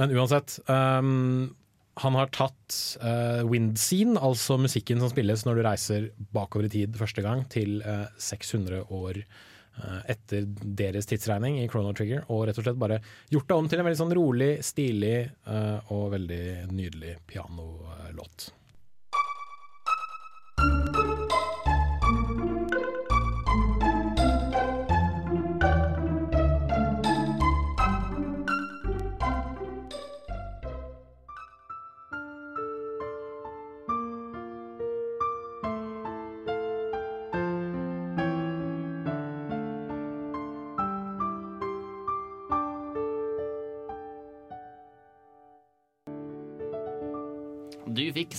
[0.00, 0.58] Men uansett.
[2.02, 6.72] Han har tatt uh, wind scene, altså musikken som spilles når du reiser bakover i
[6.72, 12.48] tid første gang, til uh, 600 år uh, etter deres tidsregning i Chrono Trigger, og
[12.48, 12.98] rett og slett bare
[13.30, 16.44] gjort det om til en veldig sånn rolig, stilig eh, og veldig
[16.74, 18.50] nydelig pianolåt.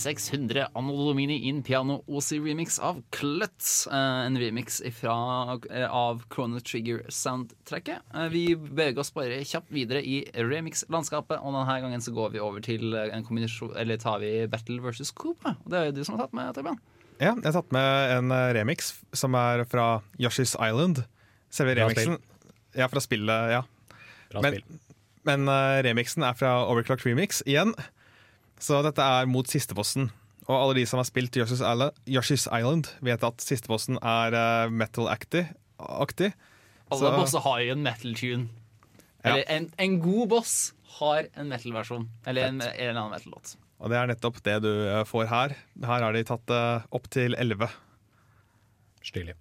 [0.06, 3.86] 600 Anno Domini in piano OC remix av Klutz.
[3.86, 7.98] Eh, en remix ifra, eh, av Chrono Trigger soundtracket.
[8.14, 12.42] Eh, vi beveger oss bare kjapt videre i remix-landskapet, og denne gangen så går vi
[12.44, 15.42] over til en kombinasjon Eller tar vi Battle versus Coop.
[15.44, 16.78] Og Det er jo du som har tatt med, Torben.
[17.18, 21.02] Ja, jeg har tatt med en remix som er fra Yoshi's Island.
[21.50, 22.18] Selve remixen
[22.76, 23.62] Ja, fra spillet, ja.
[24.30, 24.80] Bra men spill.
[25.24, 25.48] men
[25.82, 27.74] remixen er fra Overclock Remix igjen.
[28.62, 30.10] Så dette er mot sisteposten.
[30.46, 34.70] Og alle de som har spilt Yoshi's Island, Yoshi's Island vet at sisteposten er eh,
[34.70, 35.48] metal-aktig.
[35.80, 38.48] Alle Så- bosser har jo en metal-tune.
[39.24, 39.32] Ja.
[39.32, 42.06] Eller en, en god boss har en metal-versjon.
[42.26, 43.56] Eller en, eller en annen metal-låt.
[43.82, 45.56] Og det er nettopp det du eh, får her.
[45.84, 46.62] Her har de tatt det
[46.96, 47.66] opp til 11.
[49.04, 49.34] Stilig.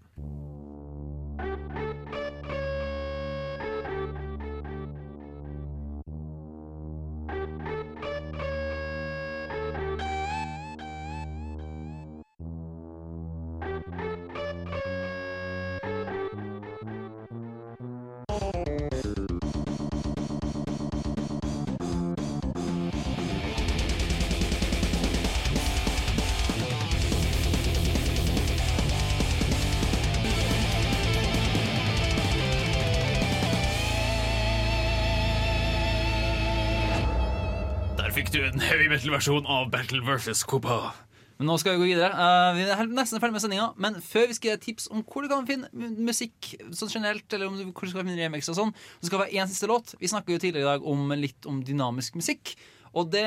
[38.85, 40.43] Heavy metal-versjon av Battle vs.
[40.45, 40.91] Copa.
[41.39, 42.11] Men nå skal vi gå videre.
[42.13, 45.01] Uh, vi er nesten ferdig med sendinga, men før vi skal gi deg tips om
[45.01, 48.51] hvor du kan finne musikk sånn generelt, eller om du, hvor du skal finne remix
[48.51, 49.95] og sånn, så skal det være én siste låt.
[49.97, 52.53] Vi snakka jo tidligere i dag om litt om dynamisk musikk.
[52.93, 53.25] Og det,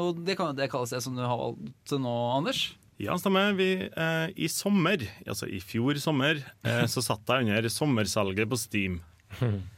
[0.00, 2.64] og det kan jo det kalles det som du har valgt nå, Anders.
[2.98, 3.54] Ja, stemmer.
[3.54, 8.58] Vi, eh, I sommer, altså i fjor sommer, eh, så satt jeg under sommersalget på
[8.58, 8.98] Steam.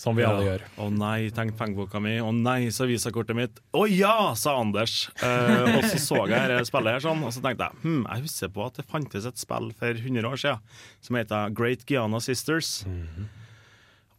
[0.00, 0.64] Som vi alle gjør.
[0.82, 2.16] Å nei, tenkte pengeboka mi.
[2.18, 3.60] Å nei, så visakortet mitt.
[3.76, 4.96] Å ja, sa Anders.
[5.22, 8.24] Eh, og så så jeg dette spillet her sånn, og så tenkte jeg hm, jeg
[8.26, 12.20] husker på at det fantes et spill for 100 år siden som heter Great Giana
[12.24, 12.80] Sisters.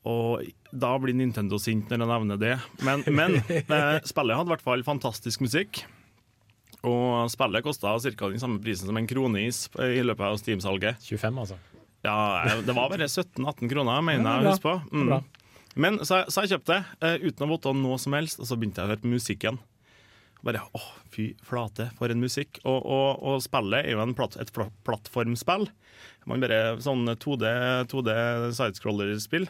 [0.05, 2.55] Og da blir Nintendo sint når jeg nevner det.
[2.85, 5.83] Men, men eh, spillet hadde i hvert fall fantastisk musikk.
[6.85, 8.29] Og spillet kosta ca.
[8.29, 11.01] den samme prisen som en kroneis i løpet av Steam-salget.
[11.03, 11.59] 25, altså.
[12.05, 14.75] Ja, det var bare 17-18 kroner, mener Ja, jeg å huske på.
[14.93, 15.23] Mm.
[15.75, 18.47] Men så, jeg- så jeg kjøpte det uh, uten å vite noe som helst, og
[18.47, 19.57] så begynte jeg å høre på musikken.
[20.45, 22.59] Bare åh, fy flate, for en musikk.
[22.63, 24.51] Og, og, og spillet er jo en platt, et
[24.85, 25.65] plattformspill.
[26.29, 27.49] Man bare sånn 2D,
[27.91, 28.13] 2D
[28.57, 29.47] sidescroller-spill.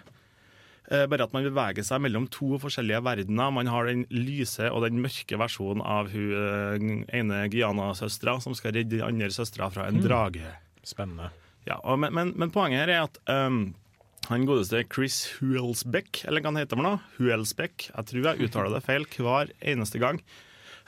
[0.92, 3.52] Eh, bare at man beveger seg mellom to forskjellige verdener.
[3.52, 8.76] Man har den lyse og den mørke versjonen av hun eh, ene Giana-søstera som skal
[8.78, 10.06] redde de andre søstera fra en Mm.
[10.08, 10.46] drage.
[10.86, 11.32] Spennende.
[11.66, 13.74] Ja, og, men, men, men poenget her er at um,
[14.30, 18.74] han godeste Chris Huelsbeck, eller hva han heter for noe, Huelsbeck, jeg tror jeg uttaler
[18.74, 20.22] det feil hver eneste gang.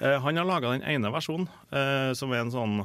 [0.01, 2.77] uh, han har laga den ene versjonen, uh, som er en sånn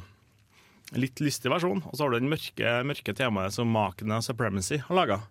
[0.97, 1.81] litt lystig versjon.
[1.89, 5.23] Og så har du den mørke, mørke temaet som Makene Supremacy har laga.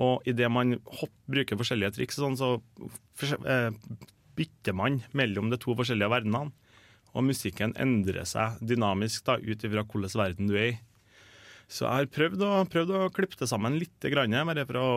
[0.00, 2.58] Og idet man hopp, bruker forskjellige triks, sånn, så
[3.14, 3.70] for, eh,
[4.36, 6.52] bytter man mellom de to forskjellige verdenene.
[7.14, 10.78] Og musikken endrer seg dynamisk ut ifra hvilken verden du er i.
[11.70, 14.88] Så jeg har prøvd å, prøvd å klippe det sammen litt, bare for å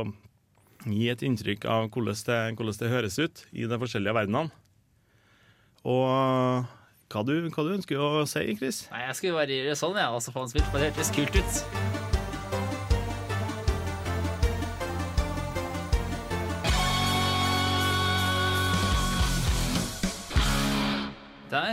[0.90, 4.50] gi et inntrykk av hvordan det, hvordan det høres ut i de forskjellige verdenene.
[5.84, 6.66] Og
[7.14, 8.88] hva du, hva du ønsker å si, Chris?
[8.92, 11.14] Nei, jeg skulle bare gjøre sånn, ja, og så få han spilt, for det hørtes
[11.14, 11.93] kult ut.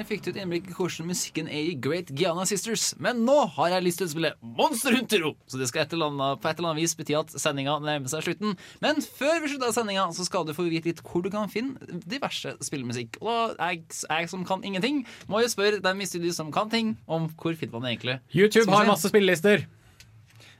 [0.01, 2.95] Der fikk du et innblikk i hvordan musikken er i Great Giana Sisters.
[3.05, 5.35] Men nå har jeg lyst til å spille Monster Huntero!
[5.45, 8.09] Så det skal et eller annet, på et eller annet vis bety at sendinga nærmer
[8.09, 8.55] seg slutten.
[8.81, 12.01] Men før vi slutter sendinga, så skal du få vite litt hvor du kan finne
[12.09, 13.19] diverse spillemusikk.
[13.21, 16.95] Og jeg, jeg som kan ingenting, må jo spørre dem i studio som kan ting,
[17.05, 18.17] om hvor finner man det egentlig.
[18.33, 19.69] YouTube har masse spillelister.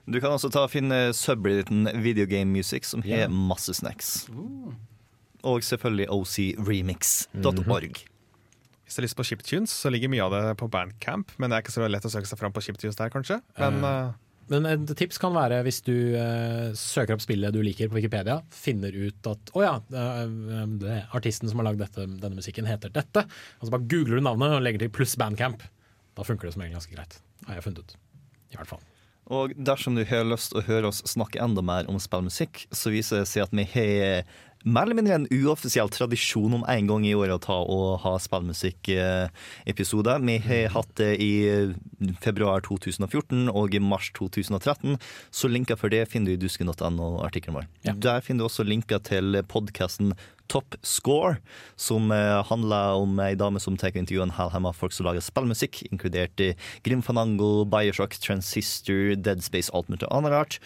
[0.05, 3.33] Du kan også ta og finne subredditen Videogame Music, som har yeah.
[3.49, 4.29] masse snacks.
[5.41, 8.05] Og selvfølgelig ocremix.org.
[8.91, 11.29] Hvis du har lyst på chiptunes, så ligger mye av det på Bandcamp.
[11.39, 13.37] Men det er ikke så lett å søke seg fram på chiptunes der, kanskje.
[13.55, 14.09] Men eh,
[14.51, 18.41] Men et tips kan være hvis du uh, søker opp spillet du liker på Wikipedia,
[18.51, 23.23] finner ut at å ja, uh, det, artisten som har lagd denne musikken heter dette.
[23.61, 25.63] Og så bare googler du navnet og legger til pluss bandcamp.
[26.19, 27.21] Da funker det som regel ganske greit.
[27.47, 27.99] Har jeg funnet ut.
[28.51, 28.83] I hvert fall.
[29.31, 32.91] Og dersom du har lyst til å høre oss snakke enda mer om spillmusikk, så
[32.91, 34.25] viser det seg at vi har
[34.63, 38.15] mer eller mindre en uoffisiell tradisjon om en gang i året å ta og ha
[38.21, 40.25] spillmusikkepisoder.
[40.27, 41.31] Vi har hatt det i
[42.23, 44.99] februar 2014 og i mars 2013,
[45.31, 47.71] så linker for det finner du i dusken.no-artikkelen vår.
[47.87, 47.95] Ja.
[47.95, 50.13] Der finner du også linker til podkasten
[50.51, 51.37] Top Score,
[51.79, 55.23] som eh, handler om ei dame som tar intervju en hel haug folk som lager
[55.23, 60.59] spillmusikk, inkludert eh, Grim Fanango, Bioshock, Transistor, Dead Space, alt mulig annet rart.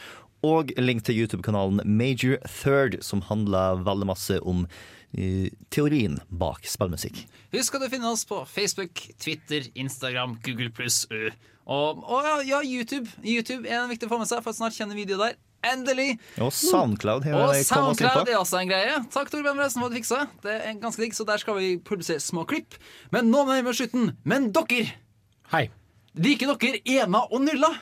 [0.45, 7.23] Og link til YouTube-kanalen Major Third, som handler veldig masse om uh, teorien bak spillmusikk.
[7.55, 11.31] Husk at du finner oss på Facebook, Twitter, Instagram, Google pluss Ø.
[11.65, 13.09] Og, og ja, ja, YouTube.
[13.26, 15.39] YouTube er en viktig å få med seg, for snart kjenner video der.
[15.65, 16.19] Endelig!
[16.38, 18.99] Og Soundcloud Og oss Soundcloud er også en greie.
[19.13, 20.19] Takk, Torbjørn Bresen, for at du fiksa.
[20.43, 22.77] Det er ganske digg, så der skal vi produsere små klipp.
[23.15, 24.13] Men nå nærmer vi slutten.
[24.30, 24.93] Men dere!
[25.55, 25.65] Hei.
[26.22, 27.73] Liker dere Ena og Nylla?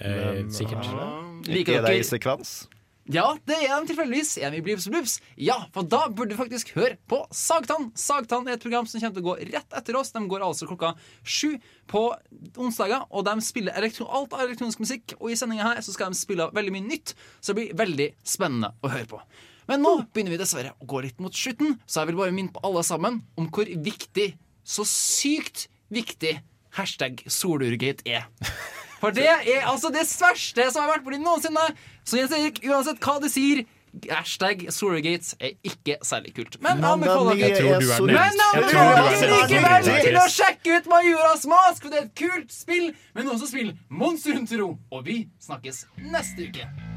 [0.00, 0.86] Eh, sikkert.
[1.48, 2.62] Liker Er det i sekvens?
[3.10, 4.36] Ja, det er de tilfeldigvis.
[4.38, 5.16] Er vi Blibs Blubs?
[5.34, 7.88] Ja, for da burde du faktisk høre på Sagtann.
[7.98, 10.12] Sagtann er et program som kommer til å gå rett etter oss.
[10.14, 10.92] De går altså klokka
[11.26, 11.56] sju
[11.90, 12.04] på
[12.62, 15.16] onsdager, og de spiller elektro alt av elektronisk musikk.
[15.18, 18.08] Og i sendinga her så skal de spille veldig mye nytt, så det blir veldig
[18.22, 19.18] spennende å høre på.
[19.66, 22.54] Men nå begynner vi dessverre å gå litt mot slutten, så jeg vil bare minne
[22.54, 24.32] på alle sammen om hvor viktig,
[24.62, 26.36] så sykt viktig,
[26.78, 28.30] hashtag solurgate er.
[29.02, 31.64] For det er altså det sverste som har vært på din noensinne.
[32.06, 33.64] Så Jens Erik, uansett hva du sier,
[34.08, 36.56] hashtag Soragates er ikke særlig kult.
[36.62, 40.20] Men anbefaler Jeg tror du er Men jeg Jeg tror du er anbefaler likevel til
[40.22, 42.88] å sjekke ut Majoras mask, for det er et kult spill,
[43.18, 46.91] men også spill Monster Hunter, og vi snakkes neste uke.